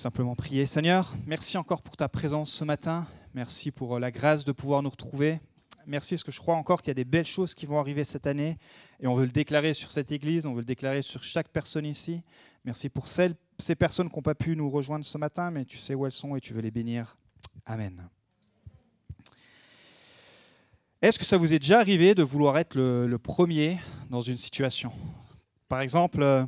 simplement 0.00 0.34
prier. 0.34 0.64
Seigneur, 0.64 1.14
merci 1.26 1.58
encore 1.58 1.82
pour 1.82 1.94
ta 1.94 2.08
présence 2.08 2.50
ce 2.50 2.64
matin. 2.64 3.06
Merci 3.34 3.70
pour 3.70 3.96
euh, 3.96 4.00
la 4.00 4.10
grâce 4.10 4.46
de 4.46 4.52
pouvoir 4.52 4.82
nous 4.82 4.88
retrouver. 4.88 5.40
Merci 5.86 6.14
parce 6.14 6.24
que 6.24 6.32
je 6.32 6.40
crois 6.40 6.54
encore 6.54 6.80
qu'il 6.80 6.88
y 6.88 6.92
a 6.92 6.94
des 6.94 7.04
belles 7.04 7.26
choses 7.26 7.54
qui 7.54 7.66
vont 7.66 7.78
arriver 7.78 8.04
cette 8.04 8.26
année 8.26 8.56
et 9.00 9.06
on 9.06 9.14
veut 9.14 9.26
le 9.26 9.30
déclarer 9.30 9.74
sur 9.74 9.90
cette 9.90 10.10
église, 10.10 10.46
on 10.46 10.54
veut 10.54 10.60
le 10.60 10.66
déclarer 10.66 11.02
sur 11.02 11.22
chaque 11.22 11.48
personne 11.48 11.84
ici. 11.84 12.22
Merci 12.64 12.88
pour 12.88 13.08
celles, 13.08 13.34
ces 13.58 13.74
personnes 13.74 14.08
qui 14.08 14.16
n'ont 14.16 14.22
pas 14.22 14.34
pu 14.34 14.56
nous 14.56 14.70
rejoindre 14.70 15.04
ce 15.04 15.18
matin, 15.18 15.50
mais 15.50 15.66
tu 15.66 15.76
sais 15.76 15.94
où 15.94 16.06
elles 16.06 16.12
sont 16.12 16.34
et 16.34 16.40
tu 16.40 16.54
veux 16.54 16.62
les 16.62 16.70
bénir. 16.70 17.18
Amen. 17.66 18.08
Est-ce 21.02 21.18
que 21.18 21.26
ça 21.26 21.36
vous 21.36 21.52
est 21.52 21.58
déjà 21.58 21.78
arrivé 21.78 22.14
de 22.14 22.22
vouloir 22.22 22.56
être 22.56 22.74
le, 22.74 23.18
premier 23.18 23.78
dans 24.08 24.22
une 24.22 24.38
situation? 24.38 24.92
Par 25.68 25.82
exemple, 25.82 26.22
euh, 26.22 26.46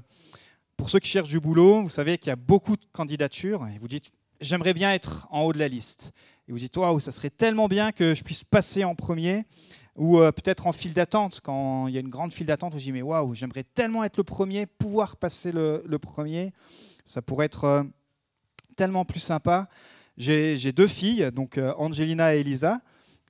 pour 0.82 0.90
ceux 0.90 0.98
qui 0.98 1.10
cherchent 1.10 1.28
du 1.28 1.38
boulot, 1.38 1.80
vous 1.80 1.88
savez 1.88 2.18
qu'il 2.18 2.26
y 2.26 2.32
a 2.32 2.36
beaucoup 2.36 2.74
de 2.74 2.84
candidatures 2.92 3.68
et 3.68 3.78
vous 3.78 3.86
dites 3.86 4.10
j'aimerais 4.40 4.74
bien 4.74 4.92
être 4.92 5.28
en 5.30 5.42
haut 5.42 5.52
de 5.52 5.60
la 5.60 5.68
liste. 5.68 6.10
Et 6.48 6.50
vous 6.50 6.58
dites 6.58 6.76
waouh, 6.76 6.98
ça 6.98 7.12
serait 7.12 7.30
tellement 7.30 7.68
bien 7.68 7.92
que 7.92 8.16
je 8.16 8.24
puisse 8.24 8.42
passer 8.42 8.82
en 8.82 8.96
premier 8.96 9.44
ou 9.94 10.18
euh, 10.18 10.32
peut-être 10.32 10.66
en 10.66 10.72
file 10.72 10.92
d'attente. 10.92 11.38
Quand 11.40 11.86
il 11.86 11.94
y 11.94 11.98
a 11.98 12.00
une 12.00 12.08
grande 12.08 12.32
file 12.32 12.48
d'attente, 12.48 12.72
vous 12.72 12.80
dites 12.80 12.92
mais 12.92 13.00
waouh, 13.00 13.32
j'aimerais 13.32 13.62
tellement 13.62 14.02
être 14.02 14.16
le 14.16 14.24
premier, 14.24 14.66
pouvoir 14.66 15.16
passer 15.18 15.52
le, 15.52 15.98
premier. 16.00 16.52
Ça 17.04 17.22
pourrait 17.22 17.46
être 17.46 17.62
euh, 17.62 17.84
tellement 18.74 19.04
plus 19.04 19.20
sympa. 19.20 19.68
J'ai 20.16 20.72
deux 20.72 20.88
filles, 20.88 21.30
donc 21.32 21.58
euh, 21.58 21.72
Angelina 21.76 22.34
et 22.34 22.40
Elisa. 22.40 22.80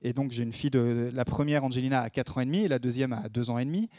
Et 0.01 0.15
donc 0.15 0.31
j'ai 0.31 0.43
une 0.43 0.55
fille 0.55 0.71
de 0.71 1.11
la 1.13 1.27
première, 1.27 1.65
Angelina, 1.65 2.01
à 2.01 2.09
4 2.09 2.39
ans 2.39 2.41
et 2.41 2.47
demi, 2.47 2.65
et 2.65 2.69
la 2.69 2.79
deuxième 2.79 3.13
à 3.13 3.29
2 3.29 3.51
ans 3.51 3.59
et 3.59 3.67
demi. 3.67 3.91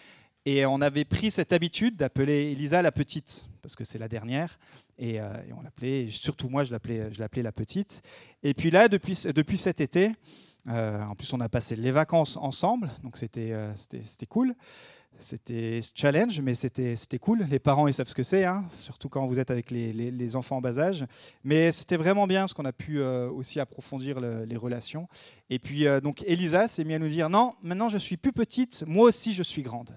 Et 0.45 0.65
on 0.65 0.81
avait 0.81 1.05
pris 1.05 1.31
cette 1.31 1.53
habitude 1.53 1.95
d'appeler 1.95 2.51
Elisa 2.51 2.81
la 2.81 2.91
petite, 2.91 3.47
parce 3.61 3.77
que 3.77 3.85
c'est 3.85 3.97
la 3.97 4.09
dernière. 4.09 4.59
Et, 4.97 5.19
euh, 5.19 5.31
on 5.57 5.61
l'appelait, 5.61 6.07
surtout 6.07 6.49
moi, 6.49 6.65
je 6.65 6.71
l'appelais, 6.71 7.43
la 7.43 7.51
petite. 7.53 8.01
Et 8.43 8.53
puis 8.53 8.69
là, 8.69 8.89
depuis, 8.89 9.17
depuis 9.33 9.57
cet 9.57 9.79
été, 9.79 10.11
euh, 10.67 11.01
en 11.03 11.15
plus, 11.15 11.31
on 11.33 11.39
a 11.39 11.47
passé 11.47 11.77
les 11.77 11.91
vacances 11.91 12.35
ensemble, 12.35 12.91
donc 13.03 13.15
c'était, 13.15 13.53
euh, 13.53 13.73
c'était, 13.75 14.25
cool. 14.25 14.53
C'était 15.17 15.79
challenge, 15.95 16.41
mais 16.41 16.55
c'était, 16.55 16.97
c'était 16.97 17.19
cool. 17.19 17.45
Les 17.49 17.59
parents, 17.59 17.87
ils 17.87 17.93
savent 17.93 18.07
ce 18.07 18.15
que 18.15 18.23
c'est, 18.23 18.43
hein, 18.43 18.65
surtout 18.73 19.07
quand 19.07 19.25
vous 19.27 19.39
êtes 19.39 19.49
avec 19.49 19.71
les, 19.71 19.93
les, 19.93 20.35
enfants 20.35 20.57
en 20.57 20.61
bas 20.61 20.77
âge. 20.77 21.05
Mais 21.45 21.71
c'était 21.71 21.97
vraiment 21.97 22.27
bien, 22.27 22.47
ce 22.47 22.53
qu'on 22.53 22.65
a 22.65 22.73
pu 22.73 23.01
aussi 23.01 23.61
approfondir 23.61 24.19
les 24.19 24.57
relations. 24.57 25.07
Et 25.49 25.59
puis, 25.59 25.85
donc, 26.01 26.23
Elisa 26.25 26.67
s'est 26.67 26.83
mise 26.83 26.95
à 26.95 26.99
nous 26.99 27.09
dire, 27.09 27.29
non, 27.29 27.53
maintenant 27.61 27.89
je 27.89 27.97
suis 27.97 28.17
plus 28.17 28.33
petite, 28.33 28.83
moi 28.87 29.07
aussi 29.07 29.33
je 29.33 29.43
suis 29.43 29.61
grande 29.61 29.95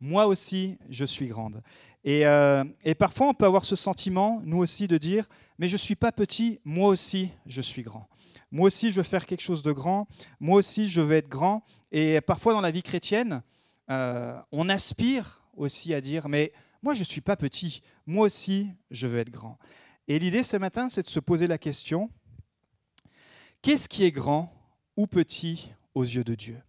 moi 0.00 0.26
aussi, 0.26 0.78
je 0.88 1.04
suis 1.04 1.28
grande. 1.28 1.62
Euh, 2.06 2.64
et, 2.84 2.94
parfois, 2.94 3.28
on 3.28 3.34
peut 3.34 3.46
avoir 3.46 3.64
ce 3.64 3.74
sentiment, 3.74 4.40
nous 4.44 4.58
aussi, 4.58 4.86
de 4.86 4.96
dire, 4.96 5.28
mais 5.58 5.66
je 5.66 5.74
ne 5.74 5.78
suis 5.78 5.96
pas 5.96 6.12
petit, 6.12 6.60
moi 6.64 6.88
aussi, 6.88 7.30
je 7.46 7.60
suis 7.60 7.82
grand. 7.82 8.08
Moi 8.52 8.66
aussi, 8.66 8.90
je 8.90 8.96
veux 8.96 9.02
faire 9.02 9.26
quelque 9.26 9.42
chose 9.42 9.62
de 9.62 9.72
grand, 9.72 10.06
moi 10.38 10.58
aussi, 10.58 10.86
je 10.86 11.00
veux 11.00 11.16
être 11.16 11.28
grand. 11.28 11.64
Et 11.90 12.20
parfois, 12.20 12.52
dans 12.52 12.60
la 12.60 12.70
vie 12.70 12.82
chrétienne, 12.82 13.42
euh, 13.90 14.38
on 14.52 14.68
aspire 14.68 15.42
aussi 15.56 15.94
à 15.94 16.00
dire, 16.00 16.28
mais 16.28 16.52
moi, 16.82 16.94
je 16.94 17.00
ne 17.00 17.04
suis 17.04 17.20
pas 17.20 17.36
petit, 17.36 17.82
moi 18.06 18.26
aussi, 18.26 18.70
je 18.90 19.08
veux 19.08 19.18
être 19.18 19.30
grand. 19.30 19.58
Et 20.06 20.20
l'idée 20.20 20.44
ce 20.44 20.56
matin, 20.56 20.88
c'est 20.88 21.02
de 21.02 21.08
se 21.08 21.18
poser 21.18 21.48
la 21.48 21.58
question, 21.58 22.08
qu'est-ce 23.62 23.88
qui 23.88 24.04
est 24.04 24.12
grand 24.12 24.52
ou 24.96 25.08
petit 25.08 25.72
aux 25.94 26.04
yeux 26.04 26.22
de 26.22 26.36
Dieu? 26.36 26.62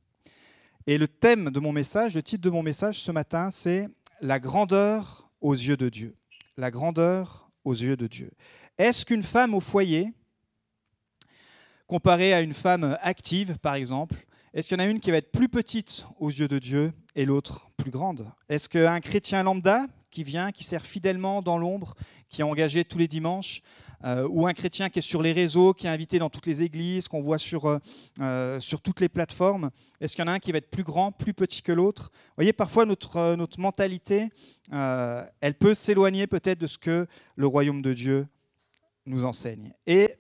Et 0.88 0.98
le 0.98 1.08
thème 1.10 1.52
de 1.52 1.60
mon 1.60 1.74
message, 1.74 2.16
le 2.16 2.24
titre 2.24 2.42
de 2.42 2.50
mon 2.50 2.64
message 2.64 3.00
ce 3.00 3.12
matin, 3.12 3.50
c'est 3.52 3.90
La 4.22 4.40
grandeur 4.40 5.30
aux 5.42 5.54
yeux 5.54 5.76
de 5.76 5.90
Dieu. 5.90 6.16
La 6.56 6.72
grandeur 6.72 7.52
aux 7.66 7.74
yeux 7.74 7.98
de 7.98 8.08
Dieu. 8.08 8.32
Est-ce 8.78 9.06
qu'une 9.06 9.24
femme 9.24 9.54
au 9.54 9.60
foyer, 9.60 10.14
comparée 11.88 12.34
à 12.34 12.40
une 12.40 12.54
femme 12.54 12.98
active, 13.02 13.58
par 13.58 13.76
exemple, 13.76 14.16
est-ce 14.54 14.70
qu'il 14.70 14.80
y 14.80 14.82
en 14.82 14.86
a 14.86 14.88
une 14.88 15.02
qui 15.02 15.12
va 15.12 15.18
être 15.18 15.32
plus 15.32 15.50
petite 15.50 16.08
aux 16.20 16.30
yeux 16.30 16.48
de 16.48 16.58
Dieu 16.58 16.94
et 17.16 17.26
l'autre 17.26 17.70
plus 17.76 17.92
grande? 17.92 18.32
Est-ce 18.48 18.70
qu'un 18.70 19.02
chrétien 19.02 19.44
lambda 19.44 19.88
qui 20.10 20.24
vient, 20.24 20.54
qui 20.54 20.64
sert 20.64 20.86
fidèlement 20.86 21.42
dans 21.42 21.58
l'ombre, 21.58 21.96
qui 22.30 22.42
est 22.42 22.46
engagé 22.46 22.86
tous 22.86 22.98
les 22.98 23.10
dimanches, 23.10 23.62
euh, 24.04 24.28
ou 24.30 24.48
un 24.48 24.54
chrétien 24.54 24.90
qui 24.90 25.00
est 25.00 25.02
sur 25.02 25.22
les 25.22 25.32
réseaux, 25.32 25.74
qui 25.74 25.88
est 25.88 25.90
invité 25.90 26.20
dans 26.20 26.30
toutes 26.30 26.46
les 26.46 26.64
églises, 26.64 27.08
qu'on 27.08 27.22
voit 27.22 27.38
sur, 27.38 27.66
euh, 27.66 27.80
euh, 28.22 28.60
sur 28.60 28.82
toutes 28.82 29.02
les 29.02 29.10
plateformes 29.10 29.72
Est-ce 30.00 30.16
qu'il 30.16 30.24
y 30.24 30.28
en 30.28 30.32
a 30.32 30.36
un 30.36 30.40
qui 30.40 30.52
va 30.52 30.60
être 30.60 30.70
plus 30.70 30.84
grand, 30.84 31.12
plus 31.12 31.34
petit 31.34 31.62
que 31.62 31.72
l'autre? 31.72 32.12
Vous 32.14 32.34
voyez, 32.38 32.54
parfois 32.54 32.86
notre, 32.86 33.36
notre 33.36 33.60
mentalité, 33.60 34.30
elle 34.72 35.54
peut 35.60 35.74
s'éloigner 35.74 36.28
peut-être 36.28 36.60
de 36.60 36.68
ce 36.68 36.78
que 36.78 37.08
le 37.36 37.48
royaume 37.48 37.82
de 37.82 37.94
Dieu 37.94 38.28
nous 39.06 39.26
enseigne. 39.26 39.74
Et 39.88 40.16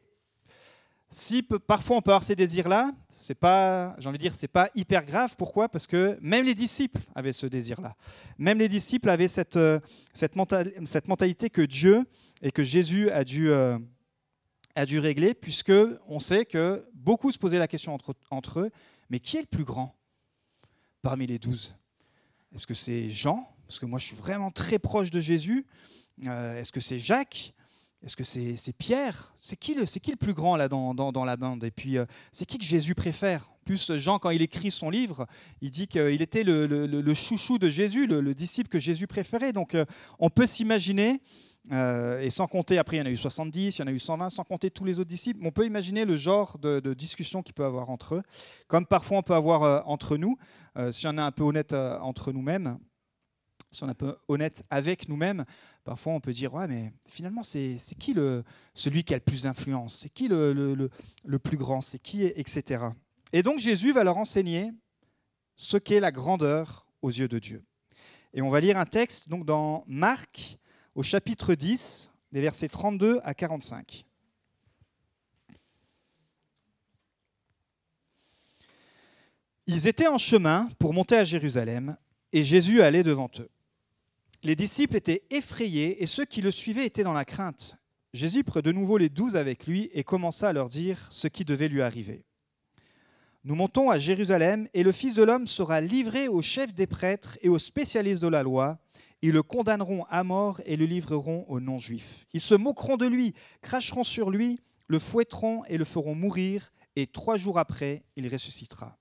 si 1.09 1.41
parfois 1.41 1.97
on 1.97 2.01
peut 2.01 2.12
avoir 2.12 2.23
ces 2.23 2.35
désirs-là, 2.35 2.91
c'est 3.09 3.35
pas, 3.35 3.95
j'ai 3.97 4.09
envie 4.09 4.18
de 4.18 4.23
dire, 4.23 4.35
c'est 4.35 4.47
pas 4.47 4.69
hyper 4.75 5.06
grave. 5.06 5.35
Pourquoi? 5.38 5.69
Parce 5.69 5.88
que 5.88 6.18
même 6.22 6.45
les 6.45 6.56
disciples 6.56 7.01
avaient 7.16 7.31
ce 7.31 7.47
désir-là. 7.47 7.95
Même 8.38 8.59
les 8.59 8.68
disciples 8.68 9.09
avaient 9.09 9.29
cette, 9.29 9.57
cette, 10.13 10.35
cette 10.85 11.07
mentalité 11.07 11.50
que 11.50 11.62
Dieu 11.62 12.06
et 12.41 12.51
que 12.51 12.63
Jésus 12.63 13.09
a 13.09 13.23
dû, 13.23 13.51
euh, 13.51 13.79
a 14.75 14.85
dû 14.85 15.00
régler, 15.00 15.34
puisque 15.34 15.73
on 16.07 16.19
sait 16.19 16.45
que 16.45 16.85
beaucoup 16.94 17.31
se 17.31 17.38
posaient 17.38 17.59
la 17.59 17.69
question 17.69 17.94
entre, 17.94 18.13
entre 18.29 18.59
eux, 18.59 18.72
mais 19.09 19.19
qui 19.19 19.38
est 19.38 19.41
le 19.41 19.47
plus 19.47 19.63
grand 19.63 19.95
parmi 21.01 21.25
les 21.25 21.39
douze? 21.39 21.74
Est-ce 22.53 22.68
que 22.68 22.74
c'est 22.74 23.09
Jean? 23.09 23.47
Parce 23.66 23.79
que 23.79 23.85
moi, 23.85 23.97
je 23.97 24.06
suis 24.06 24.16
vraiment 24.16 24.51
très 24.51 24.78
proche 24.78 25.09
de 25.09 25.22
Jésus. 25.22 25.66
Euh, 26.28 26.59
est-ce 26.59 26.72
que 26.72 26.81
c'est 26.81 26.97
Jacques? 26.97 27.53
Est-ce 28.03 28.16
que 28.16 28.24
c'est 28.24 28.74
Pierre? 28.78 29.35
C'est 29.40 29.58
qui, 29.58 29.74
le, 29.74 29.85
plus 30.16 30.34
grand 30.34 30.56
là 30.56 30.68
dans, 30.68 31.25
la 31.25 31.38
bande? 31.38 31.63
Et 31.63 31.72
puis, 31.72 31.97
euh, 31.97 32.06
c'est 32.31 32.46
qui 32.46 32.58
que 32.58 32.66
Jésus 32.66 32.96
préfère? 32.96 33.50
Plus 33.66 33.91
Jean, 33.97 34.18
quand 34.18 34.30
il 34.30 34.41
écrit 34.41 34.72
son 34.72 34.90
livre, 34.90 35.28
il 35.62 35.72
dit 35.72 35.88
qu'il 35.88 36.22
était 36.22 36.44
le, 36.44 37.13
chouchou 37.13 37.57
de 37.57 37.68
Jésus, 37.68 38.07
le, 38.07 38.34
disciple 38.34 38.69
que 38.69 38.80
Jésus 38.80 39.07
préférait. 39.07 39.52
Donc, 39.52 39.75
on 40.19 40.30
peut 40.30 40.46
s'imaginer 40.46 41.22
euh, 41.72 42.22
et 42.22 42.30
sans 42.30 42.47
compter, 42.47 42.78
après, 42.78 42.97
il 42.97 43.00
y 43.00 43.03
en 43.03 43.06
a 43.06 43.09
eu 43.09 43.18
70, 43.18 43.78
il 43.78 43.81
y 43.81 43.84
en 43.84 43.88
a 43.88 43.91
eu 43.91 44.00
120, 44.00 44.30
sans 44.30 44.44
compter 44.44 44.72
tous 44.72 44.86
les 44.86 45.00
autres 45.00 45.09
disciples. 45.09 45.40
On 45.44 45.52
peut 45.52 45.66
imaginer 45.66 46.06
le 46.06 46.16
genre 46.16 46.57
de, 46.59 46.94
discussion 46.94 47.44
qu'il 47.44 47.53
peut 47.53 47.66
avoir 47.66 47.90
entre 47.90 48.16
eux, 48.16 48.24
comme 48.68 48.86
parfois 48.86 49.18
on 49.19 49.24
peut 49.24 49.36
avoir 49.36 49.63
euh, 49.63 49.81
entre 49.86 50.18
nous, 50.18 50.38
euh, 50.78 50.91
si 50.91 51.07
on 51.07 51.18
est 51.18 51.22
un 51.22 51.31
peu 51.31 51.44
honnête 51.44 51.74
entre 51.74 52.31
nous-mêmes, 52.31 52.78
si 53.72 53.84
on 53.84 53.88
est 53.88 53.91
un 53.91 53.96
peu 53.96 54.16
honnête 54.28 54.63
avec 54.69 55.09
nous-mêmes, 55.09 55.46
parfois 55.88 56.12
on 56.12 56.20
peut 56.20 56.34
dire 56.34 56.53
Ouais, 56.53 56.68
mais 56.68 56.92
finalement, 57.08 57.44
c'est 57.44 57.78
qui 57.98 58.14
le, 58.14 58.44
celui 58.74 59.06
qui 59.06 59.14
a 59.14 59.18
le 59.18 59.24
plus 59.24 59.44
d'influence? 59.44 60.00
C'est 60.00 60.09
qui 60.09 60.28
le, 60.28 60.90
plus 61.42 61.56
grand? 61.56 61.80
C'est 61.80 61.98
qui? 61.98 62.25
Etc. 62.25 62.84
Et 63.31 63.42
donc 63.42 63.59
Jésus 63.59 63.94
va 63.94 64.03
leur 64.03 64.18
enseigner 64.18 64.74
ce 65.56 65.78
qu'est 65.78 66.02
la 66.02 66.12
grandeur 66.12 66.86
aux 67.02 67.09
yeux 67.09 67.30
de 67.30 67.40
Dieu. 67.40 67.64
Et 68.34 68.42
on 68.42 68.50
va 68.50 68.59
lire 68.59 68.78
un 68.78 68.86
texte 68.86 69.30
donc 69.30 69.46
dans 69.46 69.86
Marc 69.88 70.58
au 70.94 71.03
chapitre 71.03 71.56
10, 71.56 72.12
des 72.34 72.42
versets 72.42 72.68
32 72.68 73.22
à 73.24 73.34
45. 73.34 74.04
Ils 79.68 79.88
étaient 79.88 80.08
en 80.08 80.18
chemin 80.18 80.68
pour 80.80 80.94
monter 80.94 81.16
à 81.16 81.24
Jérusalem, 81.24 81.96
et 82.34 82.44
Jésus 82.44 82.81
allait 82.81 83.04
devant 83.04 83.31
eux. 83.40 83.50
Les 84.44 84.56
disciples 84.56 84.96
étaient 84.96 85.24
effrayés, 85.30 86.02
et 86.02 86.08
ceux 86.08 86.25
qui 86.25 86.42
le 86.42 86.52
suivaient 86.52 86.86
étaient 86.86 87.03
dans 87.03 87.14
la 87.14 87.25
crainte. 87.25 87.78
Jésus 88.14 88.44
prit 88.44 88.62
de 88.62 88.72
nouveau 88.72 88.98
les 88.98 89.09
douze 89.09 89.36
avec 89.36 89.68
lui 89.68 89.90
et 89.94 90.03
commença 90.03 90.50
à 90.50 90.53
leur 90.53 90.70
dire 90.70 91.08
ce 91.12 91.28
qui 91.28 91.44
devait 91.44 91.68
lui 91.68 91.81
arriver. 91.81 92.24
Nous 93.44 93.56
montons 93.56 93.90
à 93.90 94.00
Jérusalem, 94.00 94.68
et 94.74 94.84
le 94.84 94.92
Fils 94.92 95.16
de 95.16 95.24
l'homme 95.24 95.48
sera 95.48 95.81
livré 95.81 96.28
aux 96.28 96.42
chefs 96.42 96.74
des 96.74 96.88
prêtres 96.88 97.38
et 97.42 97.50
aux 97.50 97.59
spécialistes 97.59 98.22
de 98.22 98.28
la 98.28 98.44
loi, 98.44 98.80
ils 99.22 99.31
le 99.31 99.42
condamneront 99.42 100.03
à 100.09 100.24
mort 100.24 100.62
et 100.66 100.78
le 100.78 100.86
livreront 100.86 101.46
aux 101.48 101.59
non-juifs. 101.59 102.25
Ils 102.34 102.42
se 102.42 102.56
moqueront 102.56 102.98
de 102.98 103.08
lui, 103.08 103.34
cracheront 103.62 104.04
sur 104.04 104.30
lui, 104.30 104.60
le 104.88 105.00
fouetteront 105.00 105.63
et 105.66 105.78
le 105.78 105.86
feront 105.86 106.13
mourir, 106.13 106.72
et 106.95 107.07
trois 107.07 107.38
jours 107.38 107.57
après, 107.57 108.04
il 108.16 108.28
ressuscitera. 108.28 108.98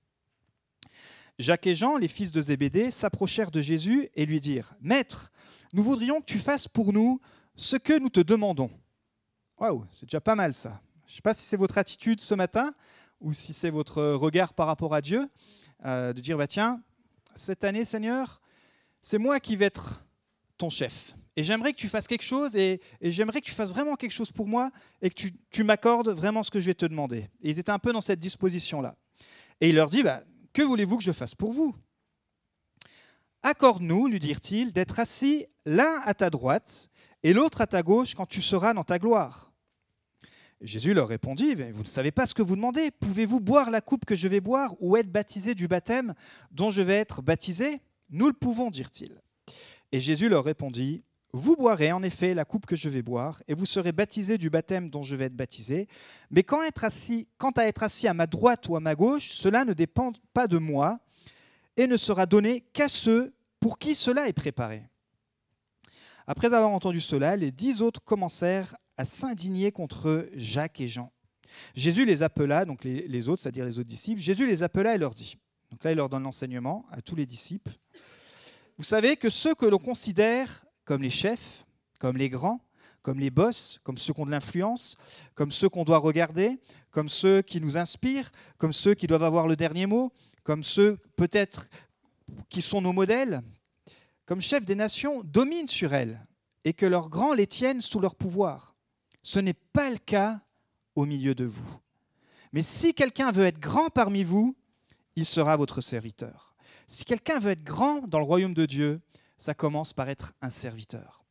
Jacques 1.39 1.67
et 1.67 1.75
Jean, 1.75 1.97
les 1.97 2.07
fils 2.07 2.31
de 2.31 2.41
Zébédée, 2.41 2.91
s'approchèrent 2.91 3.51
de 3.51 3.61
Jésus 3.61 4.09
et 4.15 4.25
lui 4.25 4.39
dirent 4.39 4.73
Maître, 4.81 5.31
nous 5.73 5.83
voudrions 5.83 6.19
que 6.19 6.25
tu 6.25 6.39
fasses 6.39 6.67
pour 6.67 6.93
nous 6.93 7.19
ce 7.55 7.75
que 7.75 7.97
nous 7.97 8.09
te 8.09 8.19
demandons. 8.19 8.71
Waouh, 9.59 9.85
c'est 9.91 10.05
déjà 10.05 10.21
pas 10.21 10.35
mal 10.35 10.53
ça. 10.53 10.81
Je 11.05 11.13
ne 11.13 11.15
sais 11.17 11.21
pas 11.21 11.33
si 11.33 11.43
c'est 11.43 11.57
votre 11.57 11.77
attitude 11.77 12.21
ce 12.21 12.35
matin 12.35 12.73
ou 13.19 13.33
si 13.33 13.53
c'est 13.53 13.69
votre 13.69 14.03
regard 14.03 14.53
par 14.53 14.67
rapport 14.67 14.93
à 14.93 15.01
Dieu, 15.01 15.27
euh, 15.85 16.13
de 16.13 16.21
dire 16.21 16.37
bah, 16.37 16.47
Tiens, 16.47 16.81
cette 17.35 17.63
année, 17.63 17.85
Seigneur, 17.85 18.41
c'est 19.01 19.17
moi 19.17 19.39
qui 19.39 19.55
vais 19.55 19.65
être 19.65 20.03
ton 20.57 20.69
chef. 20.69 21.13
Et 21.35 21.43
j'aimerais 21.43 21.71
que 21.71 21.77
tu 21.77 21.87
fasses 21.87 22.07
quelque 22.07 22.23
chose, 22.23 22.55
et, 22.55 22.81
j'aimerais 22.99 23.41
que 23.41 23.45
tu 23.45 23.51
fasses 23.51 23.69
vraiment 23.69 23.95
quelque 23.95 24.11
chose 24.11 24.31
pour 24.31 24.47
moi, 24.47 24.71
et 25.03 25.09
que 25.11 25.29
tu, 25.51 25.63
m'accordes 25.63 26.09
vraiment 26.09 26.41
ce 26.41 26.49
que 26.49 26.59
je 26.59 26.65
vais 26.65 26.73
te 26.73 26.85
demander. 26.85 27.29
Et 27.41 27.51
ils 27.51 27.59
étaient 27.59 27.71
un 27.71 27.79
peu 27.79 27.93
dans 27.93 28.01
cette 28.01 28.19
disposition-là. 28.19 28.95
Et 29.61 29.69
il 29.69 29.75
leur 29.75 29.89
dit, 29.89 30.01
bah, 30.01 30.23
que 30.53 30.61
voulez-vous 30.61 30.97
que 30.97 31.03
je 31.03 31.11
fasse 31.11 31.35
pour 31.35 31.51
vous? 31.51 31.75
Accorde-nous, 33.43 34.07
lui 34.07 34.19
dirent-ils, 34.19 34.73
d'être 34.73 34.99
assis 34.99 35.45
l'un 35.65 36.01
à 36.05 36.13
ta 36.13 36.29
droite 36.29 36.89
et 37.23 37.33
l'autre 37.33 37.61
à 37.61 37.67
ta 37.67 37.83
gauche 37.83 38.15
quand 38.15 38.25
tu 38.25 38.41
seras 38.41 38.73
dans 38.73 38.83
ta 38.83 38.99
gloire. 38.99 39.51
Jésus 40.59 40.93
leur 40.93 41.07
répondit, 41.07 41.53
vous 41.55 41.83
ne 41.83 41.87
savez 41.87 42.11
pas 42.11 42.25
ce 42.25 42.33
que 42.33 42.41
vous 42.41 42.55
demandez. 42.55 42.89
Pouvez-vous 42.89 43.39
boire 43.39 43.69
la 43.69 43.79
coupe 43.79 44.05
que 44.05 44.15
je 44.15 44.27
vais 44.27 44.41
boire 44.41 44.75
ou 44.79 44.97
être 44.97 45.11
baptisé 45.11 45.53
du 45.53 45.67
baptême 45.67 46.15
dont 46.51 46.71
je 46.71 46.81
vais 46.81 46.95
être 46.95 47.21
baptisé? 47.21 47.79
Nous 48.09 48.27
le 48.27 48.33
pouvons, 48.33 48.71
dirent-ils. 48.71 49.21
Et 49.91 49.99
Jésus 49.99 50.29
leur 50.29 50.43
répondit, 50.43 51.03
vous 51.33 51.55
boirez 51.55 51.91
en 51.91 52.03
effet 52.03 52.33
la 52.33 52.45
coupe 52.45 52.65
que 52.65 52.75
je 52.75 52.89
vais 52.89 53.01
boire, 53.01 53.41
et 53.47 53.53
vous 53.53 53.65
serez 53.65 53.91
baptisés 53.91 54.37
du 54.37 54.49
baptême 54.49 54.89
dont 54.89 55.03
je 55.03 55.15
vais 55.15 55.25
être 55.25 55.35
baptisé. 55.35 55.87
Mais 56.31 56.43
quant 56.43 56.61
à 56.61 56.67
être 56.67 56.83
assis, 57.83 58.07
à, 58.07 58.13
ma 58.13 58.27
droite 58.27 58.67
ou 58.69 58.75
à 58.75 58.79
ma 58.79 58.95
gauche, 58.95 59.31
cela 59.31 59.65
ne 59.65 59.73
dépend 59.73 60.13
pas 60.33 60.47
de 60.47 60.57
moi, 60.57 60.99
et 61.75 61.87
ne 61.87 61.97
sera 61.97 62.25
donné 62.25 62.61
qu'à 62.73 62.87
ceux 62.87 63.33
pour 63.59 63.77
qui 63.77 63.95
cela 63.95 64.27
est 64.27 64.33
préparé. 64.33 64.83
Après 66.25 66.47
avoir 66.47 66.71
entendu 66.71 67.01
cela, 67.01 67.35
les 67.35 67.51
dix 67.51 67.81
autres 67.81 68.03
commencèrent 68.03 68.75
à 68.97 69.05
s'indigner 69.05 69.71
contre 69.71 70.27
Jacques 70.33 70.81
et 70.81 70.87
Jean. 70.87 71.11
Jésus 71.75 72.05
les 72.05 72.23
appela, 72.23 72.65
donc 72.65 72.83
les, 72.83 73.29
autres, 73.29 73.41
c'est-à-dire 73.41 73.65
les 73.65 73.79
autres 73.79 73.87
disciples, 73.87 74.21
Jésus 74.21 74.45
les 74.47 74.63
appela 74.63 74.95
et 74.95 74.97
leur 74.97 75.13
dit, 75.13 75.37
donc 75.71 75.83
là 75.83 75.91
il 75.91 75.97
leur 75.97 76.09
donne 76.09 76.23
l'enseignement 76.23 76.85
à 76.91 77.01
tous 77.01 77.15
les 77.15 77.25
disciples, 77.25 77.71
vous 78.77 78.83
savez 78.83 79.17
que 79.17 79.29
ceux 79.29 79.55
que 79.55 79.65
l'on 79.65 79.79
considère 79.79 80.65
comme 80.87 81.03
les 81.03 81.11
chefs, 81.11 81.65
comme 81.99 82.15
les 82.15 82.29
grands, 82.29 82.61
comme 83.03 83.19
les 83.19 83.29
boss, 83.29 83.79
comme 83.83 83.97
ceux 83.97 84.13
qui 84.13 84.21
ont 84.21 84.25
de 84.25 84.31
l'influence, 84.31 84.97
comme 85.35 85.51
ceux 85.51 85.67
qu'on 85.67 85.83
doit 85.83 85.97
regarder, 85.97 86.57
comme 86.91 87.09
ceux 87.09 87.41
qui 87.41 87.59
nous 87.59 87.77
inspirent, 87.77 88.31
comme 88.57 88.71
ceux 88.71 88.95
qui 88.95 89.05
doivent 89.05 89.23
avoir 89.23 89.47
le 89.47 89.57
dernier 89.57 89.85
mot, 89.85 90.13
comme 90.43 90.63
ceux 90.63 90.97
peut-être 91.17 91.67
qui 92.49 92.61
sont 92.61 92.81
nos 92.81 92.93
modèles, 92.93 93.41
comme 94.25 94.41
chefs 94.41 94.65
des 94.65 94.75
nations, 94.75 95.23
dominent 95.23 95.67
sur 95.67 95.93
elles 95.93 96.25
et 96.63 96.73
que 96.73 96.85
leurs 96.85 97.09
grands 97.09 97.33
les 97.33 97.47
tiennent 97.47 97.81
sous 97.81 97.99
leur 97.99 98.15
pouvoir. 98.15 98.73
Ce 99.23 99.39
n'est 99.39 99.53
pas 99.53 99.89
le 99.89 99.97
cas 99.97 100.39
au 100.95 101.05
milieu 101.05 101.35
de 101.35 101.45
vous. 101.45 101.79
Mais 102.53 102.61
si 102.61 102.93
quelqu'un 102.93 103.31
veut 103.33 103.45
être 103.45 103.59
grand 103.59 103.89
parmi 103.89 104.23
vous, 104.23 104.55
il 105.17 105.25
sera 105.25 105.57
votre 105.57 105.81
serviteur. 105.81 106.55
Si 106.87 107.03
quelqu'un 107.03 107.39
veut 107.39 107.51
être 107.51 107.63
grand 107.63 108.07
dans 108.07 108.19
le 108.19 108.25
royaume 108.25 108.53
de 108.53 108.65
Dieu, 108.65 109.01
ça 109.37 109.53
commence 109.53 109.93
par 109.93 110.09
être 110.09 110.33
un 110.41 110.49
serviteur. 110.49 111.23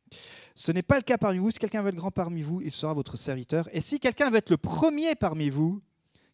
Ce 0.55 0.71
n'est 0.71 0.83
pas 0.83 0.95
le 0.95 1.03
cas 1.03 1.17
parmi 1.17 1.39
vous. 1.39 1.51
Si 1.51 1.59
quelqu'un 1.59 1.81
veut 1.81 1.89
être 1.89 1.95
grand 1.95 2.11
parmi 2.11 2.41
vous, 2.41 2.61
il 2.61 2.71
sera 2.71 2.93
votre 2.93 3.17
serviteur. 3.17 3.69
Et 3.73 3.81
si 3.81 3.99
quelqu'un 3.99 4.29
veut 4.29 4.37
être 4.37 4.49
le 4.49 4.57
premier 4.57 5.15
parmi 5.15 5.49
vous, 5.49 5.81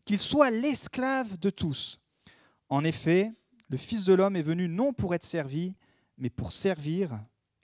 qu'il 0.05 0.19
soit 0.19 0.51
l'esclave 0.51 1.37
de 1.39 1.49
tous. 1.49 1.99
En 2.69 2.83
effet, 2.83 3.31
le 3.69 3.77
Fils 3.77 4.05
de 4.05 4.13
l'homme 4.13 4.35
est 4.35 4.43
venu 4.43 4.67
non 4.67 4.93
pour 4.93 5.15
être 5.15 5.23
servi, 5.23 5.73
mais 6.17 6.29
pour 6.29 6.51
servir 6.51 7.19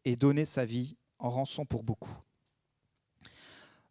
et 0.06 0.16
donner 0.16 0.46
sa 0.46 0.66
vie 0.66 0.96
en 1.20 1.30
rançon 1.30 1.66
pour 1.66 1.84
beaucoup. 1.84 2.18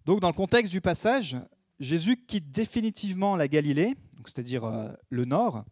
Donc 0.04 0.20
dans 0.20 0.28
le 0.28 0.34
contexte 0.34 0.72
du 0.72 0.80
passage, 0.80 1.36
Jésus 1.78 2.16
quitte 2.26 2.50
définitivement 2.50 3.36
la 3.36 3.46
Galilée, 3.46 3.94
c'est-à-dire 4.24 4.64
euh, 4.64 4.88
le 5.10 5.24
nord, 5.24 5.64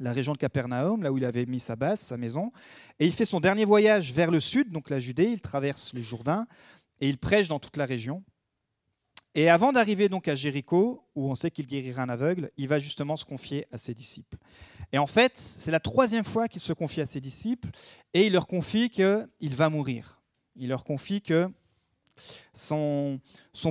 la 0.00 0.12
région 0.12 0.32
de 0.32 0.38
Capernaum, 0.38 1.02
là 1.02 1.12
où 1.12 1.18
il 1.18 1.24
avait 1.24 1.46
mis 1.46 1.60
sa 1.60 1.76
base, 1.76 2.00
sa 2.00 2.16
maison, 2.16 2.52
et 2.98 3.06
il 3.06 3.12
fait 3.12 3.24
son 3.24 3.40
dernier 3.40 3.64
voyage 3.64 4.12
vers 4.12 4.30
le 4.30 4.40
sud, 4.40 4.70
donc 4.70 4.90
la 4.90 4.98
Judée, 4.98 5.30
il 5.30 5.40
traverse 5.40 5.94
le 5.94 6.00
Jourdain, 6.00 6.46
et 7.00 7.08
il 7.08 7.18
prêche 7.18 7.48
dans 7.48 7.58
toute 7.58 7.76
la 7.76 7.86
région. 7.86 8.22
Et 9.36 9.48
avant 9.48 9.72
d'arriver 9.72 10.08
donc 10.08 10.28
à 10.28 10.36
Jéricho, 10.36 11.04
où 11.14 11.28
on 11.28 11.34
sait 11.34 11.50
qu'il 11.50 11.66
guérira 11.66 12.02
un 12.02 12.08
aveugle, 12.08 12.50
il 12.56 12.68
va 12.68 12.78
justement 12.78 13.16
se 13.16 13.24
confier 13.24 13.66
à 13.72 13.78
ses 13.78 13.94
disciples. 13.94 14.38
Et 14.92 14.98
en 14.98 15.08
fait, 15.08 15.32
c'est 15.36 15.72
la 15.72 15.80
troisième 15.80 16.24
fois 16.24 16.46
qu'il 16.46 16.60
se 16.60 16.72
confie 16.72 17.00
à 17.00 17.06
ses 17.06 17.20
disciples, 17.20 17.70
et 18.12 18.26
il 18.26 18.32
leur 18.32 18.46
confie 18.46 18.90
qu'il 18.90 19.54
va 19.54 19.68
mourir. 19.68 20.22
Il 20.54 20.68
leur 20.68 20.84
confie 20.84 21.20
que 21.20 21.50
son, 22.52 23.18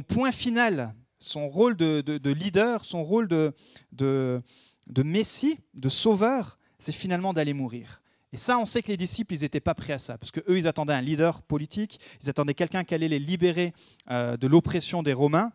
point 0.10 0.34
final, 0.34 0.94
son 1.18 1.48
rôle 1.48 1.78
de, 1.78 2.30
leader, 2.30 2.84
son 2.84 3.04
rôle 3.04 3.30
de, 3.30 4.42
de 4.88 5.04
Messie, 5.04 5.60
de 5.74 5.90
sauveur, 5.90 6.58
c'est 6.80 6.92
finalement 6.92 7.34
d'aller 7.34 7.54
mourir. 7.54 8.02
Et 8.34 8.38
ça, 8.38 8.58
on 8.58 8.66
sait 8.66 8.82
que 8.82 8.88
les 8.88 8.98
disciples, 8.98 9.36
ils 9.36 9.42
n'étaient 9.42 9.60
pas 9.60 9.76
prêts 9.76 9.94
à 9.94 10.00
ça, 10.00 10.18
parce 10.18 10.32
qu'eux, 10.32 10.58
ils 10.58 10.68
attendaient 10.68 10.94
un 10.94 11.02
leader 11.02 11.44
politique, 11.44 12.00
ils 12.22 12.30
attendaient 12.30 12.56
quelqu'un 12.56 12.84
qui 12.84 12.96
allait 12.96 13.08
les 13.08 13.20
libérer 13.20 13.74
euh, 14.10 14.38
de 14.38 14.48
l'oppression 14.48 15.04
des 15.04 15.14
Romains, 15.14 15.52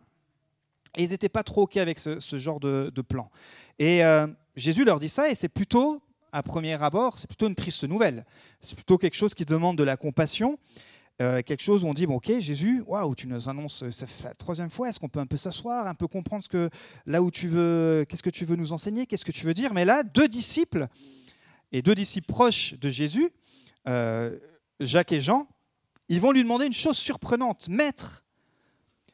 et 0.97 1.03
ils 1.03 1.09
n'étaient 1.09 1.29
pas 1.29 1.43
trop 1.43 1.63
OK 1.63 1.77
avec 1.77 1.99
ce, 1.99 2.19
genre 2.37 2.59
de, 2.59 3.01
plan. 3.01 3.29
Et 3.77 4.03
euh, 4.03 4.27
Jésus 4.55 4.85
leur 4.85 4.99
dit 4.99 5.09
ça, 5.09 5.29
et 5.29 5.35
c'est 5.35 5.49
plutôt, 5.49 6.01
à 6.31 6.41
premier 6.41 6.81
abord, 6.81 7.19
c'est 7.19 7.27
plutôt 7.27 7.47
une 7.47 7.55
triste 7.55 7.83
nouvelle. 7.83 8.25
C'est 8.61 8.75
plutôt 8.75 8.97
quelque 8.97 9.15
chose 9.15 9.33
qui 9.33 9.45
demande 9.45 9.77
de 9.77 9.83
la 9.83 9.97
compassion. 9.97 10.57
Euh, 11.21 11.41
quelque 11.41 11.61
chose 11.61 11.83
où 11.83 11.87
on 11.87 11.93
dit 11.93 12.05
bon, 12.05 12.15
ok 12.15 12.39
Jésus 12.39 12.81
waouh 12.87 13.13
tu 13.13 13.27
nous 13.27 13.49
annonces 13.49 13.89
ça 13.89 14.07
fait 14.07 14.29
la 14.29 14.33
troisième 14.35 14.69
fois 14.69 14.87
est-ce 14.87 15.01
qu'on 15.01 15.09
peut 15.09 15.19
un 15.19 15.25
peu 15.25 15.35
s'asseoir 15.35 15.85
un 15.85 15.93
peu 15.93 16.07
comprendre 16.07 16.41
ce 16.45 16.47
que 16.47 16.69
là 17.05 17.21
où 17.21 17.29
tu 17.29 17.49
veux 17.49 18.05
qu'est-ce 18.07 18.23
que 18.23 18.29
tu 18.29 18.45
veux 18.45 18.55
nous 18.55 18.71
enseigner 18.71 19.05
qu'est-ce 19.05 19.25
que 19.25 19.33
tu 19.33 19.45
veux 19.45 19.53
dire? 19.53 19.73
Mais 19.73 19.83
là 19.83 20.03
deux 20.03 20.29
disciples 20.29 20.87
et 21.73 21.81
deux 21.81 21.93
disciples 21.93 22.27
proches 22.27 22.73
de 22.75 22.87
Jésus 22.87 23.31
euh, 23.89 24.39
Jacques 24.79 25.11
et 25.11 25.19
Jean 25.19 25.49
ils 26.07 26.21
vont 26.21 26.31
lui 26.31 26.41
demander 26.41 26.67
une 26.67 26.73
chose 26.73 26.97
surprenante. 26.97 27.67
Maître 27.67 28.23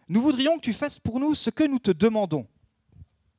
nous 0.08 0.22
voudrions 0.22 0.58
que 0.58 0.62
tu 0.62 0.74
fasses 0.74 1.00
pour 1.00 1.20
nous 1.20 1.34
ce 1.34 1.50
que 1.50 1.64
nous 1.64 1.80
te 1.80 1.90
demandons. 1.90 2.46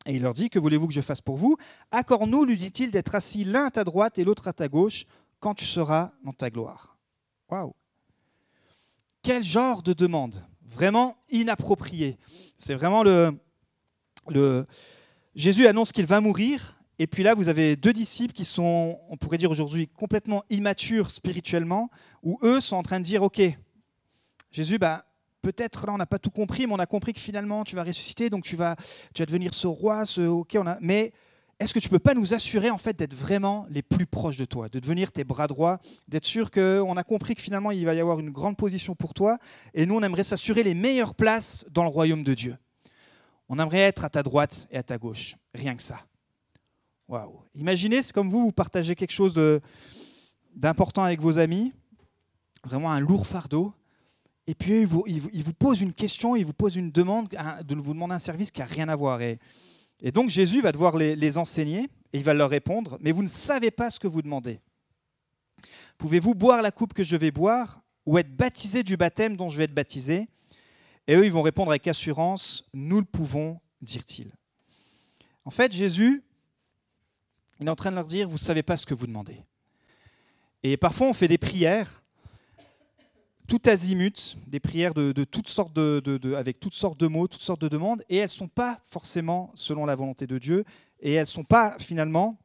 Et 0.06 0.14
il 0.16 0.22
leur 0.22 0.34
dit 0.34 0.50
que 0.50 0.58
voulez-vous 0.58 0.88
que 0.88 0.92
je 0.92 1.00
fasse 1.02 1.20
pour 1.20 1.36
vous? 1.36 1.56
Accorde-nous 1.92 2.44
lui 2.44 2.56
dit-il 2.56 2.90
d'être 2.90 3.14
assis 3.14 3.44
l'un 3.44 3.66
à 3.66 3.70
ta 3.70 3.84
droite 3.84 4.18
et 4.18 4.24
l'autre 4.24 4.48
à 4.48 4.52
ta 4.52 4.66
gauche 4.66 5.04
quand 5.38 5.54
tu 5.54 5.64
seras 5.64 6.10
dans 6.24 6.32
ta 6.32 6.50
gloire. 6.50 6.98
Waouh 7.48 7.72
quel 9.26 9.42
genre 9.42 9.82
de 9.82 9.92
demande? 9.92 10.40
Vraiment 10.62 11.16
inappropriée. 11.30 12.16
C'est 12.54 12.74
vraiment 12.74 13.02
le, 13.02 13.36
le... 14.28 14.66
Jésus 15.34 15.66
annonce 15.66 15.90
qu'il 15.90 16.06
va 16.06 16.20
mourir, 16.20 16.78
et 17.00 17.08
puis 17.08 17.24
là, 17.24 17.34
vous 17.34 17.48
avez 17.48 17.74
deux 17.74 17.92
disciples 17.92 18.32
qui 18.32 18.44
sont, 18.44 19.00
on 19.10 19.16
pourrait 19.16 19.38
dire 19.38 19.50
aujourd'hui, 19.50 19.88
complètement 19.88 20.44
immatures 20.48 21.10
spirituellement, 21.10 21.90
où 22.22 22.38
eux 22.44 22.60
sont 22.60 22.76
en 22.76 22.84
train 22.84 23.00
de 23.00 23.04
dire, 23.04 23.24
OK, 23.24 23.42
Jésus, 24.52 24.78
bah, 24.78 25.04
peut-être 25.42 25.88
là, 25.88 25.94
on 25.94 25.98
n'a 25.98 26.06
pas 26.06 26.20
tout 26.20 26.30
compris, 26.30 26.68
mais 26.68 26.74
on 26.74 26.78
a 26.78 26.86
compris 26.86 27.12
que 27.12 27.18
finalement, 27.18 27.64
tu 27.64 27.74
vas 27.74 27.82
ressusciter, 27.82 28.30
donc 28.30 28.44
tu 28.44 28.54
vas, 28.54 28.76
tu 29.12 29.22
vas 29.22 29.26
devenir 29.26 29.54
ce 29.54 29.66
roi, 29.66 30.04
ce, 30.04 30.20
OK, 30.20 30.56
on 30.56 30.68
a, 30.68 30.78
mais 30.80 31.12
est-ce 31.58 31.72
que 31.72 31.78
tu 31.78 31.88
peux 31.88 31.98
pas 31.98 32.14
nous 32.14 32.34
assurer 32.34 32.70
en 32.70 32.78
fait 32.78 32.96
d'être 32.98 33.14
vraiment 33.14 33.66
les 33.70 33.82
plus 33.82 34.06
proches 34.06 34.36
de 34.36 34.44
toi, 34.44 34.68
de 34.68 34.78
devenir 34.78 35.10
tes 35.10 35.24
bras 35.24 35.46
droits, 35.46 35.78
d'être 36.06 36.26
sûr 36.26 36.50
qu'on 36.50 36.96
a 36.96 37.02
compris 37.02 37.34
que 37.34 37.40
finalement 37.40 37.70
il 37.70 37.84
va 37.86 37.94
y 37.94 38.00
avoir 38.00 38.20
une 38.20 38.30
grande 38.30 38.56
position 38.56 38.94
pour 38.94 39.14
toi, 39.14 39.38
et 39.72 39.86
nous 39.86 39.94
on 39.94 40.02
aimerait 40.02 40.24
s'assurer 40.24 40.62
les 40.62 40.74
meilleures 40.74 41.14
places 41.14 41.64
dans 41.70 41.82
le 41.82 41.88
royaume 41.88 42.22
de 42.22 42.34
Dieu. 42.34 42.56
On 43.48 43.58
aimerait 43.58 43.80
être 43.80 44.04
à 44.04 44.10
ta 44.10 44.22
droite 44.22 44.66
et 44.70 44.76
à 44.76 44.82
ta 44.82 44.98
gauche, 44.98 45.36
rien 45.54 45.74
que 45.74 45.82
ça. 45.82 46.00
Waouh 47.08 47.40
Imaginez, 47.54 48.02
c'est 48.02 48.12
comme 48.12 48.28
vous, 48.28 48.46
vous 48.46 48.52
partagez 48.52 48.94
quelque 48.94 49.12
chose 49.12 49.40
d'important 50.54 51.04
avec 51.04 51.20
vos 51.20 51.38
amis, 51.38 51.72
vraiment 52.64 52.92
un 52.92 53.00
lourd 53.00 53.26
fardeau, 53.26 53.72
et 54.46 54.54
puis 54.54 54.80
ils 54.80 54.86
vous, 54.86 55.04
vous 55.06 55.52
posent 55.54 55.80
une 55.80 55.94
question, 55.94 56.36
ils 56.36 56.44
vous 56.44 56.52
posent 56.52 56.76
une 56.76 56.90
demande, 56.90 57.28
de 57.28 57.74
vous 57.76 57.94
demander 57.94 58.14
un 58.14 58.18
service 58.18 58.50
qui 58.50 58.60
n'a 58.60 58.66
rien 58.66 58.88
à 58.88 58.96
voir. 58.96 59.22
Et, 59.22 59.38
et 60.00 60.12
donc 60.12 60.30
Jésus 60.30 60.60
va 60.60 60.72
devoir 60.72 60.96
les, 60.96 61.38
enseigner 61.38 61.84
et 62.12 62.18
il 62.18 62.24
va 62.24 62.34
leur 62.34 62.50
répondre, 62.50 62.98
mais 63.00 63.12
vous 63.12 63.22
ne 63.22 63.28
savez 63.28 63.70
pas 63.70 63.90
ce 63.90 63.98
que 63.98 64.06
vous 64.06 64.22
demandez. 64.22 64.60
Pouvez-vous 65.98 66.34
boire 66.34 66.62
la 66.62 66.70
coupe 66.70 66.92
que 66.92 67.02
je 67.02 67.16
vais 67.16 67.30
boire 67.30 67.82
ou 68.04 68.18
être 68.18 68.34
baptisé 68.34 68.82
du 68.82 68.96
baptême 68.96 69.36
dont 69.36 69.48
je 69.48 69.56
vais 69.56 69.64
être 69.64 69.74
baptisé? 69.74 70.28
Et 71.06 71.14
eux, 71.14 71.24
ils 71.24 71.32
vont 71.32 71.42
répondre 71.42 71.70
avec 71.70 71.86
assurance, 71.86 72.64
nous 72.74 72.98
le 72.98 73.04
pouvons, 73.04 73.60
dirent-ils. 73.80 74.32
En 75.44 75.50
fait, 75.50 75.72
Jésus, 75.72 76.22
il 77.60 77.66
est 77.66 77.70
en 77.70 77.76
train 77.76 77.90
de 77.90 77.96
leur 77.96 78.06
dire, 78.06 78.28
vous 78.28 78.34
ne 78.34 78.38
savez 78.38 78.62
pas 78.62 78.76
ce 78.76 78.84
que 78.84 78.94
vous 78.94 79.06
demandez. 79.06 79.42
Et 80.62 80.76
parfois, 80.76 81.08
on 81.08 81.12
fait 81.12 81.28
des 81.28 81.38
prières 81.38 82.02
tout 83.46 83.60
azimut, 83.66 84.36
des 84.46 84.60
prières 84.60 84.92
avec 84.96 86.60
toutes 86.60 86.74
sortes 86.74 86.98
de 86.98 87.06
mots, 87.06 87.28
toutes 87.28 87.40
sortes 87.40 87.60
de 87.60 87.68
demandes, 87.68 88.02
et 88.08 88.16
elles 88.16 88.24
ne 88.24 88.28
sont 88.28 88.48
pas 88.48 88.80
forcément 88.86 89.52
selon 89.54 89.86
la 89.86 89.94
volonté 89.94 90.26
de 90.26 90.38
Dieu, 90.38 90.64
et 91.00 91.12
elles 91.12 91.20
ne 91.20 91.26
sont 91.26 91.44
pas 91.44 91.76
finalement, 91.78 92.38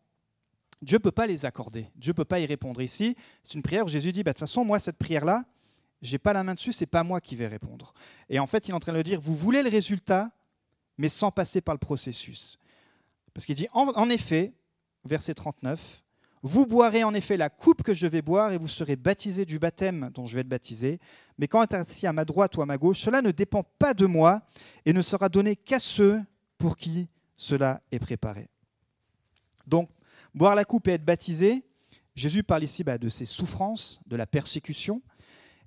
Dieu 0.82 0.98
ne 0.98 1.02
peut 1.02 1.12
pas 1.12 1.28
les 1.28 1.46
accorder, 1.46 1.88
Dieu 1.96 2.12
ne 2.12 2.16
peut 2.16 2.26
pas 2.26 2.40
y 2.40 2.46
répondre. 2.46 2.82
Ici, 2.82 3.16
c'est 3.44 3.56
une 3.56 3.64
prière 3.64 3.86
où 3.86 3.90
Jésus 3.90 4.12
dit, 4.12 4.24
bah, 4.24 4.32
de 4.32 4.36
toute 4.36 4.42
façon, 4.42 4.66
moi, 4.66 4.80
cette 4.80 4.98
prière-là, 4.98 5.46
j'ai 6.02 6.18
pas 6.18 6.34
la 6.34 6.44
main 6.44 6.56
dessus, 6.56 6.74
c'est 6.74 6.88
pas 6.88 7.04
moi 7.04 7.22
qui 7.22 7.36
vais 7.36 7.48
répondre. 7.48 7.94
Et 8.30 8.40
en 8.40 8.48
fait, 8.48 8.68
il 8.68 8.72
est 8.72 8.74
en 8.74 8.80
train 8.80 8.92
de 8.92 8.98
le 8.98 9.04
dire, 9.04 9.22
vous 9.22 9.36
voulez 9.36 9.62
le 9.62 9.70
résultat, 9.70 10.32
mais 10.98 11.10
sans 11.10 11.32
passer 11.32 11.62
par 11.62 11.76
le 11.76 11.80
processus. 11.80 12.58
Parce 13.34 13.46
qu'il 13.46 13.56
dit, 13.56 13.68
en 13.74 14.10
effet, 14.10 14.54
verset 15.06 15.34
39, 15.34 16.01
vous 16.44 16.66
boirez 16.66 17.04
en 17.04 17.14
effet 17.14 17.38
la 17.38 17.50
coupe 17.50 17.84
que 17.84 17.94
je 17.94 18.08
vais 18.08 18.22
boire 18.22 18.52
et 18.52 18.58
vous 18.58 18.68
serez 18.68 18.96
baptisés 18.96 19.46
du 19.46 19.60
baptême 19.60 20.10
dont 20.14 20.26
je 20.26 20.36
vais 20.36 20.42
être 20.42 20.50
baptisé. 20.50 21.00
Mais 21.38 21.48
quand 21.48 21.62
est 21.62 21.76
assis 21.76 22.08
à 22.08 22.14
ma 22.14 22.26
droite 22.26 22.58
ou 22.58 22.62
à 22.62 22.66
ma 22.66 22.78
gauche, 22.78 23.00
cela 23.00 23.22
ne 23.22 23.32
dépend 23.32 23.64
pas 23.78 23.94
de 23.94 24.06
moi 24.06 24.42
et 24.86 24.94
ne 24.94 25.02
sera 25.02 25.30
donné 25.30 25.56
qu'à 25.56 25.80
ceux 25.80 26.22
pour 26.58 26.78
qui 26.78 27.10
cela 27.36 27.82
est 27.92 28.00
préparé. 28.00 28.50
Donc, 29.68 29.90
boire 30.34 30.56
la 30.56 30.66
coupe 30.66 30.88
et 30.88 30.94
être 30.94 31.06
baptisé, 31.06 31.64
Jésus 32.16 32.44
parle 32.44 32.64
ici 32.64 32.84
bah, 32.84 32.98
de 32.98 33.10
ses 33.10 33.26
souffrances, 33.26 34.02
de 34.08 34.16
la 34.16 34.26
persécution. 34.26 35.02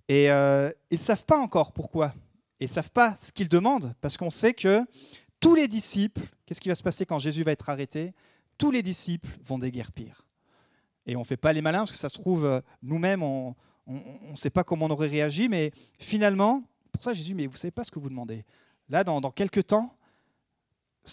Et 0.08 0.30
euh, 0.30 0.70
ils 0.90 0.98
ne 0.98 1.04
savent 1.04 1.24
pas 1.24 1.38
encore 1.38 1.72
pourquoi. 1.72 2.14
et 2.60 2.66
ne 2.66 2.70
savent 2.70 2.90
pas 2.90 3.16
ce 3.16 3.32
qu'ils 3.32 3.48
demandent, 3.48 3.94
parce 4.00 4.16
qu'on 4.16 4.30
sait 4.30 4.54
que 4.54 4.84
tous 5.40 5.54
les 5.54 5.68
disciples, 5.68 6.22
qu'est-ce 6.46 6.60
qui 6.60 6.68
va 6.68 6.74
se 6.74 6.82
passer 6.82 7.06
quand 7.06 7.18
Jésus 7.18 7.42
va 7.42 7.52
être 7.52 7.68
arrêté? 7.68 8.12
Tous 8.58 8.70
les 8.70 8.82
disciples 8.82 9.28
vont 9.44 9.58
déguerpir. 9.58 10.23
Et 11.06 11.16
on 11.16 11.20
ne 11.20 11.24
fait 11.24 11.36
pas 11.36 11.52
les 11.52 11.60
malins, 11.60 11.80
parce 11.80 11.92
que 11.92 11.96
ça 11.96 12.08
se 12.08 12.18
trouve, 12.18 12.44
euh, 12.44 12.60
nous-mêmes, 12.82 13.22
on 13.22 13.54
ne 13.86 14.36
sait 14.36 14.50
pas 14.50 14.64
comment 14.64 14.86
on 14.86 14.90
aurait 14.90 15.08
réagi, 15.08 15.48
mais 15.48 15.70
finalement, 15.98 16.62
pour 16.92 17.02
ça 17.02 17.12
Jésus, 17.12 17.34
mais 17.34 17.46
vous 17.46 17.52
ne 17.52 17.58
savez 17.58 17.72
pas 17.72 17.84
ce 17.84 17.90
que 17.90 17.98
vous 17.98 18.08
demandez. 18.08 18.44
Là, 18.88 19.04
dans, 19.04 19.30
quelques 19.30 19.66
temps, 19.66 19.96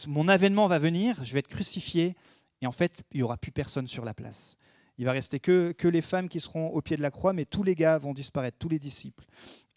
mon 0.07 0.27
avènement 0.27 0.67
va 0.67 0.79
venir, 0.79 1.23
je 1.23 1.33
vais 1.33 1.39
être 1.39 1.47
crucifié, 1.47 2.15
et 2.61 2.67
en 2.67 2.71
fait, 2.71 3.03
il 3.11 3.17
n'y 3.17 3.23
aura 3.23 3.37
plus 3.37 3.51
personne 3.51 3.87
sur 3.87 4.05
la 4.05 4.13
place. 4.13 4.57
Il 4.97 5.05
va 5.05 5.13
rester 5.13 5.39
que, 5.39 5.71
que 5.71 5.87
les 5.87 6.01
femmes 6.01 6.29
qui 6.29 6.39
seront 6.39 6.67
au 6.67 6.81
pied 6.81 6.95
de 6.95 7.01
la 7.01 7.11
croix, 7.11 7.33
mais 7.33 7.45
tous 7.45 7.63
les 7.63 7.75
gars 7.75 7.97
vont 7.97 8.13
disparaître, 8.13 8.57
tous 8.59 8.69
les 8.69 8.77
disciples. 8.77 9.25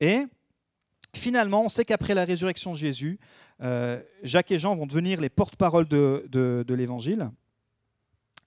Et 0.00 0.26
finalement, 1.14 1.64
on 1.64 1.68
sait 1.68 1.84
qu'après 1.84 2.14
la 2.14 2.24
résurrection 2.24 2.72
de 2.72 2.76
Jésus, 2.76 3.18
euh, 3.62 4.02
Jacques 4.22 4.50
et 4.50 4.58
Jean 4.58 4.76
vont 4.76 4.86
devenir 4.86 5.20
les 5.20 5.30
porte-parole 5.30 5.86
de, 5.86 6.26
de, 6.28 6.74
l'Évangile 6.74 7.30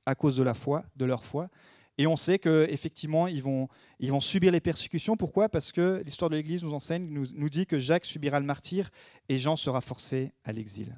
à 0.08 0.16
cause 0.16 0.38
de 0.38 0.44
la 0.44 0.54
foi, 0.54 0.84
de 0.96 1.06
leur 1.06 1.24
foi. 1.24 1.50
Et 1.98 2.08
on 2.08 2.16
sait 2.16 2.40
qu'effectivement, 2.40 3.28
ils 3.28 3.42
vont, 3.42 3.68
ils 4.00 4.12
vont 4.12 4.20
subir 4.20 4.52
les 4.52 4.60
persécutions. 4.60 5.18
Pourquoi? 5.18 5.50
Parce 5.50 5.72
que 5.72 6.02
l'histoire 6.06 6.30
de 6.30 6.36
l'Église 6.36 6.64
nous 6.64 6.74
enseigne, 6.74 7.08
nous, 7.10 7.26
nous 7.34 7.50
dit 7.50 7.66
que 7.66 7.78
Jacques 7.78 8.06
subira 8.06 8.40
le 8.40 8.46
martyr 8.46 8.90
et 9.30 9.38
Jean 9.38 9.56
sera 9.56 9.82
forcé 9.82 10.32
à 10.44 10.52
l'exil. 10.52 10.96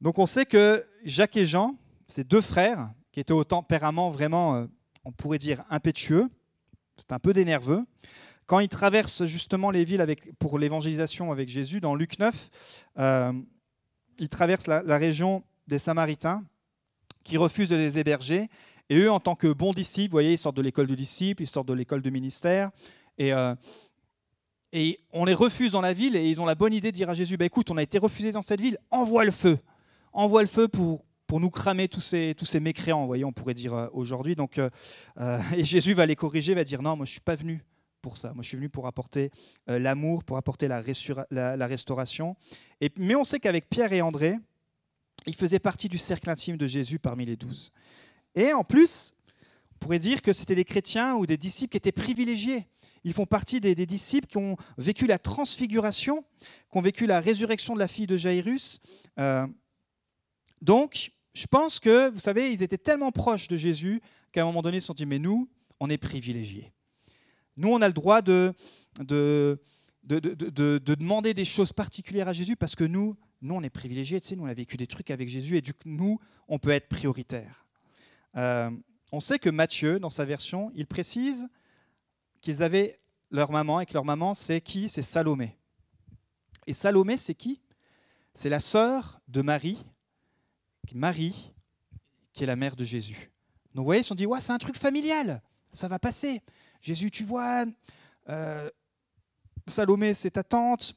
Donc 0.00 0.18
on 0.18 0.26
sait 0.26 0.46
que 0.46 0.86
Jacques 1.04 1.36
et 1.36 1.44
Jean, 1.44 1.76
ces 2.06 2.24
deux 2.24 2.40
frères, 2.40 2.90
qui 3.12 3.20
étaient 3.20 3.32
au 3.32 3.44
tempérament 3.44 4.10
vraiment, 4.10 4.54
euh, 4.54 4.66
on 5.04 5.12
pourrait 5.12 5.38
dire, 5.38 5.64
impétueux, 5.70 6.28
c'est 6.96 7.12
un 7.12 7.18
peu 7.18 7.32
des 7.32 7.44
nerveux, 7.44 7.84
quand 8.46 8.60
ils 8.60 8.68
traversent 8.68 9.24
justement 9.26 9.70
les 9.70 9.84
villes 9.84 10.04
pour 10.38 10.58
l'évangélisation 10.58 11.30
avec 11.30 11.50
Jésus, 11.50 11.80
dans 11.80 11.94
Luc 11.94 12.18
9, 12.18 12.50
euh, 12.98 13.32
ils 14.18 14.28
traversent 14.30 14.66
la, 14.66 14.96
région 14.96 15.44
des 15.66 15.78
Samaritains, 15.78 16.42
qui 17.24 17.36
refusent 17.36 17.70
de 17.70 17.76
les 17.76 17.98
héberger. 17.98 18.48
Et 18.90 18.98
eux, 18.98 19.10
en 19.10 19.20
tant 19.20 19.34
que 19.34 19.48
bons 19.48 19.72
disciples, 19.72 20.10
vous 20.10 20.14
voyez, 20.14 20.32
ils 20.32 20.38
sortent 20.38 20.56
de 20.56 20.62
l'école 20.62 20.86
de 20.86 20.94
disciples, 20.94 21.42
ils 21.42 21.46
sortent 21.46 21.68
de 21.68 21.74
l'école 21.74 22.02
de 22.02 22.10
ministère. 22.10 22.70
Et, 23.18 23.32
euh, 23.32 23.54
et 24.72 25.00
on 25.12 25.24
les 25.24 25.34
refuse 25.34 25.72
dans 25.72 25.80
la 25.80 25.92
ville 25.92 26.16
et 26.16 26.28
ils 26.28 26.40
ont 26.40 26.46
la 26.46 26.54
bonne 26.54 26.72
idée 26.72 26.90
de 26.90 26.96
dire 26.96 27.10
à 27.10 27.14
Jésus, 27.14 27.36
bah, 27.36 27.44
écoute, 27.44 27.70
on 27.70 27.76
a 27.76 27.82
été 27.82 27.98
refusé 27.98 28.32
dans 28.32 28.42
cette 28.42 28.60
ville, 28.60 28.78
envoie 28.90 29.24
le 29.24 29.30
feu. 29.30 29.58
Envoie 30.12 30.42
le 30.42 30.48
feu 30.48 30.68
pour, 30.68 31.04
pour 31.26 31.40
nous 31.40 31.50
cramer 31.50 31.88
tous 31.88 32.00
ces, 32.00 32.34
tous 32.36 32.46
ces 32.46 32.60
mécréants, 32.60 33.06
voyez, 33.06 33.24
on 33.24 33.32
pourrait 33.32 33.54
dire 33.54 33.74
euh, 33.74 33.86
aujourd'hui. 33.92 34.34
Donc, 34.34 34.58
et 35.56 35.64
Jésus 35.64 35.92
va 35.92 36.06
les 36.06 36.16
corriger, 36.16 36.54
va 36.54 36.64
dire, 36.64 36.82
non, 36.82 36.96
moi 36.96 37.04
je 37.04 37.10
ne 37.10 37.14
suis 37.14 37.20
pas 37.20 37.34
venu 37.34 37.62
pour 38.00 38.16
ça. 38.16 38.32
Moi, 38.32 38.42
je 38.42 38.48
suis 38.48 38.56
venu 38.56 38.68
pour 38.68 38.86
apporter 38.86 39.30
euh, 39.68 39.78
l'amour, 39.78 40.24
pour 40.24 40.36
apporter 40.36 40.68
la, 40.68 40.82
la, 41.30 41.66
restauration. 41.66 42.36
Et, 42.80 42.90
mais 42.96 43.14
on 43.14 43.24
sait 43.24 43.40
qu'avec 43.40 43.68
Pierre 43.68 43.92
et 43.92 44.02
André, 44.02 44.36
ils 45.26 45.34
faisaient 45.34 45.58
partie 45.58 45.88
du 45.88 45.98
cercle 45.98 46.30
intime 46.30 46.56
de 46.56 46.66
Jésus 46.66 46.98
parmi 46.98 47.24
les 47.26 47.36
douze. 47.36 47.70
Et 48.34 48.52
en 48.52 48.64
plus, 48.64 49.12
on 49.74 49.78
pourrait 49.78 49.98
dire 49.98 50.22
que 50.22 50.32
c'était 50.32 50.54
des 50.54 50.64
chrétiens 50.64 51.14
ou 51.14 51.26
des 51.26 51.36
disciples 51.36 51.72
qui 51.72 51.76
étaient 51.76 51.92
privilégiés. 51.92 52.66
Ils 53.04 53.12
font 53.12 53.26
partie 53.26 53.60
des, 53.60 53.74
disciples 53.86 54.26
qui 54.26 54.38
ont 54.38 54.56
vécu 54.76 55.06
la 55.06 55.18
transfiguration, 55.18 56.24
qui 56.70 56.78
ont 56.78 56.82
vécu 56.82 57.06
la 57.06 57.20
résurrection 57.20 57.74
de 57.74 57.78
la 57.78 57.88
fille 57.88 58.06
de 58.06 58.16
Jairus. 58.16 58.80
Euh, 59.18 59.46
donc, 60.60 61.12
je 61.34 61.46
pense 61.46 61.78
que, 61.78 62.10
vous 62.10 62.18
savez, 62.18 62.52
ils 62.52 62.62
étaient 62.62 62.78
tellement 62.78 63.12
proches 63.12 63.48
de 63.48 63.56
Jésus 63.56 64.00
qu'à 64.32 64.42
un 64.42 64.44
moment 64.44 64.62
donné, 64.62 64.78
ils 64.78 64.80
se 64.80 64.88
sont 64.88 64.94
dit, 64.94 65.06
mais 65.06 65.18
nous, 65.18 65.48
on 65.80 65.88
est 65.88 65.98
privilégiés. 65.98 66.72
Nous, 67.56 67.68
on 67.68 67.80
a 67.80 67.86
le 67.86 67.94
droit 67.94 68.22
de, 68.22 68.52
demander 70.02 71.34
des 71.34 71.44
choses 71.44 71.72
particulières 71.72 72.28
à 72.28 72.32
Jésus 72.32 72.56
parce 72.56 72.74
que 72.74 72.84
nous, 72.84 73.16
nous 73.40 73.54
on 73.54 73.62
est 73.62 73.70
privilégiés. 73.70 74.20
Tu 74.20 74.28
sais, 74.28 74.36
nous, 74.36 74.44
on 74.44 74.48
a 74.48 74.54
vécu 74.54 74.76
des 74.76 74.86
trucs 74.86 75.10
avec 75.10 75.28
Jésus 75.28 75.56
et 75.56 75.60
du 75.60 75.74
coup, 75.74 75.88
nous, 75.88 76.20
on 76.48 76.58
peut 76.58 76.70
être 76.70 76.88
prioritaire. 76.88 77.66
Euh, 78.36 78.70
on 79.12 79.20
sait 79.20 79.38
que 79.38 79.50
Matthieu, 79.50 79.98
dans 79.98 80.10
sa 80.10 80.24
version, 80.24 80.70
il 80.74 80.86
précise 80.86 81.48
qu'ils 82.40 82.62
avaient 82.62 83.00
leur 83.30 83.50
maman 83.50 83.80
et 83.80 83.86
que 83.86 83.94
leur 83.94 84.04
maman, 84.04 84.34
c'est 84.34 84.60
qui? 84.60 84.88
C'est 84.88 85.02
Salomé. 85.02 85.56
Et 86.66 86.72
Salomé, 86.72 87.16
c'est 87.16 87.34
qui? 87.34 87.60
C'est 88.34 88.48
la 88.48 88.60
sœur 88.60 89.20
de 89.28 89.42
Marie, 89.42 89.84
Marie, 90.94 91.52
qui 92.32 92.44
est 92.44 92.46
la 92.46 92.56
mère 92.56 92.76
de 92.76 92.84
Jésus. 92.84 93.30
Donc 93.74 93.82
vous 93.82 93.84
voyez, 93.84 94.00
ils 94.00 94.04
se 94.04 94.14
dit, 94.14 94.26
ouais, 94.26 94.40
c'est 94.40 94.52
un 94.52 94.58
truc 94.58 94.76
familial, 94.76 95.42
ça 95.72 95.88
va 95.88 95.98
passer. 95.98 96.42
Jésus, 96.80 97.10
tu 97.10 97.24
vois, 97.24 97.64
euh, 98.28 98.70
Salomé, 99.66 100.14
c'est 100.14 100.30
ta 100.30 100.42
tante, 100.42 100.94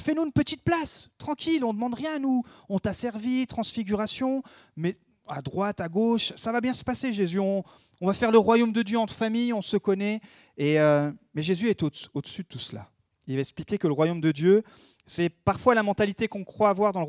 fais-nous 0.00 0.24
une 0.24 0.32
petite 0.32 0.62
place, 0.62 1.10
tranquille, 1.18 1.64
on 1.64 1.68
ne 1.68 1.74
demande 1.74 1.94
rien, 1.94 2.18
nous, 2.18 2.42
on 2.68 2.78
t'a 2.78 2.92
servi, 2.92 3.46
transfiguration, 3.46 4.42
mais 4.76 4.96
à 5.26 5.42
droite, 5.42 5.80
à 5.80 5.88
gauche, 5.88 6.32
ça 6.36 6.52
va 6.52 6.60
bien 6.60 6.74
se 6.74 6.82
passer, 6.84 7.12
Jésus, 7.12 7.38
on, 7.38 7.64
va 8.00 8.12
faire 8.12 8.32
le 8.32 8.38
royaume 8.38 8.72
de 8.72 8.82
Dieu 8.82 8.98
entre 8.98 9.14
famille, 9.14 9.52
on 9.52 9.62
se 9.62 9.76
connaît, 9.76 10.20
et, 10.56 10.80
euh, 10.80 11.10
mais 11.34 11.42
Jésus 11.42 11.68
est 11.68 11.82
au-dessus 11.82 12.42
de 12.42 12.48
tout 12.48 12.58
cela. 12.58 12.90
Il 13.26 13.36
va 13.36 13.40
expliquer 13.40 13.78
que 13.78 13.86
le 13.86 13.92
royaume 13.92 14.20
de 14.20 14.32
Dieu, 14.32 14.64
c'est 15.06 15.28
parfois 15.28 15.74
la 15.74 15.82
mentalité 15.82 16.26
qu'on 16.26 16.44
croit 16.44 16.68
avoir 16.68 16.92
dans 16.92 17.00
le 17.00 17.06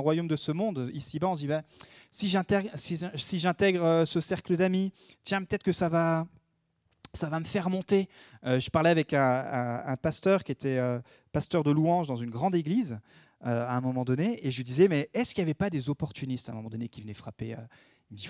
royaume, 0.00 0.28
de 0.28 0.36
ce 0.36 0.52
monde. 0.52 0.90
Ici-bas, 0.94 1.28
on 1.28 1.34
se 1.34 1.40
dit, 1.40 1.46
bah, 1.46 1.62
si 2.10 2.28
j'intègre 2.28 3.84
euh, 3.84 4.04
ce 4.06 4.20
cercle 4.20 4.56
d'amis, 4.56 4.92
tiens, 5.22 5.42
peut-être 5.42 5.62
que 5.62 5.72
ça 5.72 5.88
va, 5.88 6.26
ça 7.12 7.28
va 7.28 7.40
me 7.40 7.44
faire 7.44 7.70
monter. 7.70 8.08
Euh, 8.44 8.60
je 8.60 8.70
parlais 8.70 8.90
avec 8.90 9.14
un, 9.14 9.96
pasteur 10.00 10.44
qui 10.44 10.52
était 10.52 10.78
euh, 10.78 11.00
pasteur 11.32 11.64
de 11.64 11.70
louange 11.70 12.06
dans 12.06 12.16
une 12.16 12.30
grande 12.30 12.54
église 12.54 12.98
euh, 13.46 13.66
à 13.66 13.76
un 13.76 13.80
moment 13.80 14.04
donné, 14.04 14.44
et 14.46 14.50
je 14.50 14.56
lui 14.56 14.64
disais, 14.64 14.88
mais 14.88 15.08
est-ce 15.14 15.34
qu'il 15.34 15.42
n'y 15.42 15.46
avait 15.46 15.54
pas 15.54 15.70
des 15.70 15.88
opportunistes 15.88 16.48
à 16.48 16.52
un 16.52 16.56
moment 16.56 16.68
donné 16.68 16.88
qui 16.88 17.00
venaient 17.00 17.14
frapper 17.14 17.56
Il 18.10 18.14
me 18.14 18.16
dit, 18.16 18.28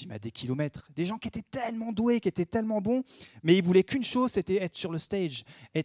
il 0.00 0.12
à 0.12 0.18
des 0.18 0.32
kilomètres. 0.32 0.88
Des 0.94 1.04
gens 1.04 1.18
qui 1.18 1.28
étaient 1.28 1.44
tellement 1.50 1.92
doués, 1.92 2.20
qui 2.20 2.28
étaient 2.28 2.46
tellement 2.46 2.80
bons, 2.80 3.04
mais 3.42 3.56
ils 3.56 3.62
voulaient 3.62 3.84
qu'une 3.84 4.02
chose, 4.02 4.32
c'était 4.32 4.62
être 4.62 4.76
sur 4.76 4.90
le 4.90 4.98
stage. 4.98 5.44
Et 5.74 5.84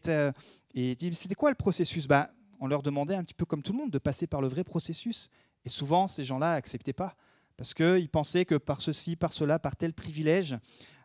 il 0.74 0.96
dit, 0.96 1.14
c'était 1.14 1.36
quoi 1.36 1.50
le 1.50 1.56
processus? 1.56 2.08
Bah, 2.08 2.32
On 2.60 2.68
leur 2.68 2.82
demandait 2.82 3.16
un 3.16 3.24
petit 3.24 3.36
peu 3.36 3.46
comme 3.46 3.62
tout 3.62 3.74
le 3.74 3.78
monde 3.78 3.92
de 3.92 4.00
passer 4.00 4.26
par 4.26 4.42
le 4.42 4.48
vrai 4.48 4.64
processus. 4.64 5.30
Et 5.66 5.70
souvent, 5.70 6.08
ces 6.08 6.24
gens-là 6.24 6.54
n'acceptaient 6.54 6.94
pas 6.94 7.16
parce 7.60 7.74
qu'ils 7.74 8.08
pensaient 8.08 8.46
que 8.46 8.56
par 8.56 8.82
ceci, 8.82 9.18
par 9.18 9.34
cela, 9.34 9.60
par 9.60 9.76
tel 9.76 9.92
privilège, 9.92 10.56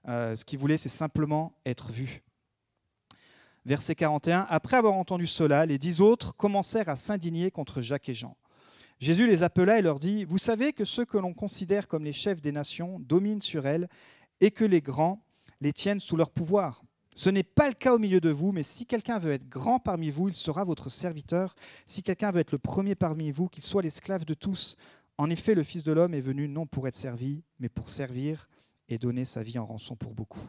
euh, 0.09 0.37
ce 0.37 0.45
qu'il 0.45 0.59
voulait, 0.59 0.77
c'est 0.77 0.89
simplement 0.89 1.53
être 1.65 1.91
vu. 1.93 2.23
Verset 3.65 3.95
41, 3.95 4.47
Après 4.51 4.77
avoir 4.77 4.95
entendu 4.95 5.27
cela, 5.27 5.65
les 5.65 5.79
dix 5.79 6.01
autres 6.01 6.37
commencèrent 6.37 6.91
à 6.91 6.97
s'indigner 6.97 7.51
contre 7.51 7.81
Jacques 7.81 8.11
et 8.11 8.15
Jean. 8.15 8.37
Jésus 9.01 9.27
les 9.27 9.43
appela 9.43 9.79
et 9.79 9.83
leur 9.83 9.99
dit, 9.99 10.25
Vous 10.25 10.39
savez 10.39 10.73
que 10.73 10.85
ceux 10.85 11.05
que 11.05 11.17
l'on 11.17 11.33
considère 11.33 11.89
comme 11.89 12.05
les 12.05 12.13
chefs 12.13 12.43
des 12.43 12.53
nations 12.53 13.01
dominent 13.01 13.43
sur 13.43 13.67
elles 13.67 13.89
et 14.41 14.51
que 14.51 14.65
les 14.65 14.83
grands 14.83 15.25
les 15.61 15.73
tiennent 15.73 16.01
sous 16.01 16.17
leur 16.17 16.31
pouvoir. 16.31 16.83
Ce 17.15 17.31
n'est 17.31 17.45
pas 17.45 17.69
le 17.69 17.75
cas 17.75 17.95
au 17.95 17.99
milieu 17.99 18.21
de 18.21 18.31
vous, 18.31 18.53
mais 18.53 18.65
si 18.65 18.87
quelqu'un 18.87 19.19
veut 19.19 19.33
être 19.33 19.49
grand 19.49 19.79
parmi 19.79 20.11
vous, 20.11 20.29
il 20.29 20.35
sera 20.35 20.65
votre 20.65 20.91
serviteur. 20.91 21.55
Si 21.87 22.03
quelqu'un 22.03 22.33
veut 22.33 22.41
être 22.41 22.53
le 22.53 22.59
premier 22.59 22.97
parmi 22.97 23.31
vous, 23.31 23.49
qu'il 23.49 23.63
soit 23.63 23.83
l'esclave 23.83 24.25
de 24.25 24.35
tous. 24.35 24.77
En 25.17 25.31
effet, 25.31 25.55
le 25.55 25.63
Fils 25.63 25.85
de 25.85 25.93
l'homme 25.93 26.13
est 26.13 26.21
venu 26.21 26.49
non 26.49 26.67
pour 26.67 26.89
être 26.89 26.97
servi, 26.97 27.45
mais 27.61 27.69
pour 27.69 27.89
servir 27.89 28.49
et 28.89 28.99
donner 28.99 29.25
sa 29.25 29.43
vie 29.43 29.59
en 29.59 29.67
rançon 29.67 29.97
pour 29.97 30.15
beaucoup. 30.15 30.49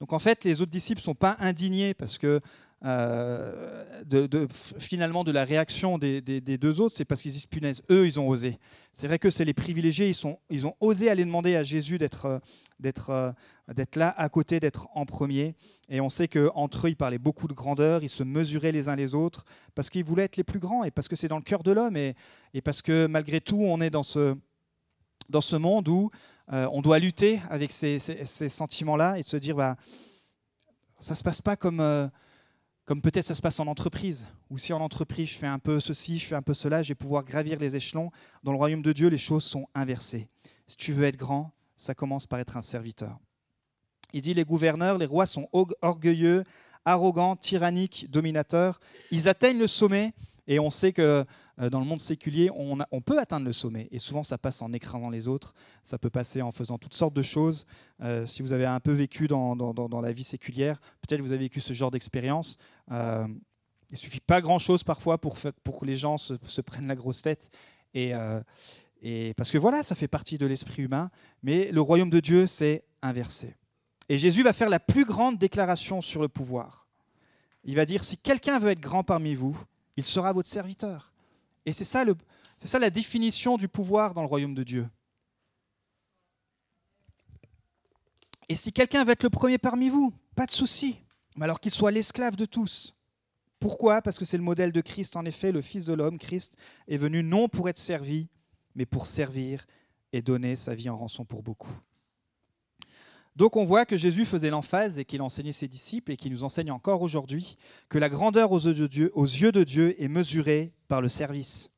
Donc 0.00 0.12
en 0.12 0.18
fait, 0.18 0.44
les 0.44 0.60
autres 0.60 0.70
disciples 0.70 1.00
ne 1.00 1.04
sont 1.04 1.14
pas 1.14 1.36
indignés 1.40 1.94
parce 1.94 2.18
que 2.18 2.40
euh, 2.84 3.84
de, 4.04 4.46
finalement 4.52 5.24
de 5.24 5.32
la 5.32 5.44
réaction 5.44 5.98
des, 5.98 6.20
deux 6.20 6.80
autres, 6.80 6.94
c'est 6.96 7.04
parce 7.04 7.22
qu'ils 7.22 7.32
disent 7.32 7.46
punaise, 7.46 7.82
eux 7.90 8.06
ils 8.06 8.20
ont 8.20 8.28
osé. 8.28 8.58
C'est 8.94 9.08
vrai 9.08 9.18
que 9.18 9.30
c'est 9.30 9.44
les 9.44 9.54
privilégiés, 9.54 10.08
ils, 10.08 10.14
sont, 10.14 10.38
ils 10.48 10.64
ont 10.66 10.74
osé 10.80 11.10
aller 11.10 11.24
demander 11.24 11.56
à 11.56 11.64
Jésus 11.64 11.98
d'être, 11.98 12.40
d'être, 12.78 13.10
euh, 13.10 13.32
d'être 13.74 13.96
là 13.96 14.14
à 14.16 14.28
côté, 14.28 14.60
d'être 14.60 14.88
en 14.94 15.06
premier. 15.06 15.56
Et 15.88 16.00
on 16.00 16.08
sait 16.08 16.28
qu'entre 16.28 16.86
eux, 16.86 16.90
ils 16.90 16.96
parlaient 16.96 17.18
beaucoup 17.18 17.48
de 17.48 17.52
grandeur, 17.52 18.04
ils 18.04 18.08
se 18.08 18.22
mesuraient 18.22 18.72
les 18.72 18.88
uns 18.88 18.96
les 18.96 19.14
autres 19.14 19.44
parce 19.74 19.90
qu'ils 19.90 20.04
voulaient 20.04 20.24
être 20.24 20.36
les 20.36 20.44
plus 20.44 20.60
grands 20.60 20.84
et 20.84 20.92
parce 20.92 21.08
que 21.08 21.16
c'est 21.16 21.28
dans 21.28 21.38
le 21.38 21.42
cœur 21.42 21.64
de 21.64 21.72
l'homme 21.72 21.96
et, 21.96 22.14
et 22.54 22.60
parce 22.60 22.80
que 22.82 23.06
malgré 23.06 23.40
tout, 23.40 23.60
on 23.60 23.80
est 23.80 23.90
dans 23.90 24.04
ce, 24.04 24.36
dans 25.28 25.40
ce 25.40 25.56
monde 25.56 25.88
où 25.88 26.10
euh, 26.52 26.66
on 26.72 26.80
doit 26.80 26.98
lutter 26.98 27.40
avec 27.50 27.72
ces, 27.72 27.98
sentiments-là 27.98 29.18
et 29.18 29.22
de 29.22 29.26
se 29.26 29.36
dire, 29.36 29.56
bah, 29.56 29.76
ça 30.98 31.12
ne 31.12 31.16
se 31.16 31.22
passe 31.22 31.42
pas 31.42 31.56
comme, 31.56 31.80
euh, 31.80 32.08
comme 32.84 33.02
peut-être 33.02 33.26
ça 33.26 33.34
se 33.34 33.42
passe 33.42 33.60
en 33.60 33.66
entreprise, 33.66 34.26
ou 34.48 34.56
si 34.56 34.72
en 34.72 34.80
entreprise 34.80 35.28
je 35.28 35.38
fais 35.38 35.46
un 35.46 35.58
peu 35.58 35.78
ceci, 35.78 36.18
je 36.18 36.26
fais 36.26 36.34
un 36.34 36.42
peu 36.42 36.54
cela, 36.54 36.82
je 36.82 36.88
vais 36.88 36.94
pouvoir 36.94 37.24
gravir 37.24 37.58
les 37.58 37.76
échelons. 37.76 38.10
Dans 38.42 38.52
le 38.52 38.58
royaume 38.58 38.82
de 38.82 38.92
Dieu, 38.92 39.08
les 39.08 39.18
choses 39.18 39.44
sont 39.44 39.68
inversées. 39.74 40.28
Si 40.66 40.76
tu 40.76 40.92
veux 40.92 41.04
être 41.04 41.18
grand, 41.18 41.52
ça 41.76 41.94
commence 41.94 42.26
par 42.26 42.38
être 42.38 42.56
un 42.56 42.62
serviteur. 42.62 43.18
Il 44.14 44.22
dit, 44.22 44.32
les 44.32 44.44
gouverneurs, 44.44 44.96
les 44.96 45.06
rois 45.06 45.26
sont 45.26 45.48
orgueilleux, 45.82 46.44
arrogants, 46.86 47.36
tyranniques, 47.36 48.06
dominateurs. 48.10 48.80
Ils 49.10 49.28
atteignent 49.28 49.58
le 49.58 49.66
sommet 49.66 50.14
et 50.46 50.58
on 50.58 50.70
sait 50.70 50.92
que 50.92 51.26
dans 51.58 51.80
le 51.80 51.86
monde 51.86 52.00
séculier, 52.00 52.50
on, 52.54 53.00
peut 53.00 53.18
atteindre 53.18 53.44
le 53.44 53.52
sommet. 53.52 53.88
Et 53.90 53.98
souvent, 53.98 54.22
ça 54.22 54.38
passe 54.38 54.62
en 54.62 54.72
écrasant 54.72 55.10
les 55.10 55.26
autres. 55.26 55.54
Ça 55.82 55.98
peut 55.98 56.10
passer 56.10 56.40
en 56.40 56.52
faisant 56.52 56.78
toutes 56.78 56.94
sortes 56.94 57.14
de 57.14 57.22
choses. 57.22 57.66
Euh, 58.00 58.26
si 58.26 58.42
vous 58.42 58.52
avez 58.52 58.64
un 58.66 58.78
peu 58.78 58.92
vécu 58.92 59.26
dans, 59.26 60.00
la 60.00 60.12
vie 60.12 60.22
séculière, 60.22 60.80
peut-être 61.00 61.20
vous 61.20 61.32
avez 61.32 61.44
vécu 61.44 61.60
ce 61.60 61.72
genre 61.72 61.90
d'expérience. 61.90 62.58
Euh, 62.92 63.26
Il 63.90 63.96
suffit 63.96 64.20
pas 64.20 64.40
grand-chose 64.40 64.84
parfois 64.84 65.18
pour, 65.18 65.34
que 65.34 65.84
les 65.84 65.94
gens 65.94 66.16
se, 66.16 66.60
prennent 66.60 66.86
la 66.86 66.96
grosse 66.96 67.22
tête. 67.22 67.50
Euh, 67.96 68.40
et, 69.02 69.34
parce 69.34 69.50
que 69.50 69.58
voilà, 69.58 69.82
ça 69.82 69.96
fait 69.96 70.08
partie 70.08 70.38
de 70.38 70.46
l'esprit 70.46 70.82
humain. 70.84 71.10
Mais 71.42 71.72
le 71.72 71.80
royaume 71.80 72.10
de 72.10 72.20
Dieu, 72.20 72.46
c'est 72.46 72.84
inversé. 73.02 73.56
Et 74.08 74.16
Jésus 74.16 74.44
va 74.44 74.52
faire 74.52 74.68
la 74.68 74.80
plus 74.80 75.04
grande 75.04 75.38
déclaration 75.38 76.00
sur 76.00 76.22
le 76.22 76.28
pouvoir. 76.28 76.86
Il 77.64 77.74
va 77.74 77.84
dire, 77.84 78.04
si 78.04 78.16
quelqu'un 78.16 78.60
veut 78.60 78.70
être 78.70 78.80
grand 78.80 79.02
parmi 79.02 79.34
vous, 79.34 79.60
il 79.96 80.04
sera 80.04 80.32
votre 80.32 80.48
serviteur. 80.48 81.12
Et 81.68 81.72
c'est 81.74 81.84
ça, 81.84 82.78
la 82.78 82.88
définition 82.88 83.58
du 83.58 83.68
pouvoir 83.68 84.14
dans 84.14 84.22
le 84.22 84.26
royaume 84.26 84.54
de 84.54 84.62
Dieu. 84.62 84.88
Et 88.48 88.56
si 88.56 88.72
quelqu'un 88.72 89.04
veut 89.04 89.12
être 89.12 89.22
le 89.22 89.28
premier 89.28 89.58
parmi 89.58 89.90
vous, 89.90 90.14
pas 90.34 90.46
de 90.46 90.50
souci, 90.50 90.96
mais 91.36 91.44
alors 91.44 91.60
qu'il 91.60 91.70
soit 91.70 91.90
l'esclave 91.90 92.36
de 92.36 92.46
tous. 92.46 92.96
Pourquoi? 93.60 94.00
Parce 94.00 94.18
que 94.18 94.24
c'est 94.24 94.38
le 94.38 94.42
modèle 94.42 94.72
de 94.72 94.80
Christ, 94.80 95.14
en 95.14 95.26
effet, 95.26 95.52
le 95.52 95.60
Fils 95.60 95.84
de 95.84 95.92
l'homme, 95.92 96.18
Christ, 96.18 96.56
est 96.86 96.96
venu 96.96 97.22
non 97.22 97.50
pour 97.50 97.68
être 97.68 97.76
servi, 97.76 98.28
mais 98.74 98.86
pour 98.86 99.06
servir 99.06 99.66
et 100.14 100.22
donner 100.22 100.56
sa 100.56 100.74
vie 100.74 100.88
en 100.88 100.96
rançon 100.96 101.26
pour 101.26 101.42
beaucoup. 101.42 101.82
Donc 103.38 103.54
on 103.54 103.64
voit 103.64 103.86
que 103.86 103.96
Jésus 103.96 104.24
faisait 104.24 104.50
l'emphase 104.50 104.98
et 104.98 105.04
qu'il 105.04 105.22
enseignait 105.22 105.52
ses 105.52 105.68
disciples 105.68 106.10
et 106.10 106.16
qu'il 106.16 106.32
nous 106.32 106.42
enseigne 106.42 106.72
encore 106.72 107.02
aujourd'hui 107.02 107.56
que 107.88 107.96
la 107.96 108.08
grandeur 108.08 108.50
aux 108.50 108.58
yeux, 108.58 109.52
de 109.52 109.62
Dieu, 109.62 110.02
est 110.02 110.08
mesurée 110.08 110.72
par 110.88 111.00
le 111.00 111.08
service. 111.08 111.70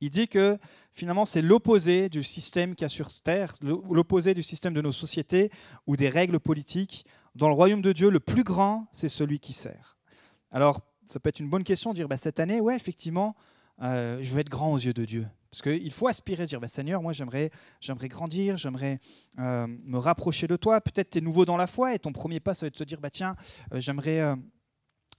Il 0.00 0.10
dit 0.10 0.28
que 0.28 0.56
finalement 0.92 1.24
c'est 1.24 1.42
l'opposé 1.42 2.08
du 2.08 2.22
système 2.22 2.76
qu'il 2.76 2.84
y 2.84 2.86
a 2.86 2.88
sur 2.88 3.08
Terre, 3.22 3.56
l'opposé 3.60 4.34
du 4.34 4.44
système 4.44 4.72
de 4.72 4.80
nos 4.80 4.92
sociétés 4.92 5.50
ou 5.88 5.96
des 5.96 6.08
règles 6.08 6.38
politiques. 6.38 7.04
Dans 7.34 7.48
le 7.48 7.54
royaume 7.54 7.82
de 7.82 7.92
Dieu, 7.92 8.08
le 8.08 8.20
plus 8.20 8.44
grand, 8.44 8.86
c'est 8.92 9.08
celui 9.08 9.40
qui 9.40 9.52
sert. 9.52 9.98
Alors, 10.52 10.80
ça 11.06 11.18
peut 11.18 11.28
être 11.28 11.40
une 11.40 11.50
bonne 11.50 11.64
question 11.64 11.90
de 11.90 11.96
dire, 11.96 12.06
bah, 12.06 12.16
cette 12.16 12.38
année, 12.38 12.60
ouais, 12.60 12.76
effectivement, 12.76 13.34
euh, 13.82 14.18
je 14.22 14.32
veux 14.32 14.38
être 14.38 14.48
grand 14.48 14.72
aux 14.72 14.78
yeux 14.78 14.92
de 14.92 15.04
Dieu. 15.04 15.26
Parce 15.50 15.62
qu'il 15.62 15.92
faut 15.92 16.06
aspirer, 16.06 16.46
dire, 16.46 16.60
bah, 16.60 16.68
Seigneur, 16.68 17.02
moi 17.02 17.12
j'aimerais, 17.12 17.50
j'aimerais 17.80 18.08
grandir, 18.08 18.56
j'aimerais 18.56 19.00
euh, 19.38 19.66
me 19.66 19.98
rapprocher 19.98 20.46
de 20.46 20.56
toi. 20.56 20.80
Peut-être 20.80 21.10
tu 21.10 21.18
es 21.18 21.20
nouveau 21.20 21.44
dans 21.44 21.56
la 21.56 21.66
foi 21.66 21.94
et 21.94 21.98
ton 21.98 22.12
premier 22.12 22.38
pas, 22.38 22.54
ça 22.54 22.66
va 22.66 22.68
être 22.68 22.74
de 22.74 22.78
se 22.78 22.84
dire, 22.84 23.00
bah, 23.00 23.10
tiens, 23.10 23.34
euh, 23.74 23.80
j'aimerais 23.80 24.36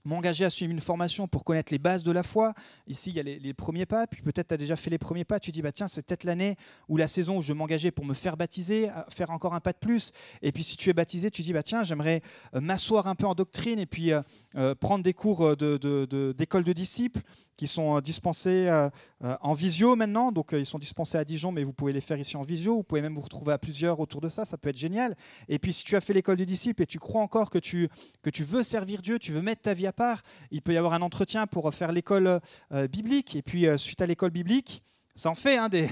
m'engager 0.04 0.44
à 0.44 0.50
suivre 0.50 0.72
une 0.72 0.80
formation 0.80 1.28
pour 1.28 1.44
connaître 1.44 1.72
les 1.72 1.78
bases 1.78 2.02
de 2.02 2.12
la 2.12 2.22
foi. 2.22 2.54
Ici, 2.86 3.10
il 3.10 3.16
y 3.16 3.20
a 3.20 3.22
les, 3.22 3.54
premiers 3.54 3.86
pas, 3.86 4.06
puis 4.06 4.22
peut-être 4.22 4.48
tu 4.48 4.54
as 4.54 4.56
déjà 4.56 4.76
fait 4.76 4.90
les 4.90 4.98
premiers 4.98 5.24
pas, 5.24 5.38
tu 5.38 5.52
dis, 5.52 5.62
bah, 5.62 5.72
tiens, 5.72 5.88
c'est 5.88 6.02
peut-être 6.02 6.24
l'année 6.24 6.56
ou 6.88 6.96
la 6.96 7.06
saison 7.06 7.38
où 7.38 7.42
je 7.42 7.48
vais 7.48 7.58
m'engager 7.58 7.90
pour 7.90 8.04
me 8.04 8.14
faire 8.14 8.36
baptiser, 8.36 8.90
faire 9.14 9.30
encore 9.30 9.54
un 9.54 9.60
pas 9.60 9.72
de 9.72 9.78
plus. 9.78 10.12
Et 10.42 10.52
puis 10.52 10.64
si 10.64 10.76
tu 10.76 10.90
es 10.90 10.92
baptisé, 10.92 11.30
tu 11.30 11.42
dis, 11.42 11.52
bah, 11.52 11.62
tiens, 11.62 11.82
j'aimerais 11.82 12.22
euh, 12.54 12.60
m'asseoir 12.60 13.06
un 13.06 13.14
peu 13.14 13.26
en 13.26 13.34
doctrine 13.34 13.78
et 13.78 13.86
puis 13.86 14.12
euh, 14.12 14.22
euh, 14.56 14.74
prendre 14.74 15.04
des 15.04 15.14
cours 15.14 15.56
d'école 15.56 16.64
de, 16.64 16.72
disciples 16.72 17.20
qui 17.56 17.66
sont 17.66 18.00
dispensés 18.00 18.88
en 19.20 19.54
visio 19.54 19.94
maintenant. 19.94 20.32
Donc 20.32 20.50
ils 20.52 20.66
sont 20.66 20.78
dispensés 20.78 21.18
à 21.18 21.24
Dijon, 21.24 21.52
mais 21.52 21.64
vous 21.64 21.72
pouvez 21.72 21.92
les 21.92 22.00
faire 22.00 22.18
ici 22.18 22.36
en 22.36 22.42
visio. 22.42 22.76
Vous 22.76 22.82
pouvez 22.82 23.02
même 23.02 23.14
vous 23.14 23.20
retrouver 23.20 23.52
à 23.52 23.58
plusieurs 23.58 24.00
autour 24.00 24.20
de 24.20 24.28
ça, 24.28 24.44
ça 24.44 24.56
peut 24.56 24.70
être 24.70 24.78
génial. 24.78 25.16
Et 25.48 25.58
puis 25.58 25.72
si 25.72 25.84
tu 25.84 25.94
as 25.94 26.00
fait 26.00 26.12
l'école 26.12 26.36
de 26.36 26.44
disciples 26.44 26.82
et 26.82 26.86
tu 26.86 26.98
crois 26.98 27.22
encore 27.22 27.50
que 27.50 27.58
tu, 27.58 27.88
que 28.22 28.30
tu 28.30 28.42
veux 28.42 28.62
servir 28.62 29.00
Dieu, 29.00 29.18
tu 29.18 29.32
veux 29.32 29.42
mettre 29.42 29.62
ta 29.62 29.74
vie 29.74 29.86
à 29.86 29.91
part, 29.92 30.22
il 30.50 30.62
peut 30.62 30.72
y 30.72 30.76
avoir 30.76 30.94
un 30.94 31.02
entretien 31.02 31.46
pour 31.46 31.72
faire 31.74 31.92
l'école 31.92 32.40
euh, 32.72 32.88
biblique. 32.88 33.36
Et 33.36 33.42
puis, 33.42 33.66
euh, 33.66 33.76
suite 33.76 34.00
à 34.00 34.06
l'école 34.06 34.30
biblique, 34.30 34.82
ça 35.14 35.30
en 35.30 35.34
fait 35.34 35.56
hein, 35.56 35.68
des, 35.68 35.88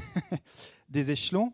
échelons. 1.10 1.52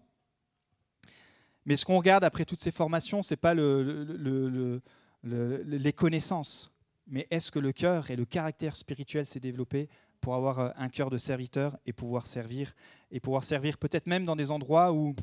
Mais 1.65 1.77
ce 1.77 1.85
qu'on 1.85 1.99
regarde 1.99 2.25
après 2.25 2.45
toutes 2.45 2.61
ces 2.61 2.71
formations, 2.71 3.23
ce 3.23 3.33
n'est 3.35 3.39
pas 3.39 3.55
le, 3.55 4.81
les 5.23 5.93
connaissances, 5.93 6.71
mais 7.07 7.27
est-ce 7.31 7.51
que 7.51 7.59
le 7.59 7.73
cœur 7.73 8.11
et 8.11 8.17
le 8.17 8.25
caractère 8.25 8.77
spirituel 8.77 9.27
s'est 9.27 9.41
développé 9.41 9.89
pour 10.21 10.35
avoir 10.35 10.59
euh, 10.59 10.71
un 10.77 10.89
cœur 10.89 11.11
de 11.11 11.19
serviteur 11.19 11.77
et 11.87 11.93
pouvoir 11.93 12.27
servir, 12.27 12.75
et 13.11 13.21
pouvoir 13.21 13.45
servir 13.45 13.79
peut-être 13.79 14.07
même 14.07 14.25
dans 14.25 14.37
des 14.37 14.51
endroits 14.51 14.93
où 14.93 15.15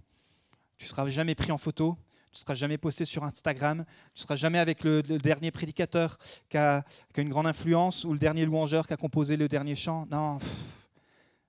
tu 0.77 0.87
seras 0.87 1.07
jamais 1.09 1.35
pris 1.35 1.51
en 1.51 1.57
photo, 1.57 1.97
tu 2.33 2.39
ne 2.39 2.41
seras 2.41 2.55
jamais 2.55 2.79
posté 2.79 3.05
sur 3.05 3.23
Instagram, 3.23 3.85
tu 4.15 4.19
ne 4.19 4.21
seras 4.23 4.35
jamais 4.35 4.57
avec 4.57 4.83
le, 4.83 5.03
dernier 5.03 5.51
prédicateur 5.51 6.17
qui 6.49 6.57
a, 6.57 6.83
une 7.15 7.29
grande 7.29 7.45
influence 7.45 8.05
ou 8.05 8.13
le 8.13 8.17
dernier 8.17 8.45
louangeur 8.45 8.87
qui 8.87 8.93
a 8.93 8.97
composé 8.97 9.37
le 9.37 9.47
dernier 9.47 9.75
chant. 9.75 10.07
Non, 10.09 10.39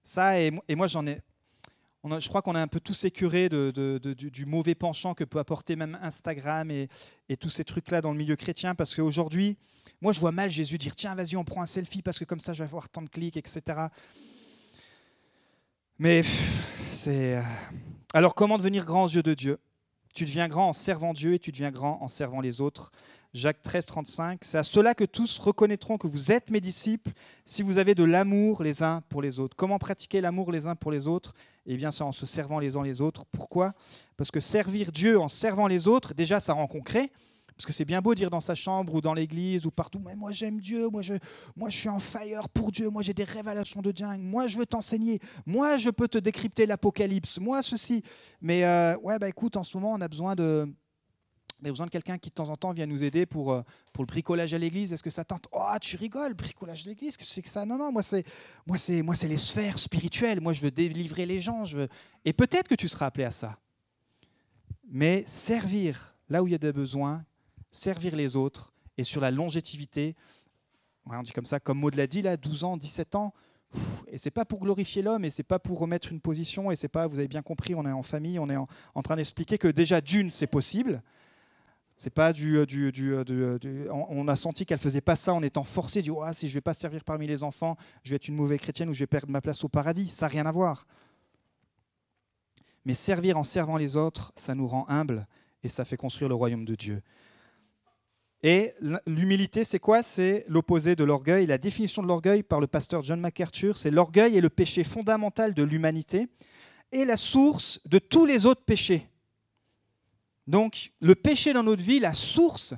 ça, 0.03 0.39
et, 0.39 0.53
moi 0.77 0.87
j'en 0.87 1.07
ai. 1.07 1.23
je 2.05 2.29
crois 2.29 2.43
qu'on 2.43 2.55
a 2.55 2.61
un 2.61 2.69
peu 2.69 2.81
tous 2.81 3.05
écuré 3.05 3.49
de, 3.49 3.99
du, 3.99 4.45
mauvais 4.45 4.75
penchant 4.75 5.15
que 5.15 5.25
peut 5.25 5.39
apporter 5.39 5.75
même 5.75 5.99
Instagram 6.03 6.71
et, 6.71 6.91
et 7.31 7.39
tous 7.39 7.49
ces 7.49 7.65
trucs-là 7.65 8.03
dans 8.03 8.13
le 8.13 8.19
milieu 8.19 8.37
chrétien, 8.37 8.75
parce 8.75 8.95
qu'aujourd'hui, 8.95 9.57
moi 10.03 10.13
je 10.13 10.21
vois 10.21 10.33
mal 10.33 10.51
Jésus 10.51 10.77
dire 10.77 10.95
tiens, 10.95 11.15
vas-y, 11.15 11.37
on 11.37 11.45
prend 11.45 11.63
un 11.63 11.67
selfie 11.67 12.03
parce 12.03 12.19
que 12.19 12.27
comme 12.27 12.41
ça 12.41 12.53
je 12.53 12.59
vais 12.59 12.69
avoir 12.69 12.91
tant 12.91 13.01
de 13.01 13.09
clics, 13.09 13.39
etc. 13.39 13.87
Mais 15.99 16.23
c'est. 16.93 17.39
Euh, 17.39 17.43
alors 18.13 18.35
comment 18.35 18.59
devenir 18.59 18.85
grand 18.85 19.05
aux 19.05 19.09
yeux 19.09 19.23
de 19.23 19.33
Dieu? 19.33 19.59
Tu 20.15 20.25
deviens 20.25 20.49
grand 20.49 20.69
en 20.69 20.73
servant 20.73 21.13
Dieu 21.13 21.35
et 21.35 21.39
tu 21.39 21.51
deviens 21.51 21.73
grand 21.73 21.99
en 22.01 22.09
servant 22.09 22.41
les 22.41 22.61
autres. 22.61 22.93
Jacques 23.35 23.63
13, 23.63 23.87
35. 23.87 24.45
C'est 24.45 24.59
à 24.59 24.63
cela 24.63 24.95
que 24.95 25.03
tous 25.03 25.39
reconnaîtront 25.39 25.99
que 25.99 26.07
vous 26.07 26.31
êtes 26.31 26.51
mes 26.51 26.61
disciples 26.61 27.11
si 27.45 27.65
vous 27.65 27.79
avez 27.79 27.97
de 27.97 28.05
l'amour 28.05 28.63
les 28.63 28.85
uns 28.85 29.03
pour 29.09 29.23
les 29.23 29.41
autres. 29.41 29.57
Comment 29.57 29.79
pratiquer 29.79 30.21
l'amour 30.21 30.53
les 30.53 30.69
uns 30.69 30.77
pour 30.77 30.93
les 30.93 31.09
autres? 31.09 31.35
Eh 31.67 31.77
bien, 31.77 31.91
c'est 31.91 32.05
en 32.05 32.13
se 32.13 32.27
servant 32.27 32.61
les 32.61 32.77
uns 32.77 32.85
les 32.85 33.01
autres. 33.01 33.25
Pourquoi? 33.33 33.75
Parce 34.17 34.31
que 34.31 34.39
servir 34.39 34.93
Dieu 34.93 35.19
en 35.19 35.29
servant 35.29 35.67
les 35.67 35.89
autres, 35.89 36.15
déjà, 36.15 36.39
ça 36.39 36.53
rend 36.53 36.69
concret. 36.69 37.11
Parce 37.57 37.67
que 37.67 37.73
c'est 37.73 37.85
bien 37.85 38.03
beau 38.03 38.17
dire 38.17 38.31
dans 38.31 38.41
sa 38.41 38.57
chambre 38.57 38.95
ou 38.95 39.01
dans 39.01 39.15
l'église 39.15 39.65
ou 39.65 39.71
partout, 39.71 40.01
mais 40.01 40.17
moi 40.17 40.33
j'aime 40.33 40.59
Dieu, 40.59 40.89
moi 40.89 41.03
je, 41.03 41.15
moi 41.55 41.69
je 41.69 41.77
suis 41.77 41.89
en 41.89 42.01
fire 42.01 42.49
pour 42.49 42.73
Dieu, 42.73 42.91
moi 42.91 43.03
j'ai 43.03 43.15
des 43.15 43.23
révélations 43.23 43.81
de 43.81 43.93
Dieu, 43.93 44.07
moi 44.19 44.49
je 44.49 44.59
veux 44.59 44.67
t'enseigner, 44.67 45.21
moi 45.47 45.77
je 45.77 45.91
peux 45.91 46.09
te 46.09 46.19
décrypter 46.19 46.67
l'Apocalypse, 46.67 47.39
moi 47.39 47.63
ceci. 47.63 48.03
Mais 48.41 48.65
euh, 48.65 48.97
ouais, 48.99 49.21
bah 49.21 49.29
écoute, 49.29 49.57
en 49.57 49.63
ce 49.63 49.77
moment 49.77 49.93
on 49.93 50.01
a 50.01 50.09
besoin 50.09 50.35
de, 50.35 50.69
on 51.63 51.67
a 51.67 51.71
besoin 51.71 51.87
de 51.87 51.93
quelqu'un 51.93 52.19
qui 52.19 52.29
de 52.29 52.35
temps 52.35 52.51
en 52.51 52.57
temps 52.57 52.73
vient 52.73 52.87
nous 52.87 53.05
aider 53.05 53.25
pour, 53.25 53.53
euh, 53.53 53.63
pour 53.93 54.03
le 54.03 54.09
bricolage 54.09 54.53
à 54.53 54.59
l'église. 54.59 54.93
Est-ce 54.93 55.03
que 55.05 55.09
ça 55.09 55.25
tente? 55.25 55.47
Oh, 55.53 55.63
tu 55.81 55.97
rigoles, 55.97 56.35
bricolage 56.35 56.85
à 56.87 56.91
l'église, 56.91 57.17
qu'est-ce 57.17 57.29
que 57.29 57.35
c'est 57.35 57.43
que 57.43 57.49
ça? 57.49 57.65
Non, 57.65 57.79
non, 57.79 57.93
moi 57.93 58.03
c'est, 58.03 58.25
moi 58.67 58.79
c'est, 58.79 59.01
moi 59.01 59.15
c'est 59.15 59.29
les 59.29 59.39
sphères 59.39 59.79
spirituelles. 59.79 60.41
Moi 60.41 60.55
je 60.55 60.61
veux 60.61 60.73
délivrer 60.73 61.25
les 61.25 61.39
gens. 61.39 61.65
Je 61.65 61.79
veux... 61.79 61.89
Et 62.25 62.33
peut-être 62.33 62.67
que 62.67 62.75
tu 62.75 62.89
seras 62.89 63.07
appelé 63.07 63.25
à 63.25 63.31
ça. 63.31 63.61
Mais 64.91 65.23
servir 65.29 66.17
là 66.29 66.43
où 66.43 66.49
il 66.49 66.51
y 66.51 66.57
a 66.57 66.59
des 66.59 66.73
besoins, 66.73 67.25
servir 67.75 68.17
les 68.17 68.37
autres 68.37 68.73
et 68.97 69.05
sur 69.05 69.21
la 69.21 69.31
longévité. 69.31 70.17
On 71.07 71.23
dit 71.23 71.33
comme 71.33 71.47
ça, 71.47 71.61
comme 71.61 71.79
Maud 71.79 71.95
l'a 71.95 72.07
dit, 72.07 72.23
là, 72.23 72.37
12 72.37 72.65
ans, 72.65 72.77
17 72.77 73.15
ans. 73.15 73.35
Et 74.07 74.19
c'est 74.19 74.31
pas 74.31 74.45
pour 74.45 74.61
glorifier 74.61 75.03
l'homme, 75.03 75.25
et 75.25 75.31
c'est 75.31 75.43
pas 75.43 75.59
pour 75.59 75.81
remettre 75.81 76.13
une 76.13 76.21
position, 76.21 76.71
et 76.71 76.77
c'est 76.77 76.89
pas, 76.89 77.09
vous 77.09 77.19
avez 77.19 77.27
bien 77.27 77.43
compris, 77.43 77.75
on 77.75 77.85
est 77.85 77.93
en 77.93 78.05
famille, 78.05 78.39
on 78.39 78.49
est 78.49 78.57
en, 78.57 79.03
train 79.03 79.17
d'expliquer 79.17 79.59
que 79.59 79.67
déjà 79.67 80.01
d'une, 80.01 80.31
c'est 80.31 80.47
possible. 80.47 81.03
C'est 81.97 82.11
pas 82.11 82.33
du, 82.33 82.59
euh, 82.59 82.67
du, 82.67 83.13
euh, 83.13 83.25
euh, 83.31 83.89
on 83.91 84.27
a 84.27 84.37
senti 84.37 84.67
qu'elle 84.67 84.79
faisait 84.79 85.01
pas 85.01 85.17
ça 85.17 85.33
en 85.33 85.43
étant 85.43 85.63
forcée 85.63 86.03
du 86.03 86.13
ah, 86.23 86.33
si 86.33 86.49
je 86.49 86.55
vais 86.55 86.61
pas 86.61 86.75
servir 86.75 87.05
parmi 87.05 87.27
les 87.27 87.45
enfants, 87.45 87.77
je 88.03 88.11
vais 88.11 88.17
être 88.17 88.27
une 88.27 88.35
mauvaise 88.35 88.59
chrétienne 88.59 88.89
ou 88.89 88.93
je 88.93 89.01
vais 89.01 89.07
perdre 89.07 89.31
ma 89.31 89.41
place 89.41 89.63
au 89.65 89.69
paradis. 89.69 90.09
Ça 90.09 90.27
n'a 90.27 90.31
rien 90.31 90.47
à 90.47 90.53
voir. 90.53 90.87
Mais 92.85 92.95
servir 92.95 93.39
en 93.39 93.45
servant 93.45 93.77
les 93.77 93.97
autres, 93.97 94.33
ça 94.35 94.55
nous 94.57 94.67
rend 94.67 94.87
humbles 94.89 95.27
et 95.63 95.69
ça 95.69 95.85
fait 95.85 95.97
construire 95.97 96.29
le 96.29 96.35
royaume 96.35 96.65
de 96.65 96.75
Dieu. 96.75 97.03
Et 98.47 98.75
l'humilité, 99.07 99.65
c'est 99.65 99.79
quoi? 99.79 100.03
C'est 100.03 100.45
l'opposé 100.49 100.97
de 100.97 101.03
l'orgueil. 101.03 101.47
La 101.47 101.57
définition 101.57 102.03
de 102.03 102.09
l'orgueil 102.09 102.43
par 102.43 102.61
le 102.61 102.67
pasteur 102.67 103.03
John 103.03 103.19
MacArthur, 103.19 103.79
c'est 103.79 103.91
l'orgueil 103.91 104.37
est 104.37 104.43
le 104.43 104.51
péché 104.51 104.85
fondamental 104.85 105.55
de 105.55 105.63
l'humanité 105.63 106.29
et 106.93 107.07
la 107.07 107.17
source 107.17 107.81
de 107.87 107.99
tous 107.99 108.27
les 108.27 108.45
autres 108.45 108.61
péchés. 108.61 109.09
Donc, 110.47 110.93
le 111.01 111.15
péché 111.15 111.55
dans 111.55 111.63
notre 111.63 111.83
vie, 111.83 112.01
la 112.01 112.13
source, 112.13 112.75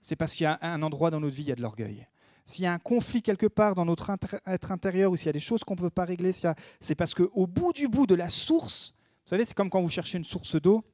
c'est 0.00 0.14
parce 0.14 0.34
qu'il 0.34 0.44
y 0.44 0.46
a 0.46 0.60
un 0.62 0.80
endroit 0.82 1.10
dans 1.10 1.18
notre 1.18 1.34
vie, 1.34 1.42
il 1.42 1.48
y 1.48 1.52
a 1.52 1.56
de 1.56 1.62
l'orgueil. 1.62 2.06
S'il 2.44 2.62
y 2.62 2.68
a 2.68 2.72
un 2.72 2.78
conflit 2.78 3.20
quelque 3.20 3.48
part 3.48 3.74
dans 3.74 3.84
notre 3.84 4.12
être 4.46 4.70
intérieur 4.70 5.10
ou 5.10 5.16
s'il 5.16 5.26
y 5.26 5.30
a 5.30 5.32
des 5.32 5.40
choses 5.40 5.64
qu'on 5.64 5.74
ne 5.74 5.80
peut 5.80 5.90
pas 5.90 6.04
régler, 6.04 6.30
c'est 6.30 6.94
parce 6.94 7.14
qu'au 7.14 7.48
bout 7.48 7.72
du 7.72 7.88
bout 7.88 8.06
de 8.06 8.14
la 8.14 8.28
source, 8.28 8.94
vous 9.24 9.30
savez, 9.30 9.44
c'est 9.44 9.54
comme 9.54 9.70
quand 9.70 9.82
vous 9.82 9.90
cherchez 9.90 10.18
une 10.18 10.24
source 10.24 10.54
d'eau, 10.54 10.84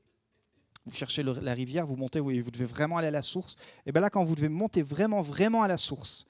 vous 0.87 0.94
cherchez 0.94 1.23
la 1.23 1.55
rivière, 1.55 1.87
vous 1.87 1.97
montez, 1.97 2.20
vous 2.20 2.51
devez 2.51 2.64
vraiment 2.64 2.99
aller 2.99 3.09
à 3.09 3.12
la 3.12 3.23
source. 3.23 3.57
Et 3.87 3.92
bien 3.92 4.01
là, 4.01 4.11
quand 4.11 4.25
vous 4.25 4.35
devez 4.35 4.49
monter 4.49 4.83
vraiment, 4.83 5.23
vraiment 5.23 5.62
à 5.62 5.68
la 5.68 5.77
source, 5.77 6.27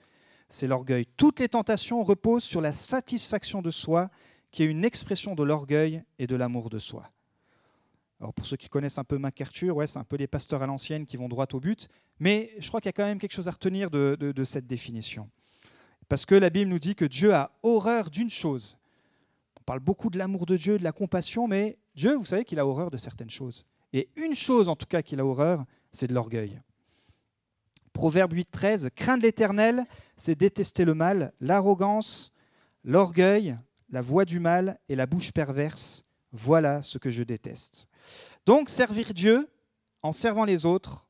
c'est 0.48 0.66
l'orgueil. 0.66 1.06
Toutes 1.16 1.40
les 1.40 1.48
tentations 1.48 2.04
reposent 2.04 2.44
sur 2.44 2.60
la 2.60 2.72
satisfaction 2.72 3.62
de 3.62 3.70
soi, 3.70 4.10
qui 4.52 4.62
est 4.62 4.66
une 4.66 4.84
expression 4.84 5.34
de 5.34 5.42
l'orgueil 5.42 6.04
et 6.18 6.26
de 6.26 6.36
l'amour 6.36 6.70
de 6.70 6.78
soi. 6.78 7.10
Alors 8.20 8.32
pour 8.32 8.46
ceux 8.46 8.56
qui 8.56 8.68
connaissent 8.68 8.98
un 8.98 9.04
peu 9.04 9.18
MacArthur, 9.18 9.76
ouais, 9.76 9.88
c'est 9.88 9.98
un 9.98 10.04
peu 10.04 10.16
les 10.16 10.28
pasteurs 10.28 10.62
à 10.62 10.66
l'ancienne 10.66 11.04
qui 11.04 11.16
vont 11.16 11.28
droit 11.28 11.46
au 11.52 11.60
but, 11.60 11.88
mais 12.20 12.52
je 12.58 12.68
crois 12.68 12.80
qu'il 12.80 12.88
y 12.88 12.90
a 12.90 12.92
quand 12.92 13.04
même 13.04 13.18
quelque 13.18 13.34
chose 13.34 13.48
à 13.48 13.50
retenir 13.50 13.90
de 13.90 14.44
cette 14.44 14.66
définition. 14.66 15.28
Parce 16.08 16.24
que 16.24 16.34
la 16.34 16.50
Bible 16.50 16.70
nous 16.70 16.78
dit 16.78 16.94
que 16.94 17.04
Dieu 17.04 17.34
a 17.34 17.50
horreur 17.62 18.10
d'une 18.10 18.30
chose. 18.30 18.78
On 19.58 19.64
parle 19.64 19.80
beaucoup 19.80 20.10
de 20.10 20.18
l'amour 20.18 20.46
de 20.46 20.56
Dieu, 20.56 20.78
de 20.78 20.84
la 20.84 20.92
compassion, 20.92 21.48
mais 21.48 21.78
Dieu, 21.96 22.14
vous 22.14 22.24
savez 22.24 22.44
qu'il 22.44 22.60
a 22.60 22.66
horreur 22.66 22.90
de 22.90 22.96
certaines 22.96 23.30
choses. 23.30 23.66
Et 23.94 24.10
une 24.16 24.34
chose 24.34 24.68
en 24.68 24.74
tout 24.74 24.86
cas 24.86 25.02
qu'il 25.02 25.20
a 25.20 25.24
horreur, 25.24 25.64
c'est 25.92 26.08
de 26.08 26.14
l'orgueil. 26.14 26.60
Proverbe 27.92 28.32
8, 28.32 28.50
13. 28.50 28.90
Craindre 28.96 29.22
l'Éternel, 29.22 29.84
c'est 30.16 30.34
détester 30.34 30.84
le 30.84 30.94
mal, 30.94 31.32
l'arrogance, 31.40 32.32
l'orgueil, 32.82 33.56
la 33.90 34.00
voix 34.00 34.24
du 34.24 34.40
mal 34.40 34.80
et 34.88 34.96
la 34.96 35.06
bouche 35.06 35.30
perverse. 35.30 36.04
Voilà 36.32 36.82
ce 36.82 36.98
que 36.98 37.08
je 37.08 37.22
déteste. 37.22 37.86
Donc 38.44 38.68
servir 38.68 39.14
Dieu 39.14 39.48
en 40.02 40.10
servant 40.10 40.44
les 40.44 40.66
autres, 40.66 41.06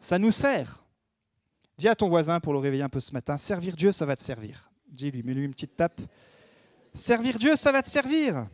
ça 0.00 0.18
nous 0.18 0.32
sert. 0.32 0.82
Dis 1.76 1.88
à 1.88 1.94
ton 1.94 2.08
voisin 2.08 2.40
pour 2.40 2.54
le 2.54 2.58
réveiller 2.58 2.82
un 2.82 2.88
peu 2.88 3.00
ce 3.00 3.12
matin, 3.12 3.36
servir 3.36 3.76
Dieu, 3.76 3.92
ça 3.92 4.06
va 4.06 4.16
te 4.16 4.22
servir. 4.22 4.70
Dis-lui, 4.88 5.22
mets-lui 5.22 5.44
une 5.44 5.52
petite 5.52 5.76
tape. 5.76 6.00
Servir 6.94 7.38
Dieu, 7.38 7.54
ça 7.54 7.70
va 7.70 7.82
te 7.82 7.90
servir. 7.90 8.48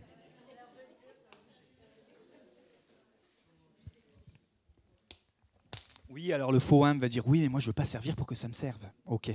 Oui, 6.14 6.32
alors 6.32 6.52
le 6.52 6.60
faux 6.60 6.86
homme 6.86 7.00
va 7.00 7.08
dire 7.08 7.26
oui, 7.26 7.40
mais 7.40 7.48
moi 7.48 7.58
je 7.58 7.66
ne 7.66 7.70
veux 7.70 7.74
pas 7.74 7.84
servir 7.84 8.14
pour 8.14 8.28
que 8.28 8.36
ça 8.36 8.46
me 8.46 8.52
serve. 8.52 8.86
Ok. 9.04 9.32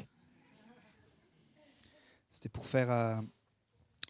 C'était 2.31 2.47
pour 2.47 2.65
faire. 2.65 2.89
Euh, 2.89 3.21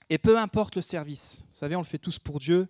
et 0.08 0.20
peu 0.20 0.38
importe 0.38 0.76
le 0.76 0.84
service, 0.84 1.48
vous 1.50 1.58
savez, 1.58 1.76
on 1.76 1.80
le 1.80 1.86
fait 1.86 1.98
tous 1.98 2.20
pour 2.20 2.38
Dieu. 2.38 2.68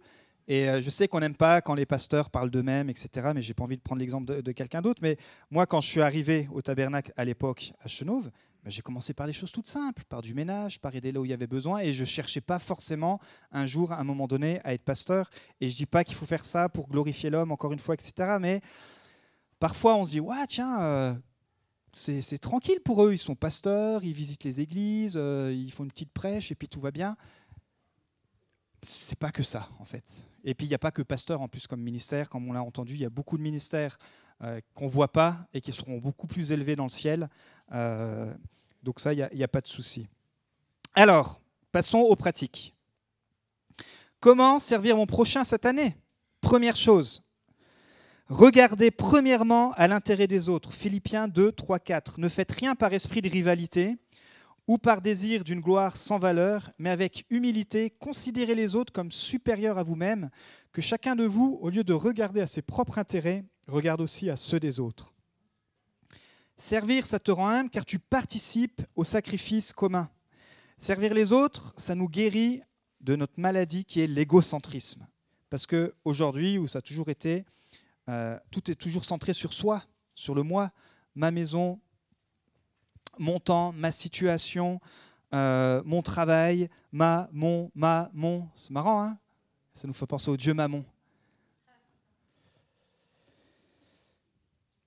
Et 0.48 0.70
euh, 0.70 0.80
je 0.80 0.90
sais 0.90 1.10
qu'on 1.10 1.20
n'aime 1.20 1.36
pas 1.36 1.60
quand 1.60 1.74
les 1.74 1.86
pasteurs 1.86 2.30
parlent 2.30 2.50
d'eux-mêmes, 2.50 2.90
etc. 2.90 3.32
Mais 3.36 3.42
j'ai 3.42 3.54
pas 3.54 3.66
envie 3.66 3.76
de 3.76 3.82
prendre 3.82 4.00
l'exemple 4.00 4.42
de, 4.42 4.52
quelqu'un 4.54 4.82
d'autre. 4.82 5.02
Mais 5.02 5.18
moi, 5.52 5.66
quand 5.66 5.82
je 5.82 5.90
suis 5.90 6.02
arrivé 6.02 6.48
au 6.54 6.62
tabernacle 6.62 7.12
à 7.18 7.26
l'époque 7.26 7.74
à 7.82 7.90
Chenauve, 7.90 8.32
ben, 8.64 8.72
j'ai 8.72 8.82
commencé 8.82 9.14
par 9.14 9.28
des 9.28 9.34
choses 9.34 9.52
toutes 9.52 9.68
simples, 9.68 10.06
par 10.08 10.22
du 10.22 10.34
ménage, 10.34 10.80
par 10.80 10.96
aider 10.96 11.12
là 11.12 11.20
où 11.20 11.26
il 11.26 11.32
y 11.32 11.34
avait 11.34 11.46
besoin. 11.46 11.80
Et 11.80 11.92
je 11.92 12.06
cherchais 12.06 12.42
pas 12.42 12.60
forcément 12.60 13.20
un 13.52 13.66
jour, 13.66 13.92
à 13.92 14.00
un 14.00 14.06
moment 14.06 14.28
donné, 14.28 14.62
à 14.64 14.74
être 14.74 14.84
pasteur. 14.86 15.30
Et 15.60 15.70
je 15.70 15.76
dis 15.76 15.86
pas 15.86 16.06
qu'il 16.06 16.16
faut 16.16 16.26
faire 16.26 16.46
ça 16.46 16.70
pour 16.70 16.88
glorifier 16.88 17.30
l'homme, 17.30 17.52
encore 17.52 17.74
une 17.74 17.80
fois, 17.80 17.96
etc. 17.96 18.38
Mais 18.40 18.62
Parfois, 19.60 19.96
on 19.96 20.06
se 20.06 20.12
dit, 20.12 20.20
ouais, 20.20 20.48
tiens, 20.48 20.82
euh, 20.82 21.14
c'est 21.94 22.38
tranquille 22.38 22.80
pour 22.84 23.04
eux. 23.04 23.14
Ils 23.14 23.18
sont 23.18 23.36
pasteurs, 23.36 24.04
ils 24.04 24.14
visitent 24.14 24.46
les 24.46 24.62
églises, 24.62 25.16
euh, 25.18 25.54
ils 25.54 25.72
font 25.72 25.84
une 25.84 25.92
petite 25.92 26.12
prêche 26.14 26.52
et 26.52 26.56
puis 26.56 26.68
tout 26.68 26.80
va 26.80 26.92
bien. 26.92 27.18
C'est 28.82 29.20
pas 29.20 29.32
que 29.32 29.44
ça, 29.44 29.68
en 29.80 29.86
fait. 29.86 30.24
Et 30.46 30.54
puis, 30.54 30.66
il 30.66 30.70
n'y 30.70 30.76
a 30.76 30.80
pas 30.80 30.92
que 30.92 31.02
pasteurs 31.02 31.42
en 31.42 31.50
plus 31.50 31.68
comme 31.68 31.82
ministère. 31.82 32.30
Comme 32.30 32.48
on 32.48 32.54
l'a 32.54 32.64
entendu, 32.64 32.94
il 32.94 33.02
y 33.02 33.06
a 33.06 33.10
beaucoup 33.10 33.38
de 33.38 33.44
ministères 33.44 34.00
euh, 34.42 34.62
qu'on 34.74 34.86
ne 34.86 34.90
voit 34.90 35.12
pas 35.12 35.48
et 35.54 35.60
qui 35.60 35.74
seront 35.74 35.98
beaucoup 35.98 36.28
plus 36.28 36.54
élevés 36.54 36.78
dans 36.78 36.86
le 36.86 36.90
ciel. 36.90 37.30
donc, 38.82 39.00
ça, 39.02 39.12
il 39.14 39.30
n'y 39.34 39.44
a, 39.44 39.46
a 39.46 39.48
pas 39.50 39.62
de 39.62 39.68
souci. 39.68 40.08
Alors, 40.96 41.42
passons 41.74 42.00
aux 42.00 42.16
pratiques. 42.16 42.74
Comment 44.22 44.60
servir 44.60 44.96
mon 44.96 45.06
prochain 45.06 45.44
cette 45.44 45.66
année? 45.66 45.98
Première 46.42 46.76
chose, 46.76 47.22
Regardez 48.30 48.92
premièrement 48.92 49.72
à 49.72 49.88
l'intérêt 49.88 50.28
des 50.28 50.50
autres. 50.50 50.72
Philippiens 50.72 51.28
2, 51.28 51.52
3, 51.52 51.80
4. 51.80 52.20
Ne 52.20 52.28
faites 52.28 52.52
rien 52.52 52.76
par 52.76 52.94
esprit 52.94 53.24
de 53.24 53.30
rivalité 53.30 53.98
ou 54.68 54.78
par 54.78 55.02
désir 55.02 55.44
d'une 55.44 55.62
gloire 55.62 55.98
sans 55.98 56.20
valeur, 56.20 56.70
mais 56.78 56.92
avec 56.92 57.26
humilité, 57.32 57.90
considérez 57.90 58.54
les 58.54 58.76
autres 58.76 58.94
comme 58.94 59.12
supérieurs 59.12 59.80
à 59.80 59.84
vous-même, 59.84 60.30
que 60.72 60.80
chacun 60.80 61.16
de 61.16 61.24
vous, 61.24 61.58
au 61.64 61.72
lieu 61.72 61.84
de 61.84 61.92
regarder 61.92 62.40
à 62.40 62.46
ses 62.46 62.62
propres 62.62 63.00
intérêts, 63.00 63.44
regarde 63.66 64.00
aussi 64.00 64.30
à 64.30 64.38
ceux 64.38 64.60
des 64.60 64.80
autres. 64.80 65.12
Servir, 66.56 67.08
ça 67.08 67.18
te 67.18 67.32
rend 67.32 67.48
humble 67.48 67.72
car 67.72 67.84
tu 67.84 67.98
participes 67.98 68.84
au 68.96 69.04
sacrifice 69.04 69.74
commun. 69.74 70.08
Servir 70.78 71.16
les 71.16 71.34
autres, 71.34 71.74
ça 71.78 71.96
nous 71.96 72.08
guérit 72.08 72.62
de 73.02 73.16
notre 73.16 73.40
maladie 73.40 73.86
qui 73.86 74.02
est 74.02 74.08
l'égocentrisme. 74.08 75.08
Parce 75.50 75.66
qu'aujourd'hui, 75.66 76.60
où 76.60 76.68
ça 76.68 76.78
a 76.78 76.84
toujours 76.84 77.10
été, 77.10 77.44
euh, 78.10 78.40
tout 78.50 78.72
est 78.72 78.76
toujours 78.76 79.06
centré 79.06 79.34
sur 79.34 79.54
soi, 79.54 79.84
sur 80.16 80.34
le 80.34 80.42
moi, 80.42 80.72
ma 81.14 81.30
maison, 81.30 81.80
mon 83.20 83.40
temps, 83.40 83.72
ma 83.72 83.92
situation, 83.92 84.80
euh, 85.34 85.84
mon 85.86 86.02
travail, 86.02 86.70
ma, 86.92 87.30
mon, 87.32 87.70
ma, 87.76 88.10
mon. 88.14 88.48
C'est 88.56 88.72
marrant, 88.72 89.04
hein? 89.04 89.18
Ça 89.76 89.88
nous 89.88 89.94
fait 89.94 90.08
penser 90.08 90.32
au 90.32 90.38
Dieu 90.38 90.56
Mammon. 90.56 90.84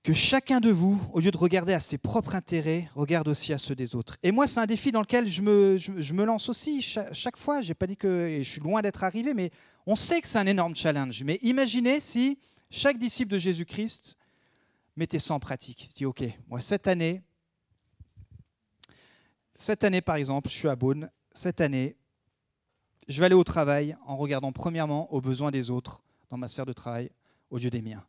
Que 0.03 0.11
chacun 0.11 0.59
de 0.59 0.69
vous, 0.69 1.01
au 1.13 1.21
lieu 1.21 1.31
de 1.31 1.37
regarder 1.37 1.71
à 1.71 1.79
ses 1.79 1.97
propres 1.97 2.35
intérêts, 2.35 2.89
regarde 2.93 3.29
aussi 3.29 3.53
à 3.53 3.57
ceux 3.57 3.73
des 3.73 3.95
autres. 3.95 4.17
Et 4.21 4.33
moi, 4.33 4.47
c'est 4.47 4.59
un 4.59 4.65
défi 4.65 4.91
dans 4.91 4.99
lequel 4.99 5.27
je 5.27 5.41
me, 5.41 5.77
je, 5.77 6.13
me 6.13 6.25
lance 6.25 6.49
aussi 6.49 6.81
chaque, 6.81 7.37
fois. 7.37 7.61
Je 7.61 7.69
n'ai 7.69 7.73
pas 7.73 7.87
dit 7.87 7.95
que 7.95 8.39
je 8.39 8.49
suis 8.49 8.59
loin 8.59 8.81
d'être 8.81 9.05
arrivé, 9.05 9.33
mais 9.33 9.49
on 9.87 9.95
sait 9.95 10.19
que 10.19 10.27
c'est 10.27 10.39
un 10.39 10.45
énorme 10.45 10.75
challenge. 10.75 11.23
Mais 11.23 11.39
imaginez 11.41 12.01
si 12.01 12.37
chaque 12.73 12.97
disciple 12.97 13.31
de 13.31 13.37
Jésus-Christ 13.37 14.17
mettait 14.95 15.19
ça 15.19 15.35
en 15.35 15.39
pratique. 15.39 15.89
Il 15.91 15.93
dit, 15.93 16.05
OK, 16.05 16.23
moi, 16.47 16.59
cette 16.59 16.87
année, 16.87 17.21
cette 19.55 19.83
année, 19.83 20.01
par 20.01 20.15
exemple, 20.15 20.49
je 20.49 20.55
suis 20.55 20.67
à 20.67 20.75
Beaune, 20.75 21.11
cette 21.35 21.61
année, 21.61 21.95
je 23.07 23.19
vais 23.19 23.27
aller 23.27 23.35
au 23.35 23.43
travail 23.43 23.95
en 24.07 24.17
regardant 24.17 24.51
premièrement 24.51 25.13
aux 25.13 25.21
besoins 25.21 25.51
des 25.51 25.69
autres 25.69 26.01
dans 26.31 26.37
ma 26.37 26.47
sphère 26.47 26.65
de 26.65 26.73
travail 26.73 27.11
au 27.51 27.59
lieu 27.59 27.69
des 27.69 27.83
miens. 27.83 28.03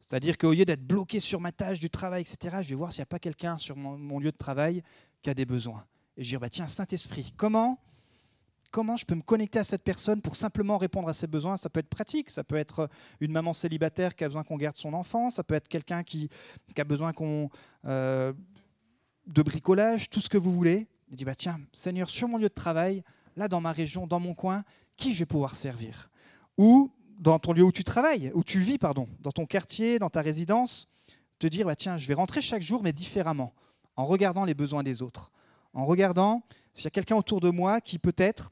C'est-à-dire 0.00 0.36
qu'au 0.36 0.52
lieu 0.52 0.66
d'être 0.66 0.86
bloqué 0.86 1.18
sur 1.18 1.40
ma 1.40 1.50
tâche 1.50 1.80
du 1.80 1.88
travail, 1.88 2.20
etc., 2.20 2.58
je 2.60 2.68
vais 2.68 2.74
voir 2.74 2.92
s'il 2.92 3.00
n'y 3.00 3.04
a 3.04 3.06
pas 3.06 3.18
quelqu'un 3.18 3.56
sur 3.56 3.76
mon, 3.76 4.18
lieu 4.18 4.30
de 4.30 4.36
travail 4.36 4.82
qui 5.22 5.30
a 5.30 5.34
des 5.34 5.46
besoins. 5.46 5.86
Et 6.18 6.24
je 6.24 6.32
vais 6.32 6.38
bah, 6.38 6.50
tiens, 6.50 6.68
Saint-Esprit, 6.68 7.32
comment 7.38 7.80
comment 8.72 8.96
je 8.96 9.04
peux 9.04 9.14
me 9.14 9.22
connecter 9.22 9.60
à 9.60 9.64
cette 9.64 9.84
personne 9.84 10.20
pour 10.20 10.34
simplement 10.34 10.78
répondre 10.78 11.08
à 11.08 11.12
ses 11.12 11.28
besoins. 11.28 11.56
Ça 11.56 11.68
peut 11.68 11.78
être 11.78 11.88
pratique, 11.88 12.30
ça 12.30 12.42
peut 12.42 12.56
être 12.56 12.88
une 13.20 13.30
maman 13.30 13.52
célibataire 13.52 14.16
qui 14.16 14.24
a 14.24 14.28
besoin 14.28 14.42
qu'on 14.42 14.56
garde 14.56 14.76
son 14.76 14.94
enfant, 14.94 15.30
ça 15.30 15.44
peut 15.44 15.54
être 15.54 15.68
quelqu'un 15.68 16.02
qui, 16.02 16.28
a 16.76 16.84
besoin 16.84 17.12
qu'on 17.12 17.50
euh, 17.84 18.32
de 19.26 19.42
bricolage, 19.42 20.10
tout 20.10 20.20
ce 20.20 20.28
que 20.28 20.38
vous 20.38 20.50
voulez. 20.50 20.88
Il 21.10 21.16
dit 21.16 21.24
bah 21.24 21.34
tiens, 21.34 21.60
Seigneur, 21.72 22.10
sur 22.10 22.26
mon 22.26 22.38
lieu 22.38 22.48
de 22.48 22.54
travail, 22.54 23.04
là 23.36 23.46
dans 23.46 23.60
ma 23.60 23.70
région, 23.70 24.06
dans 24.06 24.18
mon 24.18 24.34
coin, 24.34 24.64
qui 24.96 25.12
je 25.12 25.20
vais 25.20 25.26
pouvoir 25.26 25.54
servir? 25.54 26.10
Ou 26.56 26.90
dans 27.18 27.38
ton 27.38 27.52
lieu 27.52 27.62
où 27.62 27.72
tu 27.72 27.84
travailles, 27.84 28.32
où 28.34 28.42
tu 28.42 28.58
vis, 28.58 28.78
pardon, 28.78 29.06
dans 29.20 29.30
ton 29.30 29.46
quartier, 29.46 29.98
dans 29.98 30.10
ta 30.10 30.22
résidence, 30.22 30.88
te 31.38 31.46
dire 31.46 31.66
bah 31.66 31.76
tiens, 31.76 31.98
je 31.98 32.08
vais 32.08 32.14
rentrer 32.14 32.40
chaque 32.40 32.62
jour, 32.62 32.82
mais 32.82 32.92
différemment, 32.92 33.52
en 33.96 34.06
regardant 34.06 34.46
les 34.46 34.54
besoins 34.54 34.82
des 34.82 35.02
autres, 35.02 35.30
en 35.74 35.84
regardant 35.84 36.42
s'il 36.74 36.84
y 36.84 36.88
a 36.88 36.90
quelqu'un 36.90 37.16
autour 37.16 37.40
de 37.40 37.50
moi 37.50 37.80
qui 37.80 37.98
peut-être, 37.98 38.50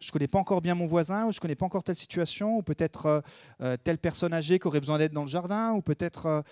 je 0.00 0.08
ne 0.08 0.12
connais 0.12 0.28
pas 0.28 0.38
encore 0.38 0.60
bien 0.60 0.74
mon 0.74 0.86
voisin, 0.86 1.26
ou 1.26 1.32
je 1.32 1.38
ne 1.38 1.40
connais 1.40 1.54
pas 1.54 1.66
encore 1.66 1.82
telle 1.82 1.96
situation, 1.96 2.58
ou 2.58 2.62
peut-être 2.62 3.06
euh, 3.06 3.20
euh, 3.60 3.76
telle 3.82 3.98
personne 3.98 4.32
âgée 4.32 4.58
qui 4.58 4.66
aurait 4.66 4.80
besoin 4.80 4.98
d'aide 4.98 5.12
dans 5.12 5.22
le 5.22 5.28
jardin, 5.28 5.72
ou 5.72 5.82
peut-être 5.82 6.26
euh, 6.26 6.42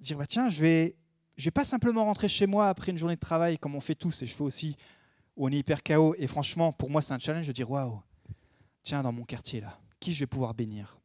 dire, 0.00 0.18
bah, 0.18 0.26
tiens, 0.26 0.48
je 0.48 0.60
vais, 0.60 0.96
je 1.36 1.44
vais 1.44 1.50
pas 1.50 1.64
simplement 1.64 2.04
rentrer 2.04 2.28
chez 2.28 2.46
moi 2.46 2.68
après 2.68 2.92
une 2.92 2.98
journée 2.98 3.16
de 3.16 3.20
travail 3.20 3.58
comme 3.58 3.74
on 3.74 3.80
fait 3.80 3.94
tous, 3.94 4.22
et 4.22 4.26
je 4.26 4.34
fais 4.34 4.42
aussi, 4.42 4.76
on 5.36 5.50
est 5.52 5.58
hyper 5.58 5.82
chaos, 5.82 6.14
et 6.18 6.26
franchement, 6.26 6.72
pour 6.72 6.90
moi, 6.90 7.02
c'est 7.02 7.12
un 7.12 7.18
challenge 7.18 7.46
de 7.46 7.52
dire, 7.52 7.70
waouh, 7.70 8.00
tiens, 8.82 9.02
dans 9.02 9.12
mon 9.12 9.24
quartier, 9.24 9.60
là, 9.60 9.78
qui 10.00 10.14
je 10.14 10.20
vais 10.20 10.26
pouvoir 10.26 10.54
bénir? 10.54 10.98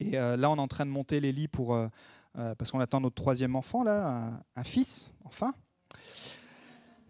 Et 0.00 0.12
là, 0.12 0.50
on 0.50 0.56
est 0.56 0.60
en 0.60 0.68
train 0.68 0.84
de 0.84 0.90
monter 0.90 1.20
les 1.20 1.30
lits 1.30 1.46
pour, 1.46 1.78
parce 2.32 2.72
qu'on 2.72 2.80
attend 2.80 3.00
notre 3.00 3.14
troisième 3.14 3.54
enfant, 3.54 3.84
là, 3.84 4.32
un 4.56 4.64
fils, 4.64 5.12
enfin 5.24 5.54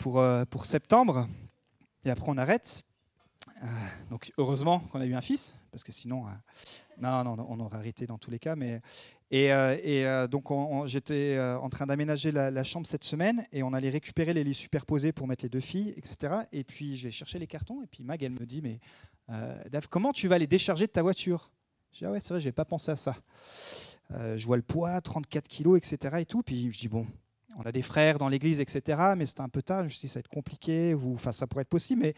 pour, 0.03 0.19
euh, 0.19 0.45
pour 0.45 0.67
septembre. 0.67 1.29
Et 2.05 2.11
après, 2.11 2.27
on 2.29 2.37
arrête. 2.37 2.83
Euh, 3.63 3.67
donc, 4.11 4.33
heureusement 4.37 4.81
qu'on 4.81 5.01
a 5.01 5.07
eu 5.07 5.15
un 5.15 5.21
fils, 5.21 5.55
parce 5.71 5.85
que 5.85 5.93
sinon, 5.93 6.27
euh, 6.27 6.31
non, 7.01 7.23
non, 7.23 7.47
on 7.49 7.61
aurait 7.61 7.77
arrêté 7.77 8.05
dans 8.09 8.19
tous 8.19 8.33
les 8.33 8.41
cas. 8.41 8.57
Mais, 8.57 8.81
et, 9.31 9.49
donc, 10.29 10.49
j'étais 10.87 11.39
en 11.41 11.71
train 11.71 11.87
d'aménager 11.87 12.33
la, 12.33 12.65
chambre 12.65 12.87
cette 12.87 13.05
semaine 13.05 13.47
et 13.53 13.63
on 13.63 13.73
allait 13.73 13.91
récupérer 13.91 14.35
les 14.35 14.45
lits 14.45 14.55
superposés 14.55 15.13
pour 15.13 15.27
mettre 15.29 15.45
les 15.45 15.49
deux 15.49 15.61
filles, 15.61 15.95
etc. 15.97 16.35
Et 16.51 16.65
puis, 16.65 16.97
je 16.97 17.05
vais 17.05 17.11
chercher 17.13 17.39
les 17.39 17.47
cartons. 17.47 17.81
Et 17.83 17.87
puis, 17.87 18.03
Mag, 18.05 18.23
elle 18.23 18.33
me 18.33 18.45
dit 18.45 18.61
Mais 18.61 18.81
Dave, 19.71 19.89
comment 19.89 20.13
tu 20.13 20.29
vas 20.29 20.37
les 20.37 20.49
décharger 20.49 20.87
de 20.87 20.93
ta 20.93 21.01
voiture? 21.01 21.51
Je 21.93 21.99
dis 21.99 22.05
Ah 22.05 22.11
ouais, 22.11 22.21
c'est 22.21 22.35
vrai, 22.35 22.41
je 22.41 22.47
n'avais 22.47 22.53
pas 22.53 22.67
pensé 22.67 22.91
à 22.91 22.97
ça. 22.97 23.17
je 24.11 24.45
vois 24.45 24.57
le 24.57 24.63
poids, 24.63 25.01
34 25.01 25.49
kilos, 25.49 25.79
etc. 25.79 26.17
Et 26.19 26.27
tout. 26.27 26.43
Puis, 26.43 26.71
je 26.71 26.79
dis 26.79 26.89
Bon, 26.89 27.07
on 27.59 27.63
a 27.63 27.73
des 27.73 27.83
frères 27.83 28.19
dans 28.19 28.29
l'église, 28.29 28.61
etc. 28.61 29.15
Mais 29.17 29.27
c'était 29.27 29.41
un 29.41 29.49
peu 29.49 29.63
tard. 29.63 29.81
Je 29.81 29.85
me 29.85 29.89
suis 29.91 30.01
dit, 30.01 30.09
ça 30.09 30.15
va 30.15 30.21
être 30.21 30.29
compliqué, 30.29 30.95
enfin, 30.95 31.33
ça 31.33 31.47
pourrait 31.47 31.63
être 31.63 31.69
possible. 31.69 32.03
Mais 32.03 32.15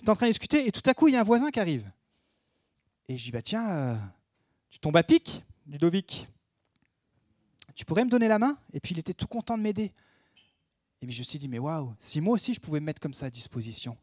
on 0.00 0.06
est 0.06 0.10
en 0.10 0.14
train 0.14 0.26
de 0.26 0.30
discuter, 0.30 0.66
et 0.66 0.72
tout 0.72 0.82
à 0.88 0.94
coup, 0.94 1.08
il 1.08 1.14
y 1.14 1.16
a 1.16 1.20
un 1.20 1.24
voisin 1.24 1.50
qui 1.50 1.60
arrive. 1.60 1.90
Et 3.08 3.16
je 3.16 3.24
dis, 3.24 3.30
bah 3.30 3.42
tiens, 3.42 3.70
euh, 3.70 3.94
tu 4.70 4.78
tombes 4.78 4.96
à 4.96 5.02
pic, 5.02 5.44
Ludovic. 5.66 6.28
Tu 7.74 7.84
pourrais 7.84 8.04
me 8.04 8.10
donner 8.10 8.28
la 8.28 8.38
main? 8.38 8.56
Et 8.72 8.80
puis 8.80 8.94
il 8.94 8.98
était 8.98 9.14
tout 9.14 9.26
content 9.26 9.56
de 9.56 9.62
m'aider. 9.62 9.92
Et 11.02 11.06
puis 11.06 11.14
je 11.14 11.20
me 11.20 11.24
suis 11.24 11.38
dit, 11.38 11.48
mais 11.48 11.58
waouh, 11.58 11.94
si 11.98 12.20
moi 12.20 12.34
aussi 12.34 12.54
je 12.54 12.60
pouvais 12.60 12.80
me 12.80 12.86
mettre 12.86 13.00
comme 13.00 13.12
ça 13.12 13.26
à 13.26 13.30
disposition, 13.30 13.96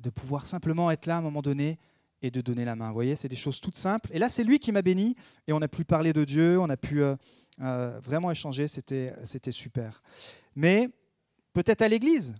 de 0.00 0.10
pouvoir 0.10 0.44
simplement 0.44 0.90
être 0.90 1.06
là 1.06 1.16
à 1.16 1.18
un 1.18 1.22
moment 1.22 1.40
donné 1.40 1.78
et 2.20 2.30
de 2.30 2.40
donner 2.40 2.64
la 2.64 2.74
main. 2.74 2.88
Vous 2.88 2.94
voyez, 2.94 3.16
c'est 3.16 3.28
des 3.28 3.36
choses 3.36 3.60
toutes 3.60 3.76
simples. 3.76 4.10
Et 4.12 4.18
là, 4.18 4.28
c'est 4.28 4.44
lui 4.44 4.58
qui 4.58 4.72
m'a 4.72 4.82
béni, 4.82 5.14
et 5.46 5.52
on 5.52 5.60
a 5.60 5.68
pu 5.68 5.84
parler 5.84 6.12
de 6.12 6.24
Dieu, 6.24 6.58
on 6.58 6.70
a 6.70 6.76
pu. 6.76 7.02
Euh, 7.60 8.00
vraiment 8.00 8.30
échanger, 8.30 8.68
c'était, 8.68 9.12
super. 9.50 10.02
Mais 10.56 10.88
peut-être 11.52 11.82
à 11.82 11.88
l'église. 11.88 12.34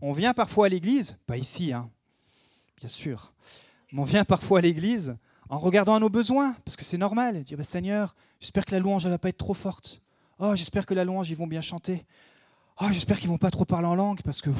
On 0.00 0.12
vient 0.12 0.34
parfois 0.34 0.66
à 0.66 0.68
l'église, 0.68 1.16
pas 1.26 1.36
ici, 1.36 1.72
hein, 1.72 1.88
bien 2.76 2.88
sûr, 2.88 3.32
mais 3.92 4.00
on 4.00 4.04
vient 4.04 4.24
parfois 4.24 4.58
à 4.58 4.62
l'église 4.62 5.16
en 5.48 5.58
regardant 5.58 5.94
à 5.94 6.00
nos 6.00 6.08
besoins, 6.08 6.56
parce 6.64 6.76
que 6.76 6.84
c'est 6.84 6.98
normal. 6.98 7.44
Dire, 7.44 7.58
bah, 7.58 7.64
Seigneur, 7.64 8.14
j'espère 8.40 8.64
que 8.64 8.72
la 8.72 8.80
louange 8.80 9.04
ne 9.04 9.10
va 9.10 9.18
pas 9.18 9.28
être 9.28 9.38
trop 9.38 9.54
forte. 9.54 10.00
Oh, 10.38 10.56
j'espère 10.56 10.86
que 10.86 10.94
la 10.94 11.04
louange, 11.04 11.30
ils 11.30 11.36
vont 11.36 11.46
bien 11.46 11.60
chanter. 11.60 12.04
Oh, 12.80 12.86
j'espère 12.90 13.20
qu'ils 13.20 13.28
vont 13.28 13.38
pas 13.38 13.50
trop 13.50 13.64
parler 13.64 13.86
en 13.86 13.94
langue 13.94 14.22
parce 14.22 14.40
que 14.40 14.50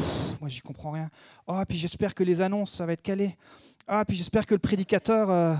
moi, 0.40 0.48
j'y 0.48 0.60
comprends 0.60 0.90
rien. 0.90 1.08
Oh, 1.46 1.60
puis 1.66 1.78
j'espère 1.78 2.14
que 2.14 2.22
les 2.22 2.40
annonces, 2.40 2.72
ça 2.72 2.86
va 2.86 2.92
être 2.92 3.02
calé. 3.02 3.36
Ah, 3.86 4.04
puis 4.04 4.16
j'espère 4.16 4.46
que 4.46 4.54
le 4.54 4.60
prédicateur, 4.60 5.30
euh, 5.30 5.54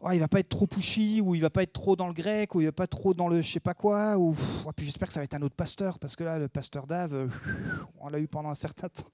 oh, 0.00 0.10
il 0.12 0.18
va 0.18 0.28
pas 0.28 0.40
être 0.40 0.48
trop 0.48 0.66
pushy 0.66 1.20
ou 1.20 1.34
il 1.34 1.40
va 1.40 1.50
pas 1.50 1.62
être 1.62 1.72
trop 1.72 1.96
dans 1.96 2.08
le 2.08 2.12
grec 2.12 2.54
ou 2.54 2.60
il 2.60 2.66
va 2.66 2.72
pas 2.72 2.86
trop 2.86 3.14
dans 3.14 3.28
le 3.28 3.42
je 3.42 3.52
sais 3.52 3.60
pas 3.60 3.74
quoi. 3.74 4.16
Ou 4.18 4.34
oh, 4.66 4.72
puis 4.74 4.86
j'espère 4.86 5.08
que 5.08 5.14
ça 5.14 5.20
va 5.20 5.24
être 5.24 5.34
un 5.34 5.42
autre 5.42 5.54
pasteur 5.54 5.98
parce 5.98 6.16
que 6.16 6.24
là, 6.24 6.38
le 6.38 6.48
pasteur 6.48 6.86
Dave, 6.86 7.14
euh, 7.14 7.28
on 7.98 8.08
l'a 8.08 8.18
eu 8.18 8.28
pendant 8.28 8.50
un 8.50 8.54
certain 8.54 8.88
temps. 8.88 9.10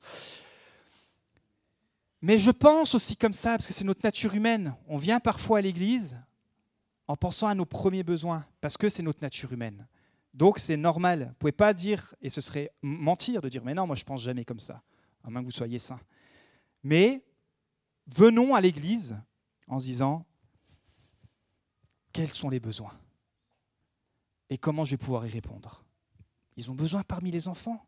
Mais 2.23 2.39
je 2.39 2.51
pense 2.51 2.95
aussi 2.95 3.17
comme 3.17 3.33
ça, 3.33 3.51
parce 3.51 3.67
que 3.67 3.73
c'est 3.73 3.85
notre 3.85 4.03
nature 4.03 4.35
humaine. 4.35 4.75
On 4.89 4.97
vient 4.97 5.21
parfois 5.21 5.59
à 5.59 5.61
l'église 5.61 6.19
en 7.09 7.17
pensant 7.17 7.47
à 7.47 7.55
nos 7.55 7.67
premiers 7.67 8.03
besoins, 8.03 8.45
parce 8.61 8.77
que 8.77 8.89
c'est 8.89 9.03
notre 9.03 9.21
nature 9.23 9.53
humaine. 9.53 9.87
Donc 10.35 10.59
c'est 10.59 10.77
normal. 10.77 11.29
Vous 11.29 11.35
pouvez 11.39 11.53
pas 11.53 11.73
dire, 11.73 12.15
et 12.21 12.31
ce 12.31 12.41
serait 12.41 12.71
mentir 12.83 13.41
de 13.41 13.49
dire, 13.49 13.65
mais 13.65 13.75
non, 13.75 13.87
moi 13.87 13.97
je 13.97 14.05
pense 14.05 14.23
jamais 14.23 14.45
comme 14.45 14.59
ça, 14.59 14.83
à 15.25 15.31
moins 15.31 15.41
que 15.41 15.47
vous 15.47 15.53
soyez 15.53 15.79
saint. 15.79 16.01
Mais 16.83 17.23
venons 18.07 18.55
à 18.55 18.61
l'église 18.61 19.17
en 19.69 19.79
se 19.79 19.87
disant, 19.87 20.25
quels 22.17 22.33
sont 22.33 22.49
les 22.49 22.61
besoins 22.61 22.95
Et 24.49 24.57
comment 24.57 24.87
je 24.87 24.93
vais 24.93 24.97
pouvoir 24.97 25.27
y 25.27 25.31
répondre 25.31 25.85
Ils 26.57 26.71
ont 26.71 26.75
besoin 26.75 27.03
parmi 27.03 27.31
les 27.31 27.47
enfants 27.47 27.85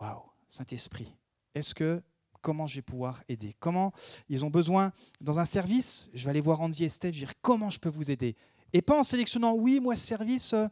Waouh, 0.00 0.22
Saint-Esprit, 0.46 1.16
est-ce 1.52 1.74
que 1.74 2.00
comment 2.42 2.68
je 2.68 2.76
vais 2.76 2.82
pouvoir 2.82 3.24
aider? 3.28 3.56
Comment 3.58 3.92
ils 4.28 4.44
ont 4.44 4.50
besoin 4.50 4.92
dans 5.20 5.40
un 5.40 5.44
service? 5.44 6.08
Je 6.14 6.24
vais 6.24 6.30
aller 6.30 6.40
voir 6.40 6.60
Andy 6.60 6.84
et 6.84 6.88
Steph, 6.88 7.10
je 7.10 7.20
vais 7.20 7.26
dire 7.26 7.34
comment 7.42 7.70
je 7.70 7.80
peux 7.80 7.88
vous 7.88 8.12
aider? 8.12 8.36
Et 8.72 8.82
pas 8.82 9.00
en 9.00 9.02
sélectionnant, 9.02 9.54
oui, 9.54 9.80
moi, 9.80 9.96
ce 9.96 10.06
service, 10.06 10.52
euh, 10.52 10.68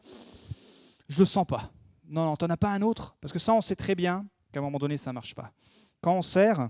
je 1.09 1.15
ne 1.15 1.19
le 1.19 1.25
sens 1.25 1.45
pas. 1.45 1.69
Non, 2.05 2.23
non, 2.23 2.37
tu 2.37 2.45
n'en 2.45 2.51
as 2.51 2.57
pas 2.57 2.71
un 2.71 2.81
autre? 2.81 3.17
Parce 3.19 3.33
que 3.33 3.39
ça, 3.39 3.53
on 3.53 3.59
sait 3.59 3.75
très 3.75 3.95
bien 3.95 4.25
qu'à 4.53 4.61
un 4.61 4.63
moment 4.63 4.77
donné, 4.77 4.95
ça 4.95 5.09
ne 5.09 5.15
marche 5.15 5.35
pas. 5.35 5.51
Quand 5.99 6.13
on 6.13 6.21
sert, 6.21 6.69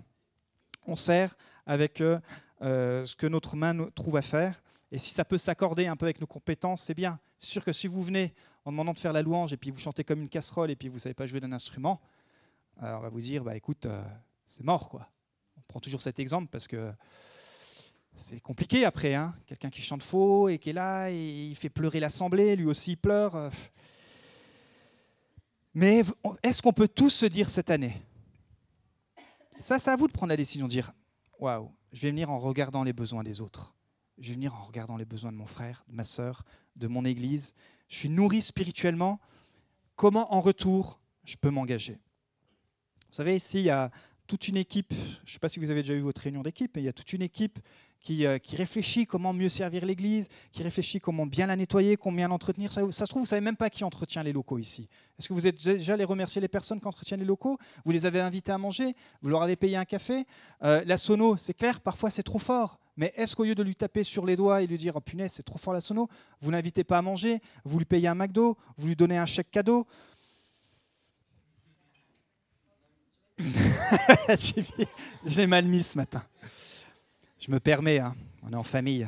on 0.87 0.95
sert 0.95 1.37
avec 1.67 2.01
euh, 2.01 2.19
euh, 2.63 3.05
ce 3.05 3.15
que 3.15 3.27
notre 3.27 3.55
main 3.55 3.89
trouve 3.93 4.17
à 4.17 4.23
faire. 4.23 4.59
Et 4.91 4.97
si 4.97 5.13
ça 5.13 5.26
peut 5.26 5.38
s'accorder 5.38 5.88
un 5.88 5.95
peu 5.95 6.06
avec 6.06 6.21
nos 6.21 6.28
compétences, 6.28 6.82
c'est 6.82 6.93
bien. 6.93 7.19
C'est 7.39 7.50
sûr 7.50 7.63
que 7.63 7.73
si 7.73 7.88
vous 7.88 8.02
venez 8.02 8.34
en 8.65 8.71
demandant 8.71 8.93
de 8.93 9.00
faire 9.00 9.13
la 9.13 9.21
louange 9.21 9.54
et 9.54 9.58
puis 9.58 9.69
vous 9.69 9.80
chantez 9.80 10.04
comme 10.04 10.21
une 10.21 10.30
casserole 10.30 10.71
et 10.71 10.76
puis 10.76 10.88
vous 10.88 10.95
ne 10.95 11.00
savez 11.00 11.13
pas 11.13 11.28
jouer 11.28 11.39
d'un 11.39 11.52
instrument, 11.52 12.00
alors 12.80 13.00
on 13.00 13.04
va 13.04 13.10
vous 13.10 13.21
dire, 13.21 13.43
bah 13.43 13.56
écoute, 13.56 13.88
c'est 14.45 14.63
mort, 14.63 14.89
quoi. 14.89 15.10
On 15.58 15.62
prend 15.67 15.80
toujours 15.80 16.02
cet 16.02 16.19
exemple 16.19 16.47
parce 16.50 16.67
que 16.67 16.91
c'est 18.15 18.39
compliqué 18.39 18.86
après. 18.86 19.13
Hein. 19.13 19.36
Quelqu'un 19.45 19.69
qui 19.69 19.82
chante 19.82 20.04
faux 20.04 20.50
et 20.50 20.58
qui 20.58 20.71
est 20.71 20.73
là 20.73 21.10
et 21.12 21.47
il 21.50 21.56
fait 21.56 21.69
pleurer 21.69 22.00
l'assemblée, 22.00 22.56
lui 22.56 22.65
aussi 22.65 22.91
il 22.91 22.97
pleure. 22.97 23.52
Mais 25.73 26.04
est-ce 26.41 26.62
qu'on 26.62 26.73
peut 26.73 26.88
tous 26.88 27.12
se 27.12 27.26
dire 27.26 27.50
cette 27.50 27.69
année? 27.69 28.02
Ça, 29.60 29.80
c'est 29.80 29.91
à 29.91 29.95
vous 29.95 30.08
de 30.08 30.13
prendre 30.13 30.30
la 30.30 30.38
décision 30.38 30.65
de 30.65 30.71
dire 30.71 30.91
Waouh, 31.39 31.71
je 31.91 32.02
vais 32.02 32.10
venir 32.10 32.32
en 32.32 32.39
regardant 32.39 32.84
les 32.84 32.93
besoins 32.93 33.23
des 33.23 33.41
autres. 33.41 33.76
Je 34.17 34.30
vais 34.30 34.34
venir 34.34 34.56
en 34.56 34.63
regardant 34.63 34.97
les 34.97 35.06
besoins 35.06 35.32
de 35.32 35.38
mon 35.38 35.45
frère, 35.45 35.84
de 35.88 35.95
ma 35.95 36.03
sœur, 36.03 36.43
de 36.75 36.88
mon 36.88 37.06
église. 37.06 37.53
Je 37.88 37.97
suis 37.97 38.10
nourri 38.10 38.41
spirituellement. 38.41 39.19
Comment 39.95 40.34
en 40.34 40.41
retour 40.41 40.99
je 41.23 41.36
peux 41.36 41.51
m'engager? 41.51 41.93
Vous 41.93 43.13
savez, 43.13 43.36
ici, 43.36 43.60
il 43.60 43.65
y 43.65 43.69
a 43.69 43.91
toute 44.27 44.47
une 44.47 44.58
équipe, 44.58 44.93
je 44.93 45.30
ne 45.30 45.34
sais 45.34 45.39
pas 45.39 45.49
si 45.49 45.60
vous 45.60 45.71
avez 45.71 45.82
déjà 45.82 45.93
eu 45.93 46.01
votre 46.01 46.21
réunion 46.21 46.41
d'équipe, 46.41 46.71
mais 46.75 46.82
il 46.82 46.86
y 46.86 46.89
a 46.89 46.93
toute 46.93 47.13
une 47.13 47.21
équipe 47.21 47.60
qui, 47.99 48.25
euh, 48.25 48.38
réfléchit 48.53 49.06
comment 49.06 49.34
mieux 49.34 49.49
servir 49.49 49.86
l'Église, 49.86 50.27
qui 50.51 50.63
réfléchit 50.63 50.99
comment 50.99 51.25
bien 51.25 51.47
la 51.47 51.56
nettoyer, 51.56 51.95
combien 51.95 52.27
l'entretenir. 52.27 52.71
Ça, 52.71 52.82
ça, 52.91 53.06
se 53.06 53.10
trouve, 53.10 53.21
vous 53.21 53.25
ne 53.25 53.30
savez 53.30 53.41
même 53.41 53.56
pas 53.56 53.69
qui 53.69 53.84
entretient 53.84 54.23
les 54.23 54.34
locaux 54.34 54.60
ici. 54.60 54.89
Est-ce 55.17 55.30
que 55.30 55.34
vous 55.34 55.47
êtes 55.47 55.56
déjà 55.63 55.93
allé 55.93 56.03
remercier 56.03 56.41
les 56.41 56.47
personnes 56.47 56.80
qui 56.80 56.88
entretiennent 56.88 57.21
les 57.21 57.25
locaux? 57.25 57.58
Vous 57.86 57.91
les 57.91 58.06
avez 58.06 58.19
invités 58.19 58.51
à 58.51 58.58
manger? 58.58 58.95
Vous 59.21 59.30
leur 59.30 59.41
avez 59.41 59.56
payé 59.56 59.77
un 59.77 59.86
café? 59.86 60.25
Euh, 60.63 60.84
La 60.86 60.97
sono, 60.97 61.38
c'est 61.38 61.53
clair, 61.53 61.80
parfois 61.80 62.10
c'est 62.10 62.23
trop 62.23 62.39
fort. 62.39 62.80
Mais 62.97 63.13
est-ce 63.15 63.36
qu'au 63.36 63.43
lieu 63.43 63.55
de 63.55 63.63
lui 63.63 63.75
taper 63.75 64.03
sur 64.03 64.25
les 64.25 64.36
doigts 64.36 64.62
et 64.62 64.67
lui 64.67 64.77
dire 64.77 64.95
oh, 64.95 64.99
punaise, 64.99 65.31
c'est 65.33 65.43
trop 65.43 65.60
fort 65.60 65.73
la 65.73 65.81
sono, 65.81 66.10
vous 66.41 66.51
n'invitez 66.51 66.83
pas 66.83 66.97
à 66.97 67.01
manger, 67.01 67.39
vous 67.63 67.77
lui 67.77 67.86
payez 67.86 68.07
un 68.07 68.15
McDo, 68.15 68.57
vous 68.75 68.88
lui 68.88 68.95
donnez 68.95 69.17
un 69.17 69.25
chèque 69.27 69.51
cadeau 69.51 69.88
J'ai 75.25 75.45
mal 75.45 75.65
mis 75.65 75.83
ce 75.83 75.95
matin. 75.97 76.23
Je 77.39 77.51
me 77.51 77.60
permets, 77.60 77.99
hein. 77.99 78.15
on 78.41 78.51
est 78.51 78.55
en 78.55 78.63
famille. 78.63 79.07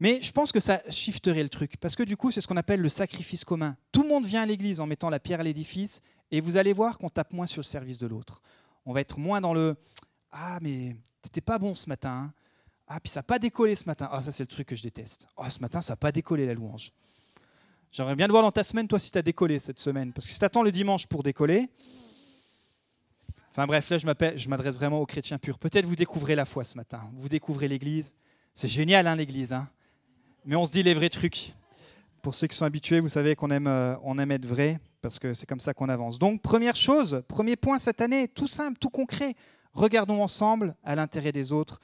Mais 0.00 0.22
je 0.22 0.30
pense 0.30 0.52
que 0.52 0.60
ça 0.60 0.80
shifterait 0.88 1.42
le 1.42 1.48
truc, 1.48 1.76
parce 1.80 1.96
que 1.96 2.04
du 2.04 2.16
coup, 2.16 2.30
c'est 2.30 2.40
ce 2.40 2.46
qu'on 2.46 2.56
appelle 2.56 2.80
le 2.80 2.88
sacrifice 2.88 3.44
commun. 3.44 3.76
Tout 3.90 4.04
le 4.04 4.08
monde 4.08 4.24
vient 4.24 4.42
à 4.42 4.46
l'église 4.46 4.78
en 4.78 4.86
mettant 4.86 5.10
la 5.10 5.18
pierre 5.18 5.40
à 5.40 5.42
l'édifice, 5.42 6.02
et 6.30 6.40
vous 6.40 6.56
allez 6.56 6.72
voir 6.72 6.98
qu'on 6.98 7.10
tape 7.10 7.32
moins 7.32 7.48
sur 7.48 7.60
le 7.60 7.66
service 7.66 7.98
de 7.98 8.06
l'autre. 8.06 8.42
On 8.86 8.92
va 8.92 9.00
être 9.00 9.18
moins 9.18 9.40
dans 9.40 9.52
le 9.52 9.74
Ah, 10.30 10.58
mais 10.62 10.94
t'étais 11.28 11.40
pas 11.40 11.58
bon 11.58 11.74
ce 11.74 11.88
matin. 11.88 12.10
Hein. 12.10 12.32
Ah, 12.86 13.00
puis 13.00 13.10
ça 13.10 13.20
n'a 13.20 13.24
pas 13.24 13.38
décollé 13.38 13.74
ce 13.74 13.84
matin. 13.84 14.08
Ah, 14.10 14.22
ça, 14.22 14.32
c'est 14.32 14.42
le 14.42 14.48
truc 14.48 14.68
que 14.68 14.76
je 14.76 14.82
déteste. 14.82 15.28
Ah, 15.36 15.50
ce 15.50 15.60
matin, 15.60 15.80
ça 15.80 15.92
n'a 15.92 15.96
pas 15.96 16.10
décollé 16.10 16.46
la 16.46 16.54
louange. 16.54 16.92
J'aimerais 17.92 18.16
bien 18.16 18.26
te 18.26 18.32
voir 18.32 18.42
dans 18.42 18.52
ta 18.52 18.64
semaine, 18.64 18.88
toi, 18.88 18.98
si 18.98 19.10
tu 19.10 19.18
as 19.18 19.22
décollé 19.22 19.58
cette 19.58 19.78
semaine. 19.78 20.12
Parce 20.12 20.26
que 20.26 20.32
si 20.32 20.38
tu 20.38 20.44
attends 20.44 20.62
le 20.62 20.72
dimanche 20.72 21.06
pour 21.06 21.22
décoller. 21.22 21.68
Enfin 23.50 23.66
bref, 23.66 23.90
là, 23.90 23.98
je 23.98 24.48
m'adresse 24.48 24.76
vraiment 24.76 25.00
aux 25.00 25.06
chrétiens 25.06 25.38
purs. 25.38 25.58
Peut-être 25.58 25.84
vous 25.84 25.96
découvrez 25.96 26.34
la 26.34 26.44
foi 26.44 26.64
ce 26.64 26.76
matin. 26.76 27.10
Vous 27.14 27.28
découvrez 27.28 27.68
l'Église. 27.68 28.14
C'est 28.54 28.68
génial, 28.68 29.06
hein, 29.06 29.16
l'Église. 29.16 29.52
Hein 29.52 29.68
Mais 30.44 30.56
on 30.56 30.64
se 30.64 30.72
dit 30.72 30.82
les 30.82 30.94
vrais 30.94 31.08
trucs. 31.08 31.54
Pour 32.22 32.34
ceux 32.34 32.46
qui 32.46 32.56
sont 32.56 32.64
habitués, 32.64 33.00
vous 33.00 33.08
savez 33.08 33.36
qu'on 33.36 33.50
euh, 33.50 34.14
aime 34.18 34.30
être 34.30 34.46
vrai, 34.46 34.80
parce 35.00 35.18
que 35.18 35.34
c'est 35.34 35.46
comme 35.46 35.60
ça 35.60 35.74
qu'on 35.74 35.88
avance. 35.88 36.18
Donc, 36.18 36.42
première 36.42 36.76
chose, 36.76 37.22
premier 37.28 37.56
point 37.56 37.78
cette 37.78 38.00
année, 38.00 38.28
tout 38.28 38.48
simple, 38.48 38.78
tout 38.78 38.90
concret. 38.90 39.34
Regardons 39.78 40.24
ensemble 40.24 40.74
à 40.82 40.96
l'intérêt 40.96 41.30
des 41.30 41.52
autres 41.52 41.80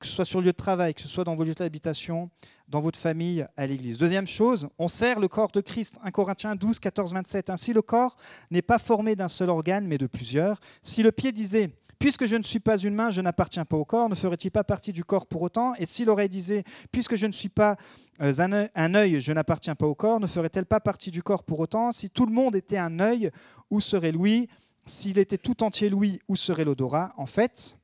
que 0.00 0.06
ce 0.06 0.12
soit 0.12 0.24
sur 0.24 0.40
le 0.40 0.46
lieu 0.46 0.52
de 0.52 0.56
travail, 0.56 0.92
que 0.92 1.00
ce 1.00 1.06
soit 1.06 1.22
dans 1.22 1.36
vos 1.36 1.44
lieux 1.44 1.54
d'habitation, 1.54 2.30
dans 2.66 2.80
votre 2.80 2.98
famille, 2.98 3.46
à 3.56 3.64
l'église. 3.64 3.96
Deuxième 3.96 4.26
chose, 4.26 4.68
on 4.76 4.88
sert 4.88 5.20
le 5.20 5.28
corps 5.28 5.52
de 5.52 5.60
Christ. 5.60 6.00
1 6.02 6.10
Corinthiens 6.10 6.56
12, 6.56 6.80
14, 6.80 7.14
27. 7.14 7.50
Ainsi, 7.50 7.72
le 7.72 7.80
corps 7.80 8.16
n'est 8.50 8.62
pas 8.62 8.80
formé 8.80 9.14
d'un 9.14 9.28
seul 9.28 9.50
organe, 9.50 9.86
mais 9.86 9.98
de 9.98 10.08
plusieurs. 10.08 10.58
Si 10.82 11.00
le 11.04 11.12
pied 11.12 11.30
disait 11.30 11.70
Puisque 12.00 12.26
je 12.26 12.34
ne 12.34 12.42
suis 12.42 12.60
pas 12.60 12.76
une 12.76 12.94
main, 12.94 13.10
je 13.10 13.20
n'appartiens 13.20 13.64
pas 13.64 13.76
au 13.76 13.84
corps, 13.84 14.08
ne 14.08 14.16
ferait-il 14.16 14.50
pas 14.50 14.64
partie 14.64 14.92
du 14.92 15.04
corps 15.04 15.26
pour 15.26 15.42
autant? 15.42 15.74
Et 15.76 15.86
si 15.86 16.04
l'oreille 16.04 16.28
disait 16.28 16.64
Puisque 16.90 17.14
je 17.14 17.26
ne 17.26 17.32
suis 17.32 17.48
pas 17.48 17.76
euh, 18.20 18.66
un 18.74 18.94
œil, 18.96 19.20
je 19.20 19.32
n'appartiens 19.32 19.76
pas 19.76 19.86
au 19.86 19.94
corps, 19.94 20.18
ne 20.18 20.26
ferait-elle 20.26 20.66
pas 20.66 20.80
partie 20.80 21.12
du 21.12 21.22
corps 21.22 21.44
pour 21.44 21.60
autant? 21.60 21.92
Si 21.92 22.10
tout 22.10 22.26
le 22.26 22.32
monde 22.32 22.56
était 22.56 22.78
un 22.78 22.98
œil, 22.98 23.30
où 23.70 23.80
serait 23.80 24.12
l'ouïe 24.12 24.48
S'il 24.88 25.18
était 25.18 25.36
tout 25.36 25.62
entier 25.62 25.90
l'ouïe, 25.90 26.18
où 26.28 26.34
serait 26.34 26.64
l'odorat? 26.64 27.12
En 27.18 27.26
fait, 27.26 27.76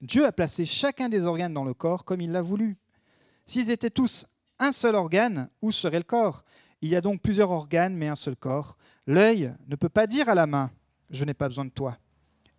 Dieu 0.00 0.24
a 0.24 0.30
placé 0.30 0.64
chacun 0.64 1.08
des 1.08 1.24
organes 1.24 1.52
dans 1.52 1.64
le 1.64 1.74
corps 1.74 2.04
comme 2.04 2.20
il 2.20 2.30
l'a 2.30 2.40
voulu. 2.40 2.78
S'ils 3.44 3.72
étaient 3.72 3.90
tous 3.90 4.26
un 4.60 4.70
seul 4.70 4.94
organe, 4.94 5.50
où 5.60 5.72
serait 5.72 5.98
le 5.98 6.04
corps? 6.04 6.44
Il 6.82 6.88
y 6.88 6.94
a 6.94 7.00
donc 7.00 7.20
plusieurs 7.20 7.50
organes, 7.50 7.96
mais 7.96 8.06
un 8.06 8.14
seul 8.14 8.36
corps. 8.36 8.76
L'œil 9.08 9.52
ne 9.66 9.74
peut 9.74 9.88
pas 9.88 10.06
dire 10.06 10.28
à 10.28 10.36
la 10.36 10.46
main, 10.46 10.70
je 11.10 11.24
n'ai 11.24 11.34
pas 11.34 11.48
besoin 11.48 11.64
de 11.64 11.70
toi. 11.70 11.98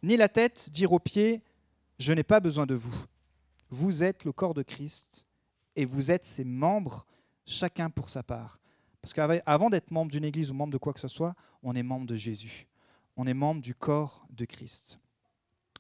Ni 0.04 0.18
la 0.18 0.28
tête 0.28 0.70
dire 0.70 0.92
aux 0.92 1.00
pieds, 1.00 1.42
je 1.98 2.12
n'ai 2.12 2.24
pas 2.24 2.42
besoin 2.42 2.66
de 2.66 2.76
vous. 2.76 3.06
Vous 3.70 4.04
êtes 4.04 4.26
le 4.26 4.34
corps 4.34 4.54
de 4.54 4.64
Christ 4.64 5.26
et 5.78 5.86
vous 5.86 6.12
êtes 6.12 6.26
ses 6.26 6.44
membres, 6.44 7.06
chacun 7.46 7.90
pour 7.90 8.10
sa 8.10 8.22
part. 8.22 8.60
Parce 9.02 9.14
qu'avant 9.14 9.70
d'être 9.70 9.92
membre 9.92 10.12
d'une 10.12 10.26
église 10.26 10.52
ou 10.52 10.54
membre 10.54 10.74
de 10.74 10.78
quoi 10.78 10.92
que 10.92 11.00
ce 11.00 11.08
soit, 11.08 11.36
on 11.64 11.74
est 11.74 11.84
membre 11.84 12.06
de 12.06 12.18
Jésus. 12.18 12.68
On 13.24 13.28
est 13.28 13.36
membre 13.36 13.62
du 13.62 13.76
corps 13.76 14.26
de 14.32 14.46
Christ. 14.46 15.00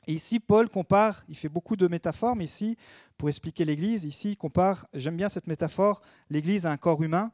Ici, 0.05 0.39
Paul 0.39 0.69
compare, 0.69 1.23
il 1.27 1.35
fait 1.35 1.49
beaucoup 1.49 1.75
de 1.75 1.87
métaphores, 1.87 2.35
mais 2.35 2.43
ici, 2.43 2.77
pour 3.17 3.29
expliquer 3.29 3.65
l'Église, 3.65 4.03
ici, 4.03 4.33
il 4.33 4.37
compare, 4.37 4.85
j'aime 4.93 5.17
bien 5.17 5.27
cette 5.27 5.47
métaphore, 5.47 6.03
l'Église 6.29 6.67
à 6.67 6.71
un 6.71 6.77
corps 6.77 7.01
humain, 7.01 7.31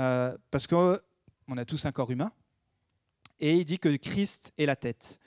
euh, 0.00 0.36
parce 0.50 0.66
qu'on 0.66 0.98
a 1.56 1.64
tous 1.64 1.86
un 1.86 1.92
corps 1.92 2.10
humain, 2.10 2.32
et 3.38 3.54
il 3.54 3.64
dit 3.64 3.78
que 3.78 3.94
Christ 3.94 4.52
est 4.58 4.66
la 4.66 4.74
tête. 4.74 5.20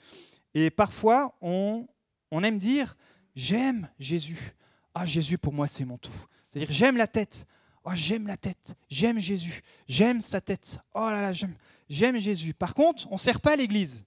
Et 0.52 0.68
parfois, 0.68 1.34
on, 1.40 1.86
aime 2.30 2.58
dire, 2.58 2.98
j'aime 3.34 3.88
Jésus. 3.98 4.52
Ah, 4.94 5.06
Jésus, 5.06 5.38
pour 5.38 5.54
moi, 5.54 5.66
c'est 5.66 5.86
mon 5.86 5.96
tout. 5.96 6.12
C'est-à-dire, 6.50 6.70
j'aime 6.70 6.98
la 6.98 7.06
tête. 7.06 7.46
Oh, 7.84 7.92
j'aime 7.94 8.26
la 8.26 8.36
tête. 8.36 8.76
J'aime 8.90 9.18
Jésus. 9.18 9.62
J'aime 9.88 10.20
sa 10.20 10.42
tête. 10.42 10.78
Oh 10.92 11.08
là 11.08 11.22
là, 11.22 11.32
j'aime, 11.32 11.54
j'aime 11.88 12.18
Jésus. 12.18 12.52
Par 12.52 12.74
contre, 12.74 13.08
on 13.10 13.14
ne 13.14 13.18
sert 13.18 13.40
pas 13.40 13.56
l'Église. 13.56 14.04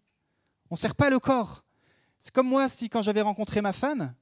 On 0.70 0.76
ne 0.76 0.78
sert 0.78 0.96
pas 0.96 1.10
le 1.10 1.20
corps. 1.20 1.64
C'est 2.20 2.34
comme 2.34 2.48
moi 2.48 2.70
si 2.70 2.90
quand 2.90 3.02
j'avais 3.02 3.22
rencontré 3.22 3.62
ma 3.62 3.74
femme. 3.74 4.14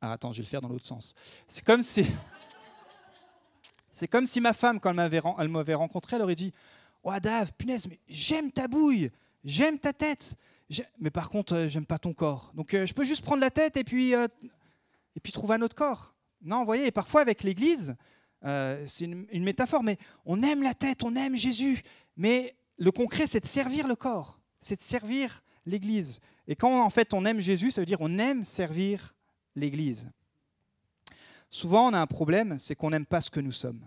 Ah, 0.00 0.12
attends, 0.12 0.30
je 0.32 0.38
vais 0.38 0.44
le 0.44 0.48
faire 0.48 0.60
dans 0.60 0.68
l'autre 0.68 0.86
sens. 0.86 1.14
C'est 1.46 1.64
comme 1.64 1.82
si. 1.82 2.06
C'est 3.90 4.06
comme 4.06 4.26
si 4.26 4.40
ma 4.40 4.52
femme, 4.52 4.78
quand 4.78 4.90
elle 4.90 5.48
m'avait 5.48 5.74
rencontré, 5.74 6.16
elle 6.16 6.22
aurait 6.22 6.36
dit 6.36 6.52
Oh, 7.02 7.12
Dave, 7.20 7.52
punaise, 7.58 7.86
mais 7.88 7.98
j'aime 8.06 8.52
ta 8.52 8.68
bouille, 8.68 9.10
j'aime 9.42 9.78
ta 9.78 9.92
tête. 9.92 10.34
Mais 11.00 11.10
par 11.10 11.30
contre, 11.30 11.54
euh, 11.54 11.68
j'aime 11.68 11.86
pas 11.86 11.98
ton 11.98 12.12
corps. 12.12 12.52
Donc, 12.54 12.74
euh, 12.74 12.86
je 12.86 12.94
peux 12.94 13.02
juste 13.04 13.22
prendre 13.24 13.40
la 13.40 13.50
tête 13.50 13.76
et 13.76 13.82
puis, 13.84 14.14
euh, 14.14 14.28
et 15.16 15.20
puis 15.20 15.32
trouver 15.32 15.54
un 15.56 15.62
autre 15.62 15.74
corps. 15.74 16.14
Non, 16.42 16.60
vous 16.60 16.66
voyez, 16.66 16.86
et 16.86 16.90
parfois 16.92 17.20
avec 17.22 17.42
l'Église, 17.42 17.96
Euh, 18.44 18.84
c'est 18.86 19.04
une, 19.06 19.26
une 19.32 19.42
métaphore, 19.42 19.82
mais 19.82 19.98
on 20.24 20.40
aime 20.44 20.62
la 20.62 20.72
tête, 20.72 21.02
on 21.02 21.16
aime 21.16 21.34
Jésus. 21.34 21.82
Mais 22.16 22.54
le 22.76 22.92
concret, 22.92 23.26
c'est 23.26 23.40
de 23.40 23.46
servir 23.46 23.88
le 23.88 23.96
corps, 23.96 24.37
c'est 24.60 24.76
de 24.76 24.82
servir 24.82 25.42
l'Église. 25.66 26.20
Et 26.46 26.56
quand 26.56 26.82
en 26.82 26.90
fait 26.90 27.14
on 27.14 27.24
aime 27.24 27.40
Jésus, 27.40 27.70
ça 27.70 27.80
veut 27.80 27.86
dire 27.86 28.00
on 28.00 28.18
aime 28.18 28.44
servir 28.44 29.14
l'Église. 29.54 30.10
Souvent, 31.50 31.88
on 31.88 31.94
a 31.94 31.98
un 31.98 32.06
problème, 32.06 32.58
c'est 32.58 32.74
qu'on 32.74 32.90
n'aime 32.90 33.06
pas 33.06 33.20
ce 33.20 33.30
que 33.30 33.40
nous 33.40 33.52
sommes. 33.52 33.80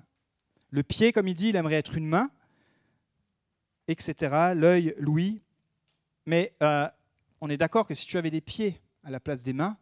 Le 0.71 0.83
pied, 0.83 1.11
comme 1.11 1.27
il 1.27 1.35
dit, 1.35 1.49
il 1.49 1.55
aimerait 1.55 1.75
être 1.75 1.95
une 1.95 2.07
main, 2.07 2.31
etc. 3.87 4.53
L'œil, 4.55 4.95
l'ouïe. 4.97 5.41
Mais 6.25 6.53
euh, 6.63 6.87
on 7.39 7.49
est 7.49 7.57
d'accord 7.57 7.87
que 7.87 7.93
si 7.93 8.05
tu 8.05 8.17
avais 8.17 8.29
des 8.29 8.41
pieds 8.41 8.81
à 9.03 9.11
la 9.11 9.19
place 9.19 9.43
des 9.43 9.53
mains, 9.53 9.77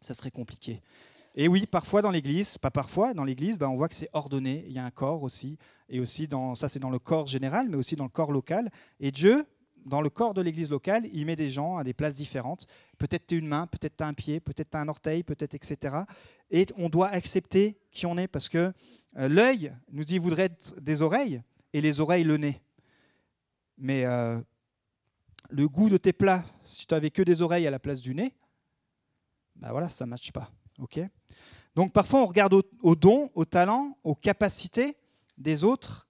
ça 0.00 0.14
serait 0.14 0.30
compliqué. 0.30 0.80
Et 1.34 1.48
oui, 1.48 1.66
parfois 1.66 2.02
dans 2.02 2.10
l'Église, 2.10 2.58
pas 2.58 2.70
parfois, 2.70 3.14
dans 3.14 3.24
l'Église, 3.24 3.58
ben, 3.58 3.68
on 3.68 3.76
voit 3.76 3.88
que 3.88 3.94
c'est 3.94 4.10
ordonné. 4.12 4.64
Il 4.66 4.72
y 4.72 4.78
a 4.78 4.84
un 4.84 4.90
corps 4.90 5.22
aussi, 5.22 5.58
et 5.88 6.00
aussi 6.00 6.28
dans 6.28 6.54
ça, 6.54 6.68
c'est 6.68 6.80
dans 6.80 6.90
le 6.90 6.98
corps 6.98 7.26
général, 7.26 7.68
mais 7.68 7.76
aussi 7.76 7.96
dans 7.96 8.04
le 8.04 8.10
corps 8.10 8.32
local. 8.32 8.70
Et 8.98 9.10
Dieu, 9.10 9.46
dans 9.84 10.00
le 10.00 10.10
corps 10.10 10.34
de 10.34 10.40
l'Église 10.40 10.70
locale, 10.70 11.08
il 11.12 11.26
met 11.26 11.36
des 11.36 11.48
gens 11.48 11.76
à 11.76 11.84
des 11.84 11.92
places 11.92 12.16
différentes. 12.16 12.66
Peut-être 12.98 13.26
tu 13.26 13.34
as 13.36 13.38
une 13.38 13.46
main, 13.46 13.66
peut-être 13.66 13.96
tu 13.96 14.04
as 14.04 14.06
un 14.06 14.14
pied, 14.14 14.40
peut-être 14.40 14.70
tu 14.70 14.76
as 14.76 14.80
un 14.80 14.88
orteil, 14.88 15.22
peut-être 15.22 15.54
etc. 15.54 15.96
Et 16.50 16.66
on 16.76 16.88
doit 16.88 17.08
accepter 17.08 17.78
qui 17.90 18.06
on 18.06 18.16
est, 18.18 18.28
parce 18.28 18.48
que 18.48 18.72
euh, 19.16 19.28
l'œil 19.28 19.72
nous 19.90 20.04
dit 20.04 20.18
voudrait 20.18 20.44
être 20.44 20.78
des 20.80 21.02
oreilles, 21.02 21.42
et 21.72 21.80
les 21.80 22.00
oreilles 22.00 22.24
le 22.24 22.36
nez. 22.36 22.60
Mais 23.78 24.04
euh, 24.04 24.38
le 25.48 25.68
goût 25.68 25.88
de 25.88 25.96
tes 25.96 26.12
plats, 26.12 26.44
si 26.62 26.86
tu 26.86 26.94
n'avais 26.94 27.10
que 27.10 27.22
des 27.22 27.42
oreilles 27.42 27.66
à 27.66 27.70
la 27.70 27.78
place 27.78 28.00
du 28.00 28.14
nez, 28.14 28.34
ben 29.56 29.70
voilà, 29.70 29.88
ça 29.88 30.04
ne 30.04 30.10
matche 30.10 30.32
pas. 30.32 30.50
ok? 30.78 31.00
Donc 31.74 31.92
parfois 31.92 32.22
on 32.22 32.26
regarde 32.26 32.54
aux 32.54 32.62
au 32.82 32.94
dons, 32.94 33.30
aux 33.34 33.44
talents, 33.44 33.96
aux 34.04 34.14
capacités 34.14 34.96
des 35.38 35.64
autres, 35.64 36.08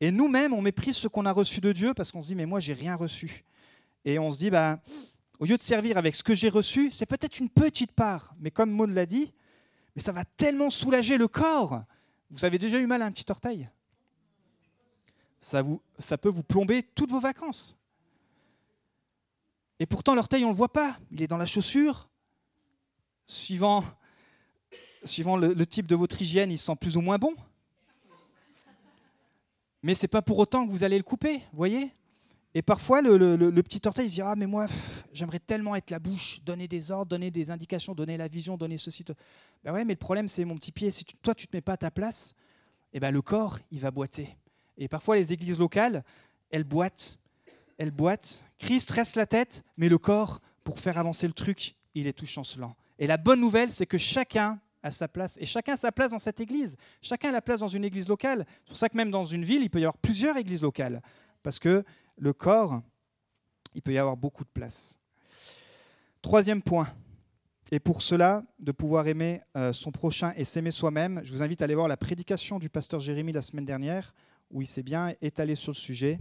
et 0.00 0.10
nous-mêmes 0.10 0.52
on 0.52 0.62
méprise 0.62 0.96
ce 0.96 1.08
qu'on 1.08 1.26
a 1.26 1.32
reçu 1.32 1.60
de 1.60 1.72
Dieu 1.72 1.94
parce 1.94 2.10
qu'on 2.12 2.22
se 2.22 2.28
dit 2.28 2.34
mais 2.34 2.46
moi 2.46 2.60
j'ai 2.60 2.74
rien 2.74 2.96
reçu. 2.96 3.44
Et 4.04 4.18
on 4.18 4.30
se 4.30 4.38
dit 4.38 4.50
bah, 4.50 4.80
au 5.38 5.44
lieu 5.44 5.56
de 5.56 5.62
servir 5.62 5.96
avec 5.96 6.14
ce 6.14 6.22
que 6.22 6.34
j'ai 6.34 6.48
reçu, 6.48 6.90
c'est 6.90 7.06
peut-être 7.06 7.38
une 7.40 7.48
petite 7.48 7.92
part, 7.92 8.34
mais 8.38 8.50
comme 8.50 8.70
Maud 8.70 8.90
l'a 8.90 9.06
dit, 9.06 9.32
mais 9.96 10.02
ça 10.02 10.12
va 10.12 10.24
tellement 10.24 10.70
soulager 10.70 11.16
le 11.16 11.28
corps. 11.28 11.82
Vous 12.30 12.44
avez 12.44 12.58
déjà 12.58 12.78
eu 12.78 12.86
mal 12.86 13.02
à 13.02 13.06
un 13.06 13.10
petit 13.10 13.24
orteil? 13.30 13.68
Ça, 15.40 15.62
vous, 15.62 15.80
ça 15.98 16.18
peut 16.18 16.28
vous 16.28 16.42
plomber 16.42 16.82
toutes 16.82 17.10
vos 17.10 17.18
vacances. 17.18 17.76
Et 19.78 19.86
pourtant, 19.86 20.14
l'orteil, 20.14 20.44
on 20.44 20.48
ne 20.48 20.52
le 20.52 20.58
voit 20.58 20.72
pas. 20.72 20.98
Il 21.10 21.22
est 21.22 21.26
dans 21.26 21.38
la 21.38 21.46
chaussure. 21.46 22.10
Suivant, 23.26 23.82
suivant 25.04 25.36
le, 25.36 25.66
type 25.66 25.86
de 25.86 25.96
votre 25.96 26.20
hygiène, 26.20 26.50
il 26.50 26.58
sent 26.58 26.76
plus 26.76 26.98
ou 26.98 27.00
moins 27.00 27.16
bon. 27.18 27.34
Mais 29.82 29.94
ce 29.94 30.02
n'est 30.02 30.08
pas 30.08 30.22
pour 30.22 30.38
autant 30.38 30.66
que 30.66 30.72
vous 30.72 30.84
allez 30.84 30.98
le 30.98 31.02
couper, 31.02 31.40
voyez? 31.52 31.92
Et 32.54 32.62
parfois, 32.62 33.00
le, 33.00 33.62
petit 33.62 33.80
orteil 33.86 34.06
il 34.06 34.10
se 34.10 34.14
dit 34.16 34.22
Ah, 34.22 34.34
mais 34.36 34.46
moi, 34.46 34.66
j'aimerais 35.12 35.38
tellement 35.38 35.76
être 35.76 35.90
la 35.90 35.98
bouche, 35.98 36.40
donner 36.44 36.66
des 36.66 36.90
ordres, 36.90 37.06
donner 37.06 37.30
des 37.30 37.50
indications, 37.50 37.94
donner 37.94 38.16
la 38.16 38.28
vision, 38.28 38.56
donner 38.56 38.76
ceci. 38.76 39.04
Ben 39.62 39.72
ouais, 39.72 39.84
mais 39.84 39.92
le 39.92 39.98
problème, 39.98 40.26
c'est 40.26 40.44
mon 40.44 40.56
petit 40.56 40.72
pied. 40.72 40.90
Si 40.90 41.04
toi, 41.22 41.34
tu 41.34 41.44
ne 41.44 41.50
te 41.50 41.56
mets 41.56 41.60
pas 41.60 41.74
à 41.74 41.76
ta 41.76 41.90
place, 41.90 42.34
eh 42.92 42.98
ben, 42.98 43.12
le 43.12 43.22
corps, 43.22 43.58
il 43.70 43.78
va 43.78 43.90
boiter. 43.90 44.36
Et 44.76 44.88
parfois, 44.88 45.16
les 45.16 45.32
églises 45.32 45.58
locales, 45.58 46.02
elles 46.50 46.64
boitent, 46.64 47.18
elles 47.78 47.92
boitent. 47.92 48.42
Christ 48.58 48.90
reste 48.90 49.14
la 49.16 49.26
tête, 49.26 49.62
mais 49.76 49.88
le 49.88 49.98
corps, 49.98 50.40
pour 50.64 50.80
faire 50.80 50.98
avancer 50.98 51.26
le 51.26 51.32
truc, 51.32 51.76
il 51.94 52.06
est 52.06 52.12
tout 52.12 52.26
chancelant. 52.26 52.74
Et 52.98 53.06
la 53.06 53.16
bonne 53.16 53.40
nouvelle, 53.40 53.72
c'est 53.72 53.86
que 53.86 53.98
chacun 53.98 54.58
a 54.82 54.90
sa 54.90 55.08
place. 55.08 55.36
Et 55.40 55.46
chacun 55.46 55.74
a 55.74 55.76
sa 55.76 55.92
place 55.92 56.10
dans 56.10 56.18
cette 56.18 56.40
église. 56.40 56.76
Chacun 57.02 57.30
a 57.30 57.32
la 57.32 57.42
place 57.42 57.60
dans 57.60 57.68
une 57.68 57.84
église 57.84 58.08
locale. 58.08 58.46
C'est 58.64 58.68
pour 58.68 58.76
ça 58.76 58.88
que 58.88 58.96
même 58.96 59.10
dans 59.10 59.24
une 59.24 59.44
ville, 59.44 59.62
il 59.62 59.70
peut 59.70 59.80
y 59.80 59.84
avoir 59.84 59.98
plusieurs 59.98 60.36
églises 60.36 60.62
locales. 60.62 61.02
Parce 61.42 61.58
que 61.58 61.84
le 62.16 62.32
corps, 62.32 62.82
il 63.74 63.82
peut 63.82 63.92
y 63.92 63.98
avoir 63.98 64.16
beaucoup 64.16 64.44
de 64.44 64.50
place. 64.50 64.98
Troisième 66.22 66.62
point. 66.62 66.88
Et 67.72 67.78
pour 67.78 68.02
cela, 68.02 68.42
de 68.58 68.72
pouvoir 68.72 69.06
aimer 69.06 69.40
euh, 69.56 69.72
son 69.72 69.92
prochain 69.92 70.32
et 70.36 70.44
s'aimer 70.44 70.72
soi-même, 70.72 71.20
je 71.24 71.32
vous 71.32 71.42
invite 71.42 71.62
à 71.62 71.64
aller 71.64 71.76
voir 71.76 71.86
la 71.86 71.96
prédication 71.96 72.58
du 72.58 72.68
pasteur 72.68 72.98
Jérémie 72.98 73.32
la 73.32 73.42
semaine 73.42 73.64
dernière, 73.64 74.12
où 74.50 74.60
il 74.60 74.66
s'est 74.66 74.82
bien 74.82 75.14
étalé 75.22 75.54
sur 75.54 75.70
le 75.70 75.76
sujet 75.76 76.18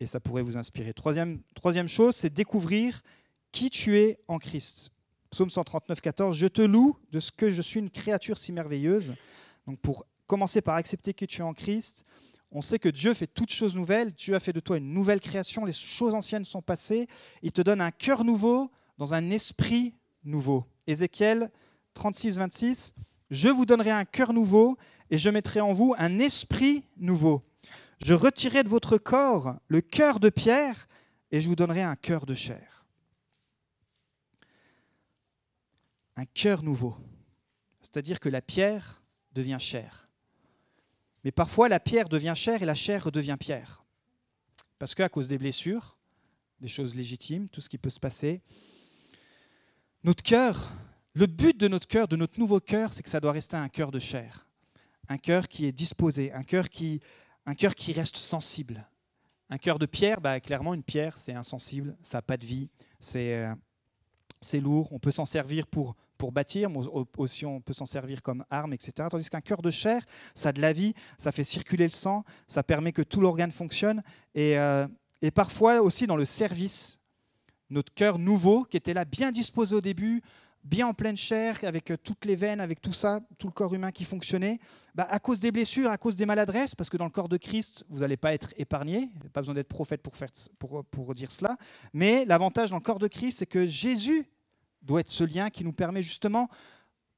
et 0.00 0.06
ça 0.06 0.20
pourrait 0.20 0.42
vous 0.42 0.56
inspirer. 0.56 0.92
Troisième, 0.92 1.42
troisième 1.54 1.88
chose, 1.88 2.16
c'est 2.16 2.32
découvrir 2.32 3.02
qui 3.52 3.70
tu 3.70 3.98
es 3.98 4.18
en 4.28 4.38
Christ. 4.38 4.90
Psaume 5.30 5.50
139, 5.50 6.00
14, 6.00 6.36
Je 6.36 6.46
te 6.46 6.62
loue 6.62 6.96
de 7.12 7.20
ce 7.20 7.30
que 7.30 7.50
je 7.50 7.62
suis 7.62 7.80
une 7.80 7.90
créature 7.90 8.38
si 8.38 8.52
merveilleuse. 8.52 9.14
Donc 9.66 9.78
pour 9.80 10.06
commencer 10.26 10.62
par 10.62 10.76
accepter 10.76 11.12
que 11.14 11.24
tu 11.24 11.40
es 11.40 11.44
en 11.44 11.54
Christ, 11.54 12.04
on 12.50 12.62
sait 12.62 12.78
que 12.78 12.88
Dieu 12.88 13.12
fait 13.12 13.26
toutes 13.26 13.52
choses 13.52 13.76
nouvelles. 13.76 14.12
Dieu 14.12 14.34
a 14.34 14.40
fait 14.40 14.54
de 14.54 14.60
toi 14.60 14.78
une 14.78 14.92
nouvelle 14.92 15.20
création. 15.20 15.64
Les 15.64 15.72
choses 15.72 16.14
anciennes 16.14 16.46
sont 16.46 16.62
passées. 16.62 17.06
Il 17.42 17.52
te 17.52 17.60
donne 17.60 17.80
un 17.80 17.90
cœur 17.90 18.24
nouveau 18.24 18.70
dans 18.96 19.12
un 19.12 19.30
esprit 19.30 19.94
nouveau. 20.24 20.64
Ézéchiel 20.86 21.50
36, 21.92 22.38
26, 22.38 22.94
Je 23.30 23.48
vous 23.48 23.66
donnerai 23.66 23.90
un 23.90 24.06
cœur 24.06 24.32
nouveau 24.32 24.78
et 25.10 25.18
je 25.18 25.28
mettrai 25.28 25.60
en 25.60 25.74
vous 25.74 25.94
un 25.98 26.18
esprit 26.18 26.84
nouveau. 26.96 27.42
Je 28.02 28.14
retirerai 28.14 28.62
de 28.62 28.68
votre 28.68 28.96
corps 28.96 29.56
le 29.66 29.80
cœur 29.80 30.20
de 30.20 30.30
pierre 30.30 30.88
et 31.30 31.40
je 31.40 31.48
vous 31.48 31.56
donnerai 31.56 31.82
un 31.82 31.96
cœur 31.96 32.24
de 32.24 32.34
chair. 32.34 32.77
Un 36.18 36.26
cœur 36.26 36.64
nouveau. 36.64 36.96
C'est-à-dire 37.80 38.18
que 38.18 38.28
la 38.28 38.42
pierre 38.42 39.00
devient 39.32 39.58
chair. 39.60 40.08
Mais 41.22 41.30
parfois, 41.30 41.68
la 41.68 41.78
pierre 41.78 42.08
devient 42.08 42.32
chair 42.34 42.60
et 42.60 42.66
la 42.66 42.74
chair 42.74 43.04
redevient 43.04 43.36
pierre. 43.38 43.84
Parce 44.80 44.96
qu'à 44.96 45.08
cause 45.08 45.28
des 45.28 45.38
blessures, 45.38 45.96
des 46.60 46.66
choses 46.66 46.96
légitimes, 46.96 47.48
tout 47.48 47.60
ce 47.60 47.68
qui 47.68 47.78
peut 47.78 47.88
se 47.88 48.00
passer, 48.00 48.42
notre 50.02 50.24
cœur, 50.24 50.72
le 51.12 51.26
but 51.26 51.56
de 51.56 51.68
notre 51.68 51.86
cœur, 51.86 52.08
de 52.08 52.16
notre 52.16 52.40
nouveau 52.40 52.58
cœur, 52.58 52.92
c'est 52.92 53.04
que 53.04 53.10
ça 53.10 53.20
doit 53.20 53.30
rester 53.30 53.56
un 53.56 53.68
cœur 53.68 53.92
de 53.92 54.00
chair. 54.00 54.44
Un 55.08 55.18
cœur 55.18 55.46
qui 55.46 55.66
est 55.66 55.72
disposé, 55.72 56.32
un 56.32 56.42
cœur 56.42 56.68
qui 56.68 57.00
un 57.46 57.54
cœur 57.54 57.76
qui 57.76 57.92
reste 57.92 58.16
sensible. 58.16 58.84
Un 59.50 59.56
cœur 59.56 59.78
de 59.78 59.86
pierre, 59.86 60.20
bah, 60.20 60.40
clairement, 60.40 60.74
une 60.74 60.82
pierre, 60.82 61.16
c'est 61.16 61.32
insensible, 61.32 61.96
ça 62.02 62.18
n'a 62.18 62.22
pas 62.22 62.36
de 62.36 62.44
vie, 62.44 62.68
euh, 63.14 63.54
c'est 64.40 64.60
lourd, 64.60 64.92
on 64.92 64.98
peut 64.98 65.12
s'en 65.12 65.24
servir 65.24 65.66
pour, 65.68 65.96
pour 66.18 66.32
bâtir, 66.32 66.68
mais 66.68 66.80
aussi 67.16 67.46
on 67.46 67.60
peut 67.60 67.72
s'en 67.72 67.86
servir 67.86 68.22
comme 68.22 68.44
arme, 68.50 68.72
etc. 68.72 69.08
Tandis 69.10 69.30
qu'un 69.30 69.40
cœur 69.40 69.62
de 69.62 69.70
chair, 69.70 70.04
ça 70.34 70.50
a 70.50 70.52
de 70.52 70.60
la 70.60 70.72
vie, 70.72 70.94
ça 71.16 71.32
fait 71.32 71.44
circuler 71.44 71.84
le 71.84 71.92
sang, 71.92 72.24
ça 72.46 72.62
permet 72.62 72.92
que 72.92 73.02
tout 73.02 73.20
l'organe 73.20 73.52
fonctionne. 73.52 74.02
Et, 74.34 74.58
euh, 74.58 74.86
parfois 75.34 75.80
aussi 75.80 76.06
dans 76.06 76.16
le 76.16 76.24
service, 76.24 76.98
notre 77.70 77.94
cœur 77.94 78.18
nouveau, 78.18 78.64
qui 78.64 78.76
était 78.76 78.94
là 78.94 79.04
bien 79.04 79.32
disposé 79.32 79.74
au 79.74 79.80
début, 79.80 80.22
bien 80.64 80.88
en 80.88 80.94
pleine 80.94 81.16
chair, 81.16 81.58
avec 81.62 81.90
euh, 81.90 81.96
toutes 81.96 82.24
les 82.24 82.36
veines, 82.36 82.60
avec 82.60 82.80
tout 82.80 82.92
ça, 82.92 83.20
tout 83.38 83.46
le 83.46 83.52
corps 83.52 83.74
humain 83.74 83.92
qui 83.92 84.04
fonctionnait, 84.04 84.58
bah, 84.94 85.06
à 85.08 85.18
cause 85.20 85.40
des 85.40 85.52
blessures, 85.52 85.90
à 85.90 85.98
cause 85.98 86.16
des 86.16 86.26
maladresses, 86.26 86.74
parce 86.74 86.90
que 86.90 86.96
dans 86.96 87.04
le 87.04 87.10
corps 87.10 87.28
de 87.28 87.36
Christ, 87.36 87.84
vous 87.88 88.00
n'allez 88.00 88.16
pas 88.16 88.34
être 88.34 88.52
épargné, 88.56 89.10
pas 89.32 89.40
besoin 89.40 89.54
d'être 89.54 89.68
prophète 89.68 90.02
pour, 90.02 90.16
faire, 90.16 90.30
pour, 90.58 90.84
pour 90.84 91.14
dire 91.14 91.30
cela, 91.30 91.56
mais 91.92 92.24
l'avantage 92.24 92.70
dans 92.70 92.76
le 92.76 92.82
corps 92.82 92.98
de 92.98 93.08
Christ, 93.08 93.38
c'est 93.38 93.46
que 93.46 93.66
Jésus 93.66 94.28
doit 94.88 95.00
être 95.00 95.10
ce 95.10 95.22
lien 95.22 95.50
qui 95.50 95.62
nous 95.62 95.72
permet 95.72 96.02
justement, 96.02 96.48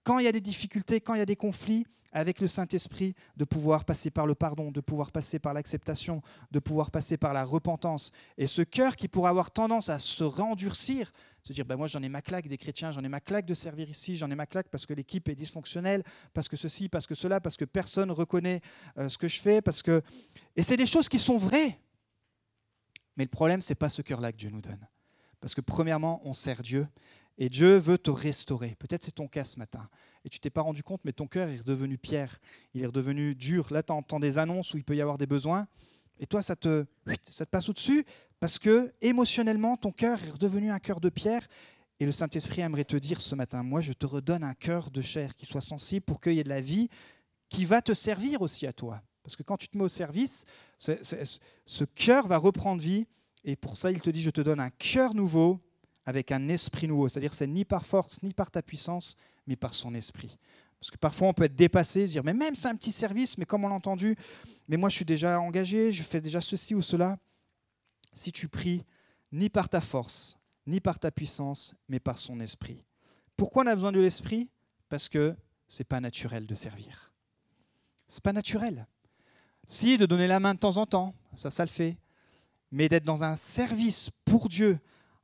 quand 0.02 0.18
il 0.18 0.26
y 0.26 0.28
a 0.28 0.32
des 0.32 0.40
difficultés, 0.40 1.00
quand 1.00 1.14
il 1.14 1.18
y 1.18 1.22
a 1.22 1.26
des 1.26 1.36
conflits, 1.36 1.86
avec 2.12 2.40
le 2.40 2.48
Saint-Esprit, 2.48 3.14
de 3.36 3.44
pouvoir 3.44 3.84
passer 3.84 4.10
par 4.10 4.26
le 4.26 4.34
pardon, 4.34 4.72
de 4.72 4.80
pouvoir 4.80 5.12
passer 5.12 5.38
par 5.38 5.54
l'acceptation, 5.54 6.22
de 6.50 6.58
pouvoir 6.58 6.90
passer 6.90 7.16
par 7.16 7.32
la 7.32 7.44
repentance. 7.44 8.10
Et 8.36 8.48
ce 8.48 8.62
cœur 8.62 8.96
qui 8.96 9.06
pourrait 9.06 9.30
avoir 9.30 9.52
tendance 9.52 9.88
à 9.88 10.00
se 10.00 10.24
rendurcir, 10.24 11.12
se 11.44 11.52
dire, 11.52 11.64
ben 11.64 11.76
moi 11.76 11.86
j'en 11.86 12.02
ai 12.02 12.08
ma 12.08 12.20
claque 12.20 12.48
des 12.48 12.58
chrétiens, 12.58 12.90
j'en 12.90 13.04
ai 13.04 13.08
ma 13.08 13.20
claque 13.20 13.46
de 13.46 13.54
servir 13.54 13.88
ici, 13.88 14.16
j'en 14.16 14.28
ai 14.28 14.34
ma 14.34 14.46
claque 14.46 14.68
parce 14.70 14.86
que 14.86 14.92
l'équipe 14.92 15.28
est 15.28 15.36
dysfonctionnelle, 15.36 16.02
parce 16.34 16.48
que 16.48 16.56
ceci, 16.56 16.88
parce 16.88 17.06
que 17.06 17.14
cela, 17.14 17.40
parce 17.40 17.56
que 17.56 17.64
personne 17.64 18.10
reconnaît 18.10 18.60
euh, 18.98 19.08
ce 19.08 19.16
que 19.16 19.28
je 19.28 19.40
fais, 19.40 19.62
parce 19.62 19.80
que... 19.80 20.02
Et 20.56 20.64
c'est 20.64 20.76
des 20.76 20.86
choses 20.86 21.08
qui 21.08 21.20
sont 21.20 21.38
vraies. 21.38 21.78
Mais 23.16 23.22
le 23.22 23.30
problème, 23.30 23.62
c'est 23.62 23.76
pas 23.76 23.88
ce 23.88 24.02
cœur-là 24.02 24.32
que 24.32 24.36
Dieu 24.36 24.50
nous 24.50 24.60
donne. 24.62 24.84
Parce 25.40 25.54
que 25.54 25.60
premièrement, 25.60 26.20
on 26.24 26.32
sert 26.32 26.60
Dieu 26.60 26.86
et 27.40 27.48
Dieu 27.48 27.78
veut 27.78 27.96
te 27.96 28.10
restaurer. 28.10 28.76
Peut-être 28.78 29.02
c'est 29.02 29.14
ton 29.14 29.26
cas 29.26 29.44
ce 29.44 29.58
matin. 29.58 29.88
Et 30.26 30.28
tu 30.28 30.38
t'es 30.38 30.50
pas 30.50 30.60
rendu 30.60 30.82
compte, 30.82 31.00
mais 31.04 31.12
ton 31.14 31.26
cœur 31.26 31.48
est 31.48 31.56
redevenu 31.56 31.96
pierre. 31.96 32.38
Il 32.74 32.82
est 32.82 32.86
redevenu 32.86 33.34
dur. 33.34 33.66
Là, 33.72 33.82
tu 33.82 33.94
entends 33.94 34.20
des 34.20 34.36
annonces 34.36 34.74
où 34.74 34.76
il 34.76 34.84
peut 34.84 34.94
y 34.94 35.00
avoir 35.00 35.16
des 35.16 35.26
besoins. 35.26 35.66
Et 36.18 36.26
toi, 36.26 36.42
ça 36.42 36.54
te, 36.54 36.84
ça 37.30 37.46
te 37.46 37.50
passe 37.50 37.70
au-dessus 37.70 38.04
parce 38.40 38.58
que 38.58 38.92
émotionnellement, 39.00 39.78
ton 39.78 39.90
cœur 39.90 40.22
est 40.22 40.30
redevenu 40.30 40.70
un 40.70 40.78
cœur 40.78 41.00
de 41.00 41.08
pierre. 41.08 41.48
Et 41.98 42.04
le 42.04 42.12
Saint-Esprit 42.12 42.60
aimerait 42.60 42.84
te 42.84 42.96
dire 42.96 43.22
ce 43.22 43.34
matin, 43.34 43.62
moi, 43.62 43.80
je 43.80 43.94
te 43.94 44.04
redonne 44.04 44.44
un 44.44 44.54
cœur 44.54 44.90
de 44.90 45.00
chair 45.00 45.34
qui 45.34 45.46
soit 45.46 45.62
sensible 45.62 46.04
pour 46.04 46.20
qu'il 46.20 46.34
y 46.34 46.40
ait 46.40 46.44
de 46.44 46.50
la 46.50 46.60
vie 46.60 46.90
qui 47.48 47.64
va 47.64 47.80
te 47.80 47.94
servir 47.94 48.42
aussi 48.42 48.66
à 48.66 48.74
toi. 48.74 49.02
Parce 49.22 49.34
que 49.34 49.42
quand 49.42 49.56
tu 49.56 49.68
te 49.68 49.78
mets 49.78 49.84
au 49.84 49.88
service, 49.88 50.44
ce 50.78 51.84
cœur 51.94 52.26
va 52.26 52.36
reprendre 52.36 52.82
vie. 52.82 53.06
Et 53.44 53.56
pour 53.56 53.78
ça, 53.78 53.90
il 53.90 54.02
te 54.02 54.10
dit, 54.10 54.20
je 54.20 54.28
te 54.28 54.42
donne 54.42 54.60
un 54.60 54.70
cœur 54.70 55.14
nouveau 55.14 55.58
avec 56.10 56.32
un 56.32 56.48
esprit 56.48 56.86
nouveau. 56.86 57.08
C'est-à-dire 57.08 57.32
c'est 57.32 57.46
ni 57.46 57.64
par 57.64 57.86
force, 57.86 58.22
ni 58.22 58.34
par 58.34 58.50
ta 58.50 58.62
puissance, 58.62 59.16
mais 59.46 59.56
par 59.56 59.74
son 59.74 59.94
esprit. 59.94 60.36
Parce 60.78 60.90
que 60.90 60.98
parfois, 60.98 61.28
on 61.28 61.32
peut 61.32 61.44
être 61.44 61.56
dépassé, 61.56 62.06
se 62.06 62.12
dire, 62.12 62.24
mais 62.24 62.34
même 62.34 62.54
c'est 62.54 62.68
un 62.68 62.76
petit 62.76 62.92
service, 62.92 63.38
mais 63.38 63.44
comme 63.44 63.64
on 63.64 63.68
l'a 63.68 63.74
entendu, 63.74 64.16
mais 64.68 64.76
moi, 64.76 64.88
je 64.88 64.96
suis 64.96 65.04
déjà 65.04 65.40
engagé, 65.40 65.92
je 65.92 66.02
fais 66.02 66.20
déjà 66.20 66.40
ceci 66.40 66.74
ou 66.74 66.80
cela. 66.80 67.18
Si 68.12 68.32
tu 68.32 68.48
pries, 68.48 68.84
ni 69.32 69.48
par 69.48 69.68
ta 69.68 69.80
force, 69.80 70.38
ni 70.66 70.80
par 70.80 70.98
ta 70.98 71.10
puissance, 71.10 71.74
mais 71.88 72.00
par 72.00 72.18
son 72.18 72.40
esprit. 72.40 72.84
Pourquoi 73.36 73.64
on 73.64 73.66
a 73.66 73.74
besoin 73.74 73.92
de 73.92 74.00
l'esprit? 74.00 74.48
Parce 74.88 75.08
que 75.08 75.36
c'est 75.68 75.84
pas 75.84 76.00
naturel 76.00 76.46
de 76.46 76.54
servir. 76.54 77.12
C'est 78.08 78.22
pas 78.22 78.32
naturel. 78.32 78.86
Si, 79.66 79.96
de 79.96 80.06
donner 80.06 80.26
la 80.26 80.40
main 80.40 80.54
de 80.54 80.58
temps 80.58 80.78
en 80.78 80.86
temps, 80.86 81.14
ça, 81.34 81.50
ça 81.50 81.64
le 81.64 81.70
fait. 81.70 81.96
Mais 82.72 82.88
d'être 82.88 83.04
dans 83.04 83.22
un 83.22 83.36
service 83.36 84.10
pour 84.24 84.48
Dieu, 84.48 84.80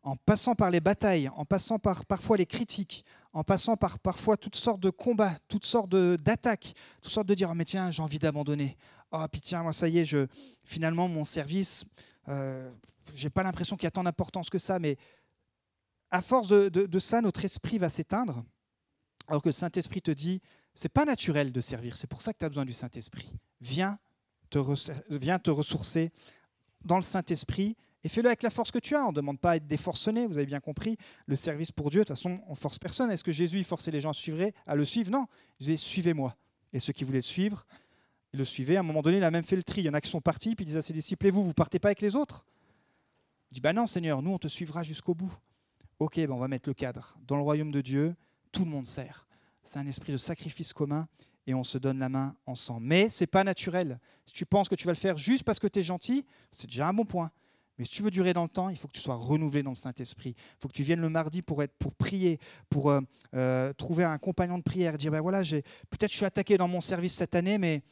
en 0.06 0.14
passant 0.14 0.54
par 0.54 0.70
les 0.70 0.78
batailles, 0.80 1.28
en 1.30 1.44
passant 1.44 1.80
par 1.80 2.06
parfois 2.06 2.36
les 2.36 2.46
critiques, 2.46 3.04
en 3.32 3.42
passant 3.42 3.76
par 3.76 3.98
parfois 3.98 4.36
toutes 4.36 4.54
sortes 4.54 4.78
de 4.78 4.90
combats, 4.90 5.36
toutes 5.48 5.66
sortes 5.66 5.90
d'attaques, 5.90 6.74
toutes 7.02 7.12
sortes 7.12 7.26
de 7.26 7.34
dire 7.34 7.48
oh, 7.50 7.54
mais 7.54 7.64
tiens 7.64 7.90
j'ai 7.90 8.02
envie 8.04 8.20
d'abandonner. 8.20 8.76
Oh 9.10 9.24
puis 9.30 9.40
tiens 9.40 9.64
moi 9.64 9.72
ça 9.72 9.88
y 9.88 9.98
est 9.98 10.04
je 10.04 10.28
finalement 10.62 11.08
mon 11.08 11.24
service 11.24 11.84
euh, 12.28 12.70
j'ai 13.14 13.30
pas 13.30 13.42
l'impression 13.42 13.74
qu'il 13.74 13.82
y 13.82 13.88
a 13.88 13.90
tant 13.90 14.04
d'importance 14.04 14.48
que 14.48 14.58
ça 14.58 14.78
mais 14.78 14.96
à 16.12 16.22
force 16.22 16.46
de, 16.46 16.68
de 16.68 16.98
ça 17.00 17.20
notre 17.20 17.44
esprit 17.44 17.78
va 17.78 17.88
s'éteindre 17.88 18.44
alors 19.26 19.42
que 19.42 19.48
le 19.48 19.52
Saint 19.52 19.70
Esprit 19.74 20.02
te 20.02 20.12
dit 20.12 20.40
c'est 20.72 20.88
pas 20.88 21.04
naturel 21.04 21.50
de 21.50 21.60
servir 21.60 21.96
c'est 21.96 22.06
pour 22.06 22.22
ça 22.22 22.32
que 22.32 22.38
tu 22.38 22.44
as 22.44 22.48
besoin 22.48 22.64
du 22.64 22.72
Saint 22.72 22.90
Esprit 22.94 23.34
viens 23.60 23.98
te, 24.50 24.58
viens 25.10 25.40
te 25.40 25.50
ressourcer 25.50 26.12
dans 26.84 26.96
le 26.96 27.02
Saint 27.02 27.24
Esprit 27.28 27.76
et 28.06 28.08
fais-le 28.08 28.28
avec 28.28 28.44
la 28.44 28.50
force 28.50 28.70
que 28.70 28.78
tu 28.78 28.94
as. 28.94 29.04
On 29.04 29.08
ne 29.08 29.16
demande 29.16 29.40
pas 29.40 29.50
à 29.50 29.56
être 29.56 29.66
déforcené, 29.66 30.28
vous 30.28 30.38
avez 30.38 30.46
bien 30.46 30.60
compris. 30.60 30.96
Le 31.26 31.34
service 31.34 31.72
pour 31.72 31.90
Dieu, 31.90 32.02
de 32.02 32.04
toute 32.04 32.16
façon, 32.16 32.40
on 32.46 32.54
force 32.54 32.78
personne. 32.78 33.10
Est-ce 33.10 33.24
que 33.24 33.32
Jésus 33.32 33.64
forçait 33.64 33.90
les 33.90 33.98
gens 33.98 34.10
à, 34.10 34.12
suivre, 34.12 34.48
à 34.64 34.76
le 34.76 34.84
suivre? 34.84 35.10
Non. 35.10 35.26
Il 35.58 35.64
disait 35.64 35.76
Suivez-moi. 35.76 36.36
Et 36.72 36.78
ceux 36.78 36.92
qui 36.92 37.02
voulaient 37.02 37.18
le 37.18 37.22
suivre, 37.22 37.66
ils 38.32 38.38
le 38.38 38.44
suivaient. 38.44 38.76
À 38.76 38.80
un 38.80 38.84
moment 38.84 39.02
donné, 39.02 39.16
il 39.16 39.24
a 39.24 39.30
même 39.32 39.42
fait 39.42 39.56
le 39.56 39.64
tri. 39.64 39.80
Il 39.80 39.86
y 39.86 39.88
en 39.88 39.94
a 39.94 40.00
qui 40.00 40.08
sont 40.08 40.20
partis, 40.20 40.54
puis 40.54 40.62
il 40.62 40.66
disait 40.66 40.78
à 40.78 40.82
ses 40.82 40.92
disciples 40.92 41.28
vous, 41.30 41.42
vous 41.42 41.52
partez 41.52 41.80
pas 41.80 41.88
avec 41.88 42.00
les 42.00 42.14
autres? 42.14 42.46
Il 43.50 43.54
dit 43.54 43.60
Bah 43.60 43.72
non, 43.72 43.88
Seigneur, 43.88 44.22
nous, 44.22 44.30
on 44.30 44.38
te 44.38 44.46
suivra 44.46 44.84
jusqu'au 44.84 45.16
bout. 45.16 45.36
Ok, 45.98 46.14
ben 46.14 46.30
on 46.30 46.38
va 46.38 46.46
mettre 46.46 46.68
le 46.68 46.74
cadre. 46.74 47.18
Dans 47.26 47.34
le 47.34 47.42
royaume 47.42 47.72
de 47.72 47.80
Dieu, 47.80 48.14
tout 48.52 48.64
le 48.64 48.70
monde 48.70 48.86
sert. 48.86 49.26
C'est 49.64 49.80
un 49.80 49.86
esprit 49.88 50.12
de 50.12 50.16
sacrifice 50.16 50.72
commun 50.72 51.08
et 51.48 51.54
on 51.54 51.64
se 51.64 51.76
donne 51.76 51.98
la 51.98 52.08
main 52.08 52.36
ensemble. 52.46 52.86
Mais 52.86 53.08
c'est 53.08 53.26
pas 53.26 53.42
naturel. 53.42 53.98
Si 54.26 54.32
tu 54.32 54.46
penses 54.46 54.68
que 54.68 54.76
tu 54.76 54.86
vas 54.86 54.92
le 54.92 54.96
faire 54.96 55.16
juste 55.16 55.42
parce 55.42 55.58
que 55.58 55.66
tu 55.66 55.80
es 55.80 55.82
gentil, 55.82 56.24
c'est 56.52 56.68
déjà 56.68 56.86
un 56.86 56.94
bon 56.94 57.04
point. 57.04 57.32
Mais 57.78 57.84
si 57.84 57.90
tu 57.90 58.02
veux 58.02 58.10
durer 58.10 58.32
dans 58.32 58.42
le 58.42 58.48
temps, 58.48 58.70
il 58.70 58.76
faut 58.76 58.88
que 58.88 58.94
tu 58.94 59.00
sois 59.00 59.16
renouvelé 59.16 59.62
dans 59.62 59.70
le 59.70 59.76
Saint-Esprit. 59.76 60.34
Il 60.36 60.60
faut 60.60 60.68
que 60.68 60.72
tu 60.72 60.82
viennes 60.82 61.00
le 61.00 61.10
mardi 61.10 61.42
pour, 61.42 61.62
être, 61.62 61.74
pour 61.78 61.94
prier, 61.94 62.38
pour 62.70 62.90
euh, 62.90 63.00
euh, 63.34 63.72
trouver 63.74 64.04
un 64.04 64.16
compagnon 64.18 64.56
de 64.56 64.62
prière, 64.62 64.96
dire 64.96 65.10
ben 65.10 65.20
voilà, 65.20 65.42
peut-être 65.42 66.10
je 66.10 66.16
suis 66.16 66.24
attaqué 66.24 66.56
dans 66.56 66.68
mon 66.68 66.80
service 66.80 67.14
cette 67.14 67.34
année, 67.34 67.58
mais 67.58 67.82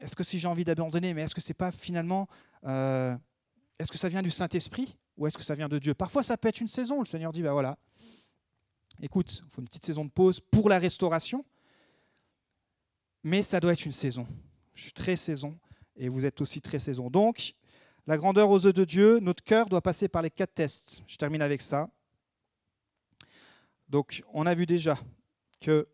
est-ce 0.00 0.16
que 0.16 0.24
si 0.24 0.38
j'ai 0.38 0.48
envie 0.48 0.64
d'abandonner, 0.64 1.12
mais 1.12 1.22
est-ce 1.22 1.34
que 1.34 1.42
c'est 1.42 1.52
pas 1.52 1.72
finalement, 1.72 2.26
euh, 2.64 3.14
est-ce 3.78 3.92
que 3.92 3.98
ça 3.98 4.08
vient 4.08 4.22
du 4.22 4.30
Saint-Esprit 4.30 4.96
ou 5.18 5.26
est-ce 5.26 5.36
que 5.36 5.44
ça 5.44 5.54
vient 5.54 5.68
de 5.68 5.78
Dieu? 5.78 5.92
Parfois, 5.92 6.22
ça 6.22 6.38
peut 6.38 6.48
être 6.48 6.60
une 6.60 6.68
saison. 6.68 7.00
Le 7.00 7.06
Seigneur 7.06 7.32
dit 7.32 7.42
ben 7.42 7.52
voilà, 7.52 7.76
écoute, 9.02 9.42
il 9.44 9.50
faut 9.50 9.60
une 9.60 9.68
petite 9.68 9.84
saison 9.84 10.06
de 10.06 10.10
pause 10.10 10.40
pour 10.40 10.70
la 10.70 10.78
restauration, 10.78 11.44
mais 13.22 13.42
ça 13.42 13.60
doit 13.60 13.74
être 13.74 13.84
une 13.84 13.92
saison. 13.92 14.26
Je 14.72 14.84
suis 14.84 14.92
très 14.92 15.16
saison 15.16 15.58
et 15.96 16.08
vous 16.08 16.24
êtes 16.24 16.40
aussi 16.40 16.62
très 16.62 16.78
saison. 16.78 17.10
Donc, 17.10 17.54
la 18.06 18.16
grandeur 18.16 18.50
aux 18.50 18.58
yeux 18.58 18.72
de 18.72 18.84
Dieu, 18.84 19.20
notre 19.20 19.42
cœur 19.42 19.68
doit 19.68 19.80
passer 19.80 20.08
par 20.08 20.22
les 20.22 20.30
quatre 20.30 20.54
tests. 20.54 21.02
Je 21.06 21.16
termine 21.16 21.42
avec 21.42 21.62
ça. 21.62 21.88
Donc, 23.88 24.22
on 24.32 24.46
a 24.46 24.54
vu 24.54 24.66
déjà 24.66 24.98
que 25.60 25.86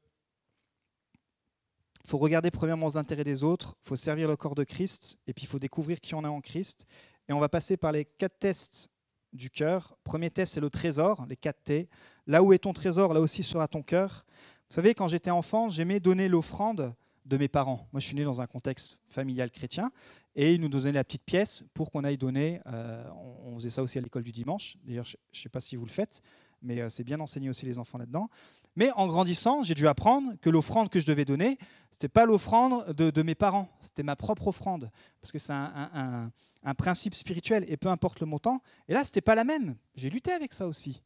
faut 2.08 2.18
regarder 2.18 2.50
premièrement 2.50 2.86
aux 2.86 2.96
intérêts 2.96 3.24
des 3.24 3.44
autres, 3.44 3.76
il 3.84 3.88
faut 3.88 3.96
servir 3.96 4.28
le 4.28 4.36
corps 4.36 4.54
de 4.54 4.64
Christ, 4.64 5.18
et 5.26 5.34
puis 5.34 5.44
il 5.44 5.46
faut 5.46 5.58
découvrir 5.58 6.00
qui 6.00 6.14
on 6.14 6.22
est 6.22 6.28
en 6.28 6.40
Christ. 6.40 6.86
Et 7.28 7.34
on 7.34 7.38
va 7.38 7.50
passer 7.50 7.76
par 7.76 7.92
les 7.92 8.06
quatre 8.06 8.38
tests 8.38 8.88
du 9.34 9.50
cœur. 9.50 9.98
Premier 10.04 10.30
test, 10.30 10.54
c'est 10.54 10.60
le 10.60 10.70
trésor, 10.70 11.26
les 11.28 11.36
quatre 11.36 11.62
T. 11.62 11.88
Là 12.26 12.42
où 12.42 12.54
est 12.54 12.60
ton 12.60 12.72
trésor, 12.72 13.12
là 13.12 13.20
aussi 13.20 13.42
sera 13.42 13.68
ton 13.68 13.82
cœur. 13.82 14.24
Vous 14.70 14.74
savez, 14.74 14.94
quand 14.94 15.08
j'étais 15.08 15.30
enfant, 15.30 15.68
j'aimais 15.68 16.00
donner 16.00 16.28
l'offrande 16.28 16.94
de 17.28 17.36
mes 17.36 17.48
parents. 17.48 17.86
Moi, 17.92 18.00
je 18.00 18.06
suis 18.06 18.16
né 18.16 18.24
dans 18.24 18.40
un 18.40 18.46
contexte 18.46 18.98
familial 19.06 19.50
chrétien 19.50 19.92
et 20.34 20.54
ils 20.54 20.60
nous 20.60 20.68
donnaient 20.68 20.92
la 20.92 21.04
petite 21.04 21.24
pièce 21.24 21.62
pour 21.74 21.90
qu'on 21.90 22.04
aille 22.04 22.16
donner. 22.16 22.60
Euh, 22.66 23.04
on, 23.44 23.54
faisait 23.56 23.70
ça 23.70 23.82
aussi 23.82 23.98
à 23.98 24.00
l'école 24.00 24.22
du 24.22 24.32
dimanche. 24.32 24.76
D'ailleurs, 24.84 25.04
je 25.04 25.16
ne 25.16 25.42
sais 25.42 25.48
pas 25.48 25.60
si 25.60 25.76
vous 25.76 25.84
le 25.84 25.90
faites, 25.90 26.22
mais 26.62 26.80
euh, 26.80 26.88
c'est 26.88 27.04
bien 27.04 27.20
enseigné 27.20 27.48
aussi 27.50 27.66
les 27.66 27.78
enfants 27.78 27.98
là-dedans. 27.98 28.30
Mais 28.76 28.90
en 28.92 29.08
grandissant, 29.08 29.62
j'ai 29.62 29.74
dû 29.74 29.88
apprendre 29.88 30.34
que 30.40 30.48
l'offrande 30.48 30.88
que 30.88 31.00
je 31.00 31.06
devais 31.06 31.24
donner, 31.24 31.58
ce 31.90 31.96
n'était 31.96 32.08
pas 32.08 32.24
l'offrande 32.24 32.92
de, 32.92 33.22
mes 33.22 33.34
parents, 33.34 33.68
c'était 33.80 34.04
ma 34.04 34.14
propre 34.14 34.46
offrande, 34.46 34.90
parce 35.20 35.32
que 35.32 35.38
c'est 35.38 35.52
un, 35.52 36.30
principe 36.76 37.14
spirituel, 37.14 37.64
et 37.66 37.76
peu 37.76 37.88
importe 37.88 38.20
le 38.20 38.26
montant. 38.26 38.62
Et 38.86 38.92
là, 38.92 39.04
ce 39.04 39.10
n'était 39.10 39.20
pas 39.20 39.34
la 39.34 39.42
même. 39.42 39.74
J'ai 39.96 40.10
lutté 40.10 40.30
avec 40.30 40.52
ça 40.52 40.68
aussi. 40.68 41.02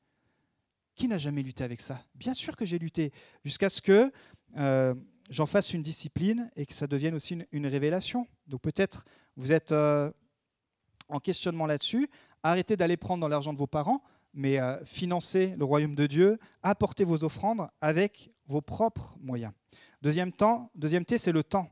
Qui 0.94 1.08
n'a 1.08 1.16
jamais 1.16 1.42
lutté 1.42 1.64
avec 1.64 1.80
ça? 1.80 2.02
Bien 2.14 2.34
sûr 2.34 2.56
que 2.56 2.66
j'ai 2.66 2.78
lutté, 2.78 3.10
jusqu'à 3.42 3.70
ce 3.70 3.80
que 3.80 4.12
euh, 4.58 4.94
j'en 5.30 5.46
fasse 5.46 5.72
une 5.72 5.82
discipline 5.82 6.50
et 6.56 6.66
que 6.66 6.74
ça 6.74 6.86
devienne 6.86 7.14
aussi 7.14 7.38
une, 7.52 7.66
révélation. 7.66 8.26
Donc 8.46 8.60
peut-être 8.60 9.04
vous 9.36 9.52
êtes 9.52 9.72
euh, 9.72 10.10
en 11.08 11.20
questionnement 11.20 11.66
là-dessus. 11.66 12.08
Arrêtez 12.42 12.76
d'aller 12.76 12.96
prendre 12.96 13.20
dans 13.20 13.28
l'argent 13.28 13.52
de 13.52 13.58
vos 13.58 13.66
parents, 13.66 14.02
mais 14.34 14.58
euh, 14.58 14.84
financez 14.84 15.54
le 15.56 15.64
royaume 15.64 15.94
de 15.94 16.06
Dieu, 16.06 16.38
apportez 16.62 17.04
vos 17.04 17.24
offrandes 17.24 17.68
avec 17.80 18.30
vos 18.46 18.60
propres 18.60 19.16
moyens. 19.20 19.52
Deuxième, 20.02 20.32
temps, 20.32 20.70
deuxième 20.74 21.04
T, 21.04 21.18
c'est 21.18 21.32
le 21.32 21.44
temps. 21.44 21.68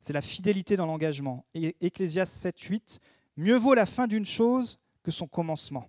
C'est 0.00 0.12
la 0.12 0.22
fidélité 0.22 0.76
dans 0.76 0.86
l'engagement. 0.86 1.44
Ecclésias 1.54 2.26
7, 2.26 2.58
8. 2.58 3.00
Mieux 3.36 3.56
vaut 3.56 3.74
la 3.74 3.86
fin 3.86 4.08
d'une 4.08 4.26
chose 4.26 4.80
que 5.04 5.12
son 5.12 5.28
commencement. 5.28 5.88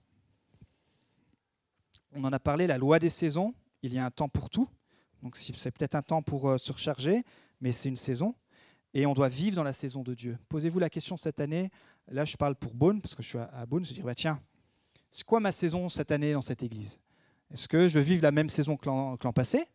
On 2.13 2.23
en 2.23 2.31
a 2.31 2.39
parlé, 2.39 2.67
la 2.67 2.77
loi 2.77 2.99
des 2.99 3.09
saisons. 3.09 3.55
Il 3.81 3.91
y 3.91 3.97
a 3.97 4.05
un 4.05 4.11
temps 4.11 4.29
pour 4.29 4.51
tout. 4.51 4.69
Donc 5.23 5.37
c'est 5.37 5.71
peut-être 5.71 5.95
un 5.95 6.01
temps 6.01 6.21
pour 6.21 6.49
euh, 6.49 6.57
se 6.57 6.71
recharger, 6.71 7.23
mais 7.61 7.71
c'est 7.71 7.87
une 7.87 7.95
saison. 7.95 8.35
Et 8.93 9.05
on 9.05 9.13
doit 9.13 9.29
vivre 9.29 9.55
dans 9.55 9.63
la 9.63 9.73
saison 9.73 10.03
de 10.03 10.13
Dieu. 10.13 10.37
Posez-vous 10.49 10.79
la 10.79 10.89
question 10.89 11.17
cette 11.17 11.39
année. 11.39 11.71
Là, 12.09 12.25
je 12.25 12.35
parle 12.35 12.55
pour 12.55 12.75
Beaune, 12.75 13.01
parce 13.01 13.15
que 13.15 13.23
je 13.23 13.29
suis 13.29 13.37
à 13.39 13.65
Beaune. 13.65 13.85
Je 13.85 13.93
dis, 13.93 14.01
bah, 14.01 14.13
tiens, 14.13 14.39
c'est 15.09 15.23
quoi 15.23 15.39
ma 15.39 15.51
saison 15.51 15.89
cette 15.89 16.11
année 16.11 16.33
dans 16.33 16.41
cette 16.41 16.61
église? 16.61 16.99
Est-ce 17.51 17.67
que 17.67 17.87
je 17.87 17.99
vivre 17.99 18.21
la 18.21 18.31
même 18.31 18.49
saison 18.49 18.77
que 18.77 18.87
l'an 18.87 19.33
passé? 19.33 19.65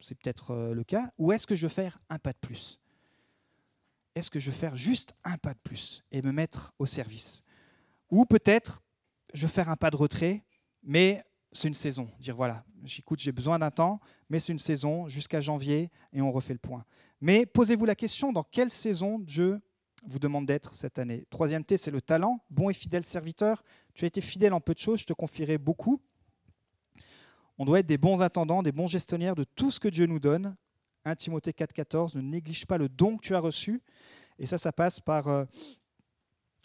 C'est 0.00 0.16
peut-être 0.16 0.50
euh, 0.50 0.74
le 0.74 0.84
cas. 0.84 1.10
Ou 1.16 1.32
est-ce 1.32 1.46
que 1.46 1.54
je 1.54 1.66
veux 1.66 1.72
faire 1.72 1.98
un 2.10 2.18
pas 2.18 2.32
de 2.32 2.38
plus? 2.38 2.80
Est-ce 4.14 4.30
que 4.30 4.40
je 4.40 4.50
veux 4.50 4.56
faire 4.56 4.74
juste 4.74 5.14
un 5.24 5.38
pas 5.38 5.54
de 5.54 5.60
plus 5.62 6.02
et 6.10 6.20
me 6.22 6.32
mettre 6.32 6.74
au 6.78 6.86
service? 6.86 7.42
Ou 8.10 8.24
peut-être, 8.24 8.82
je 9.32 9.46
veux 9.46 9.52
faire 9.52 9.68
un 9.68 9.76
pas 9.76 9.90
de 9.90 9.96
retrait, 9.96 10.44
mais 10.82 11.22
c'est 11.52 11.68
une 11.68 11.74
saison. 11.74 12.08
Dire 12.20 12.36
voilà, 12.36 12.64
j'écoute, 12.84 13.20
j'ai 13.20 13.32
besoin 13.32 13.58
d'un 13.58 13.70
temps, 13.70 14.00
mais 14.28 14.38
c'est 14.38 14.52
une 14.52 14.58
saison 14.58 15.08
jusqu'à 15.08 15.40
janvier 15.40 15.90
et 16.12 16.20
on 16.20 16.30
refait 16.30 16.52
le 16.52 16.58
point. 16.58 16.84
Mais 17.20 17.46
posez-vous 17.46 17.84
la 17.84 17.94
question 17.94 18.32
dans 18.32 18.44
quelle 18.44 18.70
saison 18.70 19.18
Dieu 19.18 19.60
vous 20.06 20.18
demande 20.18 20.46
d'être 20.46 20.74
cette 20.74 20.98
année? 20.98 21.26
Troisième 21.30 21.64
T, 21.64 21.76
c'est 21.76 21.90
le 21.90 22.00
talent. 22.00 22.40
Bon 22.50 22.70
et 22.70 22.74
fidèle 22.74 23.02
serviteur. 23.02 23.64
Tu 23.94 24.04
as 24.04 24.08
été 24.08 24.20
fidèle 24.20 24.52
en 24.52 24.60
peu 24.60 24.74
de 24.74 24.78
choses, 24.78 25.00
je 25.00 25.06
te 25.06 25.12
confierai 25.12 25.58
beaucoup. 25.58 26.00
On 27.58 27.64
doit 27.64 27.80
être 27.80 27.86
des 27.86 27.98
bons 27.98 28.22
intendants, 28.22 28.62
des 28.62 28.70
bons 28.70 28.86
gestionnaires 28.86 29.34
de 29.34 29.42
tout 29.42 29.72
ce 29.72 29.80
que 29.80 29.88
Dieu 29.88 30.06
nous 30.06 30.20
donne. 30.20 30.56
1 31.04 31.16
Timothée 31.16 31.50
4,14, 31.50 32.16
ne 32.16 32.22
néglige 32.22 32.66
pas 32.66 32.78
le 32.78 32.88
don 32.88 33.16
que 33.16 33.22
tu 33.22 33.34
as 33.34 33.40
reçu. 33.40 33.82
Et 34.38 34.46
ça, 34.46 34.58
ça 34.58 34.72
passe 34.72 35.00
par. 35.00 35.26
Euh, 35.26 35.44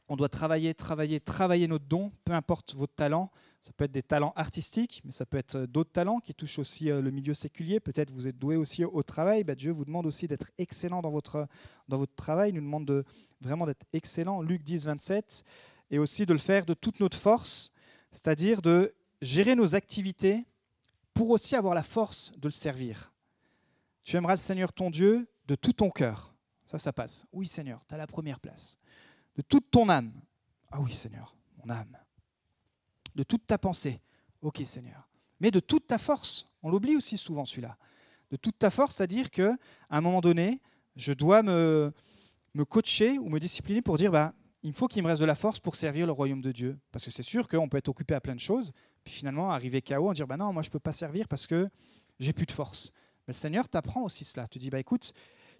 on 0.07 0.15
doit 0.15 0.29
travailler, 0.29 0.73
travailler, 0.75 1.19
travailler 1.19 1.67
notre 1.67 1.85
don, 1.85 2.11
peu 2.25 2.33
importe 2.33 2.75
votre 2.75 2.93
talent. 2.93 3.31
Ça 3.63 3.71
peut 3.71 3.85
être 3.85 3.93
des 3.93 4.03
talents 4.03 4.33
artistiques, 4.35 5.01
mais 5.05 5.13
ça 5.13 5.25
peut 5.25 5.37
être 5.37 5.55
euh, 5.55 5.67
d'autres 5.67 5.93
talents 5.93 6.19
qui 6.19 6.33
touchent 6.33 6.59
aussi 6.59 6.91
euh, 6.91 7.01
le 7.01 7.11
milieu 7.11 7.33
séculier. 7.33 7.79
Peut-être 7.79 8.11
vous 8.11 8.27
êtes 8.27 8.37
doué 8.37 8.57
aussi 8.57 8.83
au 8.83 9.03
travail. 9.03 9.45
Bah, 9.45 9.55
Dieu 9.55 9.71
vous 9.71 9.85
demande 9.85 10.05
aussi 10.05 10.27
d'être 10.27 10.51
excellent 10.57 11.01
dans 11.01 11.11
votre, 11.11 11.47
dans 11.87 11.97
votre 11.97 12.13
travail. 12.13 12.49
Il 12.49 12.55
nous 12.55 12.61
demande 12.61 12.83
de, 12.83 13.05
vraiment 13.39 13.65
d'être 13.65 13.85
excellent. 13.93 14.41
Luc 14.41 14.63
10, 14.63 14.87
27. 14.87 15.45
Et 15.91 15.97
aussi 15.97 16.25
de 16.25 16.33
le 16.33 16.39
faire 16.39 16.65
de 16.65 16.73
toute 16.73 16.99
notre 16.99 17.17
force, 17.17 17.71
c'est-à-dire 18.11 18.61
de 18.61 18.93
gérer 19.21 19.55
nos 19.55 19.75
activités 19.75 20.45
pour 21.13 21.29
aussi 21.29 21.55
avoir 21.55 21.73
la 21.73 21.83
force 21.83 22.33
de 22.37 22.49
le 22.49 22.53
servir. 22.53 23.13
Tu 24.03 24.17
aimeras 24.17 24.33
le 24.33 24.39
Seigneur 24.39 24.73
ton 24.73 24.89
Dieu 24.89 25.25
de 25.47 25.55
tout 25.55 25.71
ton 25.71 25.89
cœur. 25.89 26.35
Ça, 26.65 26.79
ça 26.79 26.91
passe. 26.91 27.25
Oui, 27.31 27.47
Seigneur, 27.47 27.81
tu 27.87 27.95
as 27.95 27.97
la 27.97 28.07
première 28.07 28.41
place. 28.41 28.77
De 29.37 29.41
toute 29.41 29.71
ton 29.71 29.87
âme. 29.87 30.11
Ah 30.69 30.81
oui, 30.81 30.93
Seigneur, 30.93 31.33
mon 31.63 31.69
âme 31.69 32.02
de 33.15 33.23
toute 33.23 33.45
ta 33.47 33.57
pensée. 33.57 33.99
Ok 34.41 34.61
Seigneur. 34.65 35.07
Mais 35.39 35.51
de 35.51 35.59
toute 35.59 35.87
ta 35.87 35.97
force. 35.97 36.47
On 36.61 36.69
l'oublie 36.69 36.95
aussi 36.95 37.17
souvent 37.17 37.45
celui-là. 37.45 37.77
De 38.31 38.37
toute 38.37 38.57
ta 38.57 38.71
force, 38.71 38.95
c'est-à-dire 38.95 39.29
qu'à 39.29 39.55
un 39.89 40.01
moment 40.01 40.21
donné, 40.21 40.61
je 40.95 41.13
dois 41.13 41.43
me, 41.43 41.93
coacher 42.69 43.17
ou 43.19 43.29
me 43.29 43.39
discipliner 43.39 43.81
pour 43.81 43.97
dire, 43.97 44.11
bah, 44.11 44.33
il 44.63 44.73
faut 44.73 44.87
qu'il 44.87 45.03
me 45.03 45.07
reste 45.07 45.21
de 45.21 45.25
la 45.25 45.35
force 45.35 45.59
pour 45.59 45.75
servir 45.75 46.05
le 46.05 46.13
royaume 46.13 46.41
de 46.41 46.51
Dieu. 46.51 46.79
Parce 46.91 47.05
que 47.05 47.11
c'est 47.11 47.23
sûr 47.23 47.47
qu'on 47.47 47.67
peut 47.67 47.77
être 47.77 47.89
occupé 47.89 48.15
à 48.15 48.21
plein 48.21 48.35
de 48.35 48.39
choses, 48.39 48.71
puis 49.03 49.13
finalement 49.13 49.51
arriver 49.51 49.81
KO, 49.81 50.09
en 50.09 50.13
dire, 50.13 50.25
bah 50.25 50.37
non, 50.37 50.53
moi 50.53 50.61
je 50.61 50.69
ne 50.69 50.71
peux 50.71 50.79
pas 50.79 50.93
servir 50.93 51.27
parce 51.27 51.45
que 51.45 51.69
j'ai 52.19 52.33
plus 52.33 52.45
de 52.45 52.51
force. 52.51 52.91
Mais 53.27 53.33
le 53.33 53.37
Seigneur 53.37 53.67
t'apprend 53.67 54.03
aussi 54.03 54.23
cela. 54.23 54.47
Tu 54.47 54.59
dis, 54.59 54.69
bah 54.69 54.79
écoute, 54.79 55.13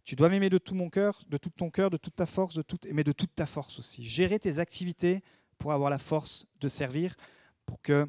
tu 0.04 0.16
dois 0.16 0.30
m'aimer 0.30 0.49
de 0.49 0.58
tout 0.58 0.76
mon 0.76 0.89
cœur, 0.89 1.22
de 1.30 1.38
tout 1.38 1.49
ton 1.49 1.70
cœur, 1.70 1.89
de 1.89 1.97
toute 1.97 2.16
ta 2.16 2.26
force, 2.26 2.56
de 2.56 2.62
toute, 2.62 2.88
mais 2.91 3.04
de 3.04 3.12
toute 3.12 3.36
ta 3.36 3.45
force 3.45 3.80
aussi. 3.80 4.06
Gérer 4.06 4.39
tes 4.39 4.60
activités 4.60 5.22
pour 5.58 5.72
avoir 5.72 5.89
la 5.89 5.99
force 5.99 6.45
de 6.60 6.68
servir, 6.68 7.16
pour 7.66 7.82
que 7.82 8.07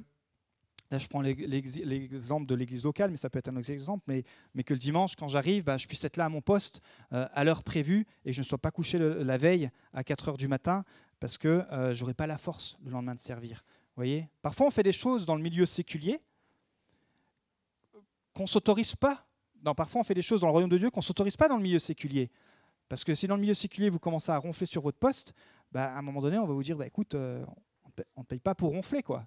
Là, 0.91 0.99
je 0.99 1.09
prends 1.09 1.23
l'exemple 1.23 2.47
de 2.47 2.55
l'église 2.55 2.85
locale, 2.85 3.11
mais 3.11 3.17
ça 3.17 3.31
peut 3.31 3.39
être 3.39 3.49
un 3.49 3.57
autre 3.57 3.71
exemple, 3.71 4.05
mais, 4.07 4.63
que 4.63 4.75
le 4.75 4.79
dimanche, 4.79 5.17
quand 5.17 5.29
j'arrive, 5.29 5.65
bah, 5.65 5.77
je 5.77 5.89
puisse 5.89 6.05
être 6.05 6.17
là 6.17 6.27
à 6.27 6.29
mon 6.29 6.41
poste 6.41 6.83
euh, 7.13 7.27
à 7.33 7.43
l'heure 7.43 7.65
prévue 7.65 8.07
et 8.25 8.33
je 8.33 8.41
ne 8.41 8.45
sois 8.45 8.59
pas 8.59 8.71
couché 8.71 8.99
la 8.99 9.37
veille 9.37 9.71
à 9.93 10.05
4 10.05 10.29
heures 10.29 10.37
du 10.37 10.47
matin 10.47 10.85
parce 11.19 11.39
que 11.39 11.49
euh, 11.73 11.95
je 11.95 12.01
n'aurai 12.03 12.15
pas 12.15 12.27
la 12.27 12.39
force 12.39 12.79
le 12.85 12.91
lendemain 12.91 13.15
de 13.15 13.21
servir. 13.21 13.65
voyez? 13.97 14.29
Parfois, 14.43 14.67
on 14.67 14.71
fait 14.71 14.83
des 14.83 14.93
choses 14.93 15.27
dans 15.27 15.35
le 15.35 15.43
milieu 15.43 15.67
séculier 15.67 16.21
qu'on 18.33 18.43
ne 18.43 18.49
s'autorise 18.49 18.95
pas. 18.95 19.27
Parfois, 19.77 20.03
on 20.03 20.05
fait 20.05 20.15
des 20.15 20.23
choses 20.23 20.43
dans 20.43 20.49
le 20.49 20.53
royaume 20.53 20.71
de 20.71 20.79
Dieu 20.79 20.91
qu'on 20.91 21.01
ne 21.01 21.05
s'autorise 21.05 21.37
pas 21.37 21.49
dans 21.49 21.57
le 21.57 21.63
milieu 21.63 21.79
séculier. 21.79 22.31
Parce 22.89 23.03
que 23.03 23.15
si 23.15 23.27
dans 23.27 23.37
le 23.37 23.41
milieu 23.41 23.55
séculier, 23.55 23.89
vous 23.89 23.99
commencez 23.99 24.31
à 24.31 24.39
ronfler 24.39 24.67
sur 24.67 24.83
votre 24.83 24.99
poste, 24.99 25.35
bah, 25.73 25.87
à 25.87 25.99
un 25.99 26.03
moment 26.03 26.21
donné, 26.21 26.39
on 26.39 26.47
va 26.47 26.53
vous 26.53 26.63
dire, 26.63 26.77
bah, 26.77 26.87
écoute, 26.87 27.15
euh, 27.15 27.45
on 28.15 28.21
ne 28.21 28.27
paye 28.27 28.41
pas 28.41 28.55
pour 28.55 28.71
ronfler. 28.71 29.03
quoi. 29.03 29.27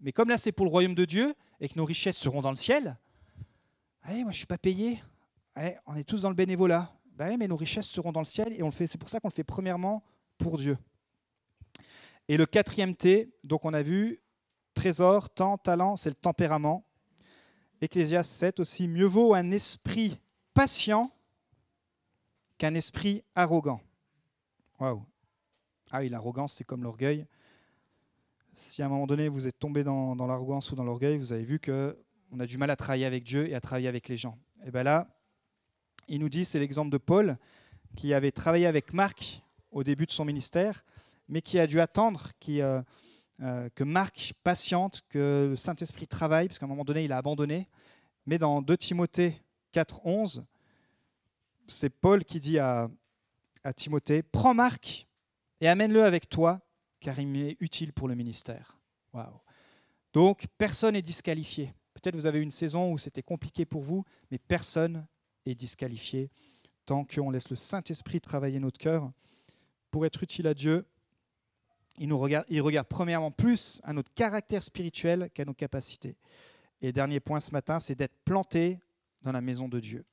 Mais 0.00 0.12
comme 0.12 0.28
là, 0.28 0.38
c'est 0.38 0.52
pour 0.52 0.64
le 0.64 0.70
royaume 0.70 0.94
de 0.94 1.04
Dieu 1.04 1.34
et 1.60 1.68
que 1.68 1.76
nos 1.76 1.84
richesses 1.84 2.16
seront 2.16 2.40
dans 2.40 2.50
le 2.50 2.56
ciel, 2.56 2.96
allez, 4.02 4.22
moi, 4.22 4.30
je 4.30 4.36
ne 4.36 4.38
suis 4.38 4.46
pas 4.46 4.58
payé. 4.58 5.02
on 5.86 5.96
est 5.96 6.04
tous 6.04 6.22
dans 6.22 6.28
le 6.28 6.34
bénévolat. 6.34 6.92
Ben, 7.16 7.36
mais 7.36 7.48
nos 7.48 7.56
richesses 7.56 7.88
seront 7.88 8.12
dans 8.12 8.20
le 8.20 8.26
ciel 8.26 8.52
et 8.52 8.62
on 8.62 8.66
le 8.66 8.72
fait. 8.72 8.86
C'est 8.86 8.98
pour 8.98 9.08
ça 9.08 9.18
qu'on 9.18 9.28
le 9.28 9.34
fait 9.34 9.44
premièrement 9.44 10.04
pour 10.38 10.56
Dieu. 10.56 10.78
Et 12.28 12.36
le 12.36 12.46
quatrième 12.46 12.94
T, 12.94 13.34
donc 13.42 13.64
on 13.64 13.74
a 13.74 13.82
vu 13.82 14.20
trésor, 14.74 15.30
temps, 15.30 15.58
talent, 15.58 15.96
c'est 15.96 16.10
le 16.10 16.14
tempérament. 16.14 16.84
Ecclésiaste 17.80 18.30
7 18.32 18.60
aussi, 18.60 18.86
mieux 18.86 19.06
vaut 19.06 19.34
un 19.34 19.50
esprit 19.50 20.18
patient 20.54 21.10
qu'un 22.56 22.74
esprit 22.74 23.24
arrogant. 23.34 23.80
Waouh. 24.78 25.04
Ah 25.90 26.00
oui, 26.00 26.08
l'arrogance, 26.08 26.52
c'est 26.52 26.64
comme 26.64 26.82
l'orgueil 26.82 27.26
si 28.58 28.82
à 28.82 28.86
un 28.86 28.88
moment 28.88 29.06
donné 29.06 29.28
vous 29.28 29.46
êtes 29.46 29.58
tombé 29.58 29.84
dans, 29.84 30.14
l'arrogance 30.26 30.72
ou 30.72 30.74
dans 30.74 30.82
l'orgueil, 30.84 31.16
vous 31.16 31.32
avez 31.32 31.44
vu 31.44 31.60
qu'on 31.60 32.40
a 32.40 32.46
du 32.46 32.58
mal 32.58 32.70
à 32.70 32.76
travailler 32.76 33.06
avec 33.06 33.22
Dieu 33.22 33.48
et 33.48 33.54
à 33.54 33.60
travailler 33.60 33.88
avec 33.88 34.08
les 34.08 34.16
gens. 34.16 34.36
Et 34.66 34.70
bien 34.70 34.82
là, 34.82 35.08
il 36.08 36.18
nous 36.20 36.28
dit, 36.28 36.44
c'est 36.44 36.58
l'exemple 36.58 36.90
de 36.90 36.98
Paul, 36.98 37.38
qui 37.96 38.12
avait 38.12 38.32
travaillé 38.32 38.66
avec 38.66 38.92
Marc 38.92 39.42
au 39.70 39.84
début 39.84 40.06
de 40.06 40.10
son 40.10 40.24
ministère, 40.24 40.84
mais 41.28 41.40
qui 41.40 41.58
a 41.58 41.66
dû 41.66 41.80
attendre 41.80 42.32
euh, 42.48 42.82
euh, 43.42 43.68
que 43.74 43.84
Marc 43.84 44.34
patiente, 44.42 45.02
que 45.08 45.46
le 45.50 45.56
Saint-Esprit 45.56 46.08
travaille, 46.08 46.48
parce 46.48 46.58
qu'à 46.58 46.66
un 46.66 46.68
moment 46.68 46.84
donné, 46.84 47.04
il 47.04 47.12
a 47.12 47.18
abandonné. 47.18 47.68
Mais 48.26 48.38
dans 48.38 48.60
2 48.60 48.76
Timothée 48.76 49.40
4, 49.72 50.00
11, 50.04 50.44
c'est 51.68 51.90
Paul 51.90 52.24
qui 52.24 52.40
dit 52.40 52.58
à, 52.58 52.90
à 53.62 53.72
Timothée, 53.72 54.22
prends 54.22 54.54
Marc 54.54 55.06
et 55.60 55.68
amène-le 55.68 56.02
avec 56.02 56.28
toi 56.28 56.60
car 57.00 57.18
il 57.18 57.28
m'est 57.28 57.56
utile 57.60 57.92
pour 57.92 58.08
le 58.08 58.14
ministère. 58.14 58.78
Waouh. 59.12 59.40
Donc, 60.12 60.46
personne 60.56 60.94
n'est 60.94 61.02
disqualifié. 61.02 61.72
Peut-être 61.94 62.14
vous 62.14 62.26
avez 62.26 62.40
une 62.40 62.50
saison 62.50 62.92
où 62.92 62.98
c'était 62.98 63.22
compliqué 63.22 63.64
pour 63.64 63.82
vous, 63.82 64.04
mais 64.30 64.38
personne 64.38 65.06
est 65.46 65.54
disqualifié 65.54 66.30
tant 66.86 67.04
qu'on 67.04 67.30
laisse 67.30 67.50
le 67.50 67.56
Saint-Esprit 67.56 68.20
travailler 68.20 68.58
notre 68.58 68.78
cœur 68.78 69.12
pour 69.90 70.06
être 70.06 70.22
utile 70.22 70.46
à 70.46 70.54
Dieu. 70.54 70.86
Il, 71.98 72.12
regarde, 72.12 72.46
il 72.48 72.62
regarde 72.62 72.86
premièrement 72.86 73.30
plus 73.30 73.80
à 73.84 73.92
notre 73.92 74.12
caractère 74.14 74.62
spirituel 74.62 75.28
qu'à 75.34 75.44
nos 75.44 75.54
capacités. 75.54 76.16
Et 76.80 76.92
dernier 76.92 77.20
point 77.20 77.40
ce 77.40 77.50
matin, 77.50 77.78
c'est 77.80 77.94
d'être 77.94 78.16
planté 78.24 78.78
dans 79.22 79.32
la 79.32 79.40
maison 79.40 79.68
de 79.68 79.80
Dieu. 79.80 80.04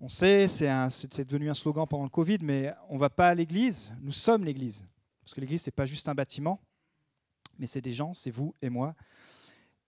On 0.00 0.08
sait, 0.08 0.46
c'est 0.46 1.24
devenu 1.24 1.48
un 1.48 1.54
slogan 1.54 1.86
pendant 1.88 2.04
le 2.04 2.10
Covid, 2.10 2.38
mais 2.42 2.72
on 2.88 2.94
ne 2.94 3.00
va 3.00 3.08
pas 3.08 3.30
à 3.30 3.34
l'église, 3.34 3.90
nous 4.02 4.12
sommes 4.12 4.44
l'église. 4.44 4.86
Parce 5.26 5.34
que 5.34 5.40
l'Église, 5.40 5.62
ce 5.62 5.70
n'est 5.70 5.72
pas 5.72 5.86
juste 5.86 6.08
un 6.08 6.14
bâtiment, 6.14 6.60
mais 7.58 7.66
c'est 7.66 7.80
des 7.80 7.92
gens, 7.92 8.14
c'est 8.14 8.30
vous 8.30 8.54
et 8.62 8.70
moi. 8.70 8.94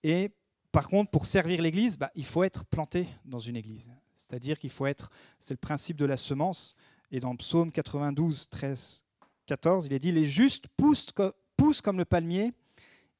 Et 0.02 0.32
par 0.72 0.88
contre, 0.88 1.12
pour 1.12 1.26
servir 1.26 1.62
l'Église, 1.62 1.96
bah, 1.96 2.10
il 2.16 2.24
faut 2.26 2.42
être 2.42 2.64
planté 2.64 3.06
dans 3.24 3.38
une 3.38 3.54
Église. 3.54 3.88
C'est-à-dire 4.16 4.58
qu'il 4.58 4.70
faut 4.70 4.86
être, 4.86 5.12
c'est 5.38 5.54
le 5.54 5.58
principe 5.58 5.96
de 5.96 6.06
la 6.06 6.16
semence. 6.16 6.74
Et 7.12 7.20
dans 7.20 7.36
psaume 7.36 7.70
92, 7.70 8.48
13, 8.48 9.04
14, 9.46 9.86
il 9.86 9.92
est 9.92 10.00
dit, 10.00 10.10
les 10.10 10.24
justes 10.24 10.66
poussent, 10.76 11.12
poussent 11.56 11.82
comme 11.82 11.98
le 11.98 12.04
palmier, 12.04 12.52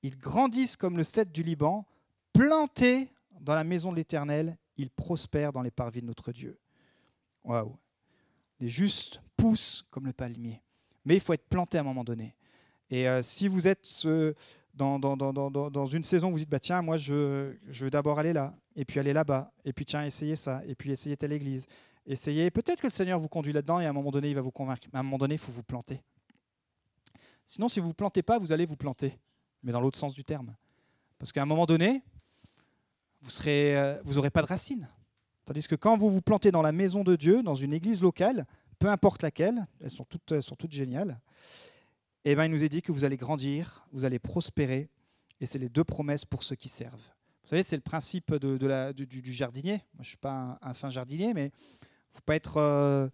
ils 0.02 0.18
grandissent 0.18 0.76
comme 0.76 0.96
le 0.96 1.04
cèdre 1.04 1.30
du 1.30 1.44
Liban, 1.44 1.86
plantés 2.32 3.12
dans 3.40 3.54
la 3.54 3.62
maison 3.62 3.92
de 3.92 3.96
l'Éternel, 3.96 4.58
ils 4.76 4.90
prospèrent 4.90 5.52
dans 5.52 5.62
les 5.62 5.70
parvis 5.70 6.00
de 6.00 6.06
notre 6.06 6.32
Dieu. 6.32 6.58
Waouh 7.44 7.78
Les 8.58 8.68
justes 8.68 9.22
poussent 9.36 9.84
comme 9.92 10.06
le 10.06 10.12
palmier. 10.12 10.60
Mais 11.08 11.14
il 11.14 11.20
faut 11.20 11.32
être 11.32 11.48
planté 11.48 11.78
à 11.78 11.80
un 11.80 11.84
moment 11.84 12.04
donné. 12.04 12.34
Et 12.90 13.08
euh, 13.08 13.22
si 13.22 13.48
vous 13.48 13.66
êtes 13.66 14.06
dans, 14.74 15.86
une 15.86 16.02
saison, 16.02 16.30
vous 16.30 16.38
dites, 16.38 16.50
bah, 16.50 16.60
tiens, 16.60 16.82
moi, 16.82 16.98
je, 16.98 17.54
je 17.70 17.84
veux 17.86 17.90
d'abord 17.90 18.18
aller 18.18 18.34
là, 18.34 18.54
et 18.76 18.84
puis 18.84 19.00
aller 19.00 19.14
là-bas, 19.14 19.50
et 19.64 19.72
puis 19.72 19.86
tiens, 19.86 20.04
essayez 20.04 20.36
ça, 20.36 20.60
et 20.66 20.74
puis 20.74 20.92
essayez 20.92 21.16
telle 21.16 21.32
église. 21.32 21.66
Essayez, 22.04 22.50
peut-être 22.50 22.82
que 22.82 22.88
le 22.88 22.92
Seigneur 22.92 23.18
vous 23.18 23.28
conduit 23.28 23.54
là-dedans, 23.54 23.80
et 23.80 23.86
à 23.86 23.88
un 23.88 23.94
moment 23.94 24.10
donné, 24.10 24.28
il 24.28 24.34
va 24.34 24.42
vous 24.42 24.50
convaincre. 24.50 24.86
Mais 24.92 24.98
à 24.98 25.00
un 25.00 25.02
moment 25.02 25.16
donné, 25.16 25.36
il 25.36 25.38
faut 25.38 25.50
vous 25.50 25.62
planter. 25.62 26.02
Sinon, 27.46 27.68
si 27.68 27.80
vous 27.80 27.86
ne 27.86 27.90
vous 27.92 27.94
plantez 27.94 28.22
pas, 28.22 28.38
vous 28.38 28.52
allez 28.52 28.66
vous 28.66 28.76
planter, 28.76 29.18
mais 29.62 29.72
dans 29.72 29.80
l'autre 29.80 29.98
sens 29.98 30.12
du 30.12 30.24
terme. 30.24 30.54
Parce 31.18 31.32
qu'à 31.32 31.40
un 31.40 31.46
moment 31.46 31.64
donné, 31.64 32.02
vous 33.22 33.30
n'aurez 33.30 33.78
euh, 33.78 33.98
vous 34.04 34.20
pas 34.28 34.42
de 34.42 34.46
racines. 34.46 34.86
Tandis 35.46 35.66
que 35.66 35.74
quand 35.74 35.96
vous 35.96 36.10
vous 36.10 36.20
plantez 36.20 36.50
dans 36.50 36.60
la 36.60 36.72
maison 36.72 37.02
de 37.02 37.16
Dieu, 37.16 37.42
dans 37.42 37.54
une 37.54 37.72
église 37.72 38.02
locale, 38.02 38.46
peu 38.78 38.88
importe 38.88 39.22
laquelle, 39.22 39.66
elles 39.80 39.90
sont 39.90 40.04
toutes, 40.04 40.34
toutes 40.58 40.72
géniales, 40.72 41.20
et 42.24 42.32
eh 42.32 42.34
ben, 42.34 42.44
il 42.44 42.50
nous 42.50 42.64
est 42.64 42.68
dit 42.68 42.82
que 42.82 42.92
vous 42.92 43.04
allez 43.04 43.16
grandir, 43.16 43.86
vous 43.92 44.04
allez 44.04 44.18
prospérer, 44.18 44.88
et 45.40 45.46
c'est 45.46 45.58
les 45.58 45.68
deux 45.68 45.84
promesses 45.84 46.24
pour 46.24 46.42
ceux 46.42 46.56
qui 46.56 46.68
servent. 46.68 47.08
Vous 47.42 47.48
savez, 47.48 47.62
c'est 47.62 47.76
le 47.76 47.82
principe 47.82 48.34
du, 48.34 49.32
jardinier. 49.32 49.72
Moi, 49.72 49.80
je 49.94 50.00
ne 50.00 50.04
suis 50.04 50.16
pas 50.16 50.58
un, 50.60 50.74
fin 50.74 50.90
jardinier, 50.90 51.32
mais 51.32 51.46
il 51.46 52.10
ne 52.10 52.16
faut 52.16 52.22
pas 52.26 52.36
être... 52.36 52.56
Euh, 52.58 53.08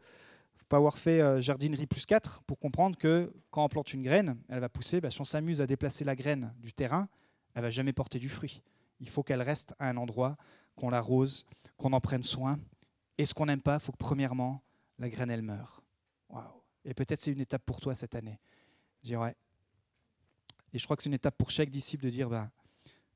pas 0.69 0.79
avoir 0.79 0.99
fait 0.99 1.21
euh, 1.21 1.41
jardinerie 1.41 1.87
plus 1.87 2.07
4 2.07 2.43
pour 2.43 2.59
comprendre 2.59 2.97
que 2.97 3.33
quand 3.51 3.65
on 3.65 3.69
plante 3.69 3.93
une 3.93 4.03
graine, 4.03 4.37
elle 4.49 4.61
va 4.61 4.69
pousser. 4.69 5.01
Bah, 5.01 5.11
si 5.11 5.21
on 5.21 5.25
s'amuse 5.25 5.61
à 5.61 5.67
déplacer 5.67 6.05
la 6.05 6.17
graine 6.17 6.55
du 6.59 6.73
terrain, 6.73 7.09
elle 7.55 7.63
va 7.63 7.71
jamais 7.71 7.93
porter 7.93 8.19
du 8.19 8.29
fruit. 8.29 8.63
Il 9.01 9.09
faut 9.09 9.23
qu'elle 9.23 9.43
reste 9.43 9.75
à 9.79 9.89
un 9.89 9.97
endroit, 9.97 10.37
qu'on 10.77 10.91
l'arrose, 10.91 11.45
qu'on 11.77 11.93
en 11.93 12.01
prenne 12.01 12.23
soin. 12.23 12.59
Et 13.19 13.27
ce 13.27 13.35
qu'on 13.35 13.47
n'aime 13.47 13.61
pas, 13.61 13.75
il 13.75 13.81
faut 13.81 13.93
que 13.93 13.99
premièrement, 13.99 14.63
la 14.99 15.09
graine, 15.09 15.31
elle 15.31 15.43
meurt. 15.43 15.83
Waouh. 16.29 16.63
Et 16.85 16.95
peut-être 16.95 17.21
c'est 17.21 17.33
une 17.33 17.41
étape 17.41 17.65
pour 17.65 17.81
toi 17.81 17.95
cette 17.95 18.15
année. 18.15 18.39
Et 20.73 20.79
je 20.79 20.85
crois 20.85 20.97
que 20.97 21.03
c'est 21.03 21.09
une 21.09 21.15
étape 21.15 21.37
pour 21.37 21.51
chaque 21.51 21.71
disciple 21.71 22.05
de 22.05 22.11
dire, 22.11 22.29
bah, 22.29 22.51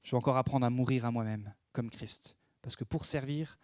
je 0.02 0.10
vais 0.10 0.16
encore 0.16 0.36
apprendre 0.36 0.66
à 0.66 0.70
mourir 0.70 1.04
à 1.04 1.10
moi-même, 1.10 1.52
comme 1.72 1.90
Christ. 1.90 2.36
Parce 2.62 2.76
que 2.76 2.84
pour 2.84 3.04
servir, 3.04 3.58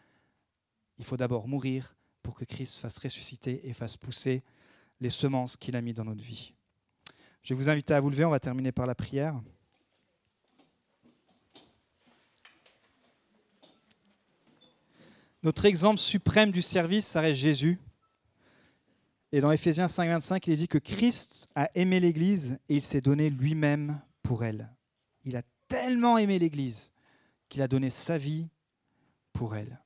il 0.98 1.04
faut 1.04 1.16
d'abord 1.16 1.48
mourir 1.48 1.94
pour 2.22 2.34
que 2.34 2.44
Christ 2.44 2.78
fasse 2.78 2.98
ressusciter 2.98 3.68
et 3.68 3.72
fasse 3.72 3.96
pousser 3.96 4.42
les 5.00 5.10
semences 5.10 5.56
qu'il 5.56 5.76
a 5.76 5.80
mis 5.80 5.92
dans 5.92 6.04
notre 6.04 6.22
vie. 6.22 6.54
Je 7.42 7.52
vais 7.52 7.58
vous 7.58 7.68
inviter 7.68 7.92
à 7.94 8.00
vous 8.00 8.10
lever, 8.10 8.24
on 8.24 8.30
va 8.30 8.40
terminer 8.40 8.72
par 8.72 8.86
la 8.86 8.94
prière. 8.94 9.40
Notre 15.42 15.66
exemple 15.66 15.98
suprême 15.98 16.50
du 16.50 16.62
service, 16.62 17.06
ça 17.06 17.20
reste 17.20 17.40
Jésus. 17.40 17.78
Et 19.35 19.41
dans 19.41 19.51
Éphésiens 19.51 19.89
5, 19.89 20.09
25, 20.11 20.47
il 20.47 20.53
est 20.53 20.57
dit 20.59 20.68
que 20.68 20.78
Christ 20.78 21.49
a 21.57 21.68
aimé 21.74 21.99
l'Église 21.99 22.57
et 22.68 22.76
il 22.76 22.82
s'est 22.82 23.01
donné 23.01 23.30
lui-même 23.30 24.01
pour 24.22 24.45
elle. 24.45 24.70
Il 25.24 25.35
a 25.35 25.43
tellement 25.66 26.18
aimé 26.18 26.39
l'Église 26.39 26.93
qu'il 27.49 27.61
a 27.61 27.66
donné 27.66 27.91
sa 27.91 28.16
vie 28.16 28.47
pour 29.32 29.57
elle. 29.57 29.82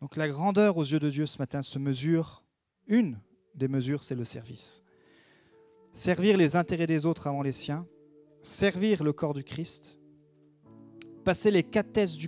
Donc 0.00 0.16
la 0.16 0.26
grandeur 0.26 0.78
aux 0.78 0.84
yeux 0.84 0.98
de 0.98 1.10
Dieu 1.10 1.26
ce 1.26 1.36
matin 1.36 1.60
se 1.60 1.78
mesure, 1.78 2.46
une 2.86 3.20
des 3.54 3.68
mesures, 3.68 4.02
c'est 4.02 4.14
le 4.14 4.24
service. 4.24 4.82
Servir 5.92 6.38
les 6.38 6.56
intérêts 6.56 6.86
des 6.86 7.04
autres 7.04 7.26
avant 7.26 7.42
les 7.42 7.52
siens, 7.52 7.86
servir 8.40 9.04
le 9.04 9.12
corps 9.12 9.34
du 9.34 9.44
Christ, 9.44 10.00
passer 11.26 11.50
les 11.50 11.62
tests 11.62 12.16
du 12.16 12.24